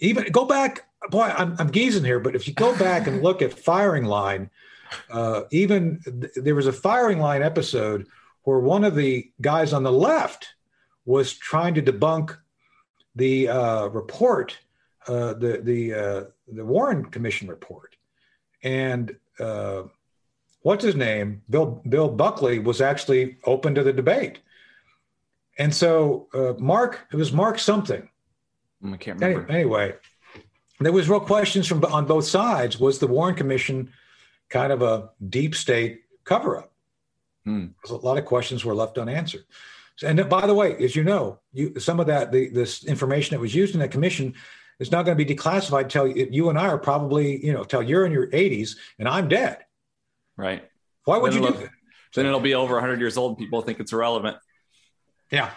even 0.00 0.30
go 0.30 0.44
back. 0.44 0.86
Boy, 1.10 1.32
I'm, 1.34 1.56
I'm 1.58 1.70
geezing 1.70 2.04
here, 2.04 2.20
but 2.20 2.36
if 2.36 2.46
you 2.46 2.52
go 2.52 2.76
back 2.78 3.06
and 3.06 3.22
look 3.22 3.40
at 3.40 3.58
firing 3.58 4.04
line, 4.04 4.50
uh, 5.10 5.42
even 5.50 6.00
th- 6.04 6.32
there 6.36 6.54
was 6.54 6.66
a 6.66 6.72
firing 6.72 7.20
line 7.20 7.42
episode 7.42 8.06
where 8.42 8.58
one 8.58 8.84
of 8.84 8.94
the 8.94 9.30
guys 9.40 9.72
on 9.72 9.82
the 9.82 9.92
left 9.92 10.48
was 11.06 11.32
trying 11.34 11.74
to 11.74 11.82
debunk 11.82 12.36
the 13.14 13.48
uh, 13.48 13.86
report, 13.88 14.58
uh, 15.08 15.34
the 15.34 15.60
the 15.62 15.94
uh, 15.94 16.24
the 16.48 16.64
Warren 16.64 17.04
Commission 17.06 17.48
report, 17.48 17.96
and 18.62 19.16
uh, 19.38 19.84
what's 20.62 20.84
his 20.84 20.96
name, 20.96 21.42
Bill 21.48 21.82
Bill 21.88 22.08
Buckley 22.08 22.58
was 22.58 22.80
actually 22.80 23.38
open 23.44 23.74
to 23.74 23.82
the 23.82 23.92
debate, 23.92 24.40
and 25.58 25.74
so 25.74 26.28
uh, 26.34 26.54
Mark 26.58 27.06
it 27.12 27.16
was 27.16 27.32
Mark 27.32 27.58
something. 27.58 28.08
I 28.84 28.96
can't 28.96 29.20
remember. 29.20 29.50
Anyway, 29.50 29.82
anyway, 29.82 29.94
there 30.80 30.92
was 30.92 31.08
real 31.08 31.20
questions 31.20 31.66
from 31.66 31.84
on 31.84 32.06
both 32.06 32.24
sides. 32.24 32.80
Was 32.80 32.98
the 32.98 33.06
Warren 33.06 33.34
Commission 33.34 33.92
kind 34.48 34.72
of 34.72 34.82
a 34.82 35.10
deep 35.28 35.54
state 35.54 36.02
cover 36.24 36.58
up? 36.58 36.72
Hmm. 37.44 37.66
A 37.88 37.94
lot 37.94 38.18
of 38.18 38.24
questions 38.24 38.64
were 38.64 38.74
left 38.74 38.98
unanswered. 38.98 39.44
And 40.02 40.28
by 40.28 40.46
the 40.46 40.54
way, 40.54 40.76
as 40.76 40.96
you 40.96 41.04
know, 41.04 41.40
you, 41.52 41.78
some 41.78 42.00
of 42.00 42.06
that 42.06 42.32
the, 42.32 42.48
this 42.48 42.84
information 42.84 43.34
that 43.34 43.40
was 43.40 43.54
used 43.54 43.74
in 43.74 43.80
that 43.80 43.90
commission 43.90 44.34
is 44.78 44.90
not 44.90 45.04
going 45.04 45.16
to 45.16 45.24
be 45.24 45.34
declassified 45.34 45.82
until 45.82 46.06
you 46.06 46.48
and 46.48 46.58
I 46.58 46.68
are 46.68 46.78
probably 46.78 47.44
you 47.44 47.52
know 47.52 47.64
till 47.64 47.82
you're 47.82 48.06
in 48.06 48.12
your 48.12 48.28
80s 48.28 48.76
and 48.98 49.08
I'm 49.08 49.28
dead. 49.28 49.58
Right. 50.36 50.64
Why 51.04 51.18
would 51.18 51.32
Then 51.32 51.42
you 51.42 51.48
do 51.52 51.58
that? 51.58 51.70
Then 52.14 52.26
it'll 52.26 52.40
be 52.40 52.54
over 52.54 52.74
100 52.74 52.98
years 53.00 53.16
old. 53.16 53.32
and 53.32 53.38
People 53.38 53.62
think 53.62 53.80
it's 53.80 53.92
irrelevant. 53.92 54.36
Yeah. 55.30 55.50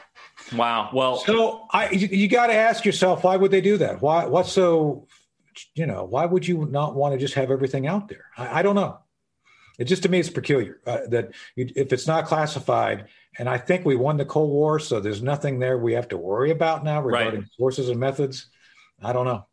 Wow. 0.55 0.91
Well, 0.93 1.17
So 1.17 1.67
I 1.71 1.89
you, 1.89 2.07
you 2.07 2.27
got 2.27 2.47
to 2.47 2.53
ask 2.53 2.85
yourself 2.85 3.23
why 3.23 3.35
would 3.37 3.49
they 3.51 3.61
do 3.61 3.77
that? 3.77 4.01
Why 4.01 4.25
what's 4.25 4.51
so 4.51 5.07
you 5.75 5.85
know 5.87 6.03
why 6.03 6.25
would 6.25 6.47
you 6.47 6.65
not 6.65 6.95
want 6.95 7.13
to 7.13 7.19
just 7.19 7.33
have 7.33 7.49
everything 7.49 7.87
out 7.87 8.07
there? 8.07 8.25
I, 8.37 8.59
I 8.59 8.61
don't 8.61 8.75
know. 8.75 8.99
It 9.79 9.85
just 9.85 10.03
to 10.03 10.09
me 10.09 10.19
it's 10.19 10.29
peculiar 10.29 10.79
uh, 10.85 10.99
that 11.09 11.31
you, 11.55 11.67
if 11.75 11.91
it's 11.91 12.05
not 12.05 12.25
classified, 12.27 13.05
and 13.39 13.49
I 13.49 13.57
think 13.57 13.83
we 13.85 13.95
won 13.95 14.17
the 14.17 14.25
Cold 14.25 14.51
War, 14.51 14.77
so 14.77 14.99
there's 14.99 15.23
nothing 15.23 15.57
there 15.57 15.79
we 15.79 15.93
have 15.93 16.07
to 16.09 16.17
worry 16.17 16.51
about 16.51 16.83
now 16.83 17.01
regarding 17.01 17.39
Right. 17.41 17.49
sources 17.57 17.89
and 17.89 17.99
methods. 17.99 18.47
I 19.01 19.13
don't 19.13 19.25
know. 19.25 19.47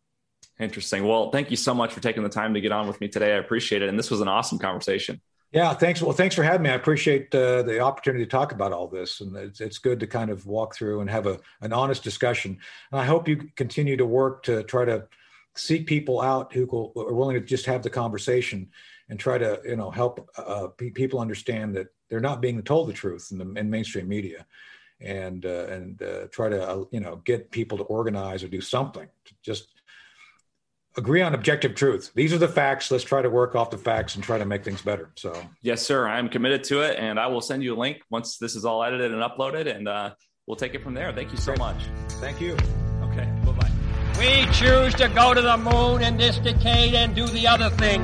Interesting. 0.61 1.07
Well, 1.07 1.31
thank 1.31 1.51
you 1.51 1.57
so 1.57 1.75
much 1.75 1.93
for 1.93 2.01
taking 2.01 2.23
the 2.23 2.29
time 2.29 2.55
to 2.55 2.61
get 2.61 2.73
on 2.73 2.87
with 2.87 3.01
me 3.01 3.09
today. 3.09 3.35
I 3.35 3.39
appreciate 3.39 3.83
it. 3.83 3.89
And 3.89 3.99
this 3.99 4.11
was 4.11 4.21
an 4.21 4.29
awesome 4.29 4.59
conversation. 4.59 5.21
Yeah, 5.53 5.75
thanks. 5.75 6.01
Well, 6.01 6.13
thanks 6.13 6.37
for 6.37 6.45
having 6.45 6.63
me. 6.63 6.71
I 6.71 6.75
appreciate 6.75 7.35
uh, 7.35 7.63
the 7.63 7.81
opportunity 7.81 8.25
to 8.25 8.31
talk 8.31 8.53
about 8.53 8.73
all 8.73 8.87
this, 8.87 9.21
and 9.21 9.35
it's 9.35 9.61
it's 9.61 9.79
good 9.79 9.99
to 9.99 10.07
kind 10.07 10.31
of 10.31 10.47
walk 10.47 10.77
through 10.77 11.01
and 11.01 11.11
have 11.11 11.27
a 11.27 11.41
an 11.61 11.73
honest 11.73 12.05
discussion. 12.05 12.59
And 12.93 13.01
I 13.01 13.05
hope 13.05 13.27
you 13.27 13.51
continue 13.57 13.97
to 13.97 14.07
work 14.07 14.45
to 14.45 14.63
try 14.63 14.85
to 14.85 15.09
seek 15.57 15.87
people 15.87 16.21
out 16.21 16.53
who 16.53 16.67
will, 16.67 16.93
are 16.97 17.15
willing 17.15 17.35
to 17.35 17.41
just 17.41 17.67
have 17.67 17.83
the 17.83 17.91
conversation 17.91 18.71
and 19.09 19.19
try 19.19 19.39
to 19.39 19.61
you 19.65 19.75
know 19.75 19.91
help 19.91 20.31
uh, 20.39 20.69
pe- 20.69 20.91
people 20.91 21.19
understand 21.19 21.75
that 21.75 21.89
they're 22.09 22.21
not 22.21 22.41
being 22.41 22.63
told 22.63 22.89
the 22.89 22.93
truth 22.93 23.31
in 23.33 23.39
the 23.39 23.59
in 23.59 23.69
mainstream 23.69 24.07
media, 24.07 24.47
and 25.01 25.47
uh, 25.47 25.67
and 25.67 26.01
uh, 26.01 26.27
try 26.31 26.49
to 26.49 26.63
uh, 26.63 26.85
you 26.93 27.01
know 27.01 27.17
get 27.25 27.51
people 27.51 27.77
to 27.77 27.85
organize 27.85 28.45
or 28.45 28.49
do 28.49 28.61
something 28.61 29.09
to 29.25 29.35
just 29.43 29.80
agree 30.97 31.23
on 31.23 31.35
objective 31.35 31.75
truth. 31.75 32.11
These 32.15 32.33
are 32.33 32.39
the 32.39 32.49
facts. 32.49 32.91
Let's 32.91 33.05
try 33.05 33.23
to 33.23 33.31
work 33.31 33.55
off 33.55 33.71
the 33.71 33.79
facts 33.79 34.15
and 34.15 34.25
try 34.25 34.39
to 34.39 34.45
make 34.45 34.65
things 34.65 34.83
better. 34.83 35.11
So. 35.17 35.41
Yes, 35.63 35.83
sir. 35.83 36.07
I'm 36.07 36.29
committed 36.29 36.65
to 36.65 36.81
it. 36.81 36.99
And 36.99 37.19
I 37.19 37.29
will 37.29 37.41
send 37.41 37.63
you 37.63 37.75
a 37.75 37.79
link 37.79 37.99
once 38.11 38.39
this 38.39 38.57
is 38.57 38.65
all 38.65 38.83
edited 38.83 39.13
and 39.13 39.23
uploaded. 39.23 39.75
And 39.75 39.89
uh, 39.89 40.15
we'll 40.47 40.57
take 40.57 40.75
it 40.75 40.83
from 40.83 40.95
there. 40.95 41.13
Thank 41.13 41.31
you 41.31 41.39
so 41.39 41.53
Great. 41.53 41.59
much. 41.59 41.83
Thank 42.21 42.41
you. 42.41 42.55
Okay. 43.03 43.29
Bye 43.45 43.53
bye. 43.53 43.71
We 44.19 44.47
choose 44.53 44.95
to 44.95 45.09
go 45.09 45.33
to 45.33 45.41
the 45.41 45.57
moon 45.57 46.03
in 46.03 46.17
this 46.17 46.39
decade 46.39 46.95
and 46.95 47.15
do 47.15 47.27
the 47.27 47.47
other 47.47 47.71
thing, 47.71 48.03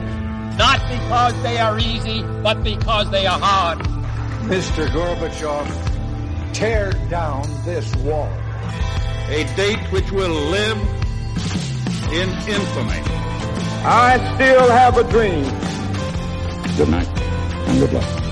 not 0.57 0.81
because 0.89 1.43
they 1.43 1.59
are 1.59 1.79
easy, 1.79 2.23
but 2.43 2.63
because 2.63 3.11
they 3.11 3.27
are 3.27 3.39
hard. 3.39 3.81
Mr. 4.49 4.87
Gorbachev, 4.89 6.55
tear 6.55 6.93
down 7.11 7.43
this 7.65 7.95
wall. 7.97 8.33
A 9.29 9.45
date 9.57 9.81
which 9.93 10.11
will 10.13 10.31
live 10.31 10.79
in 12.13 12.29
infamy. 12.49 13.03
I 13.85 14.35
still 14.35 14.69
have 14.71 14.97
a 14.97 15.05
dream. 15.05 15.45
Good 16.77 16.89
night 16.89 17.09
and 17.69 17.79
good 17.81 17.93
luck. 17.93 18.26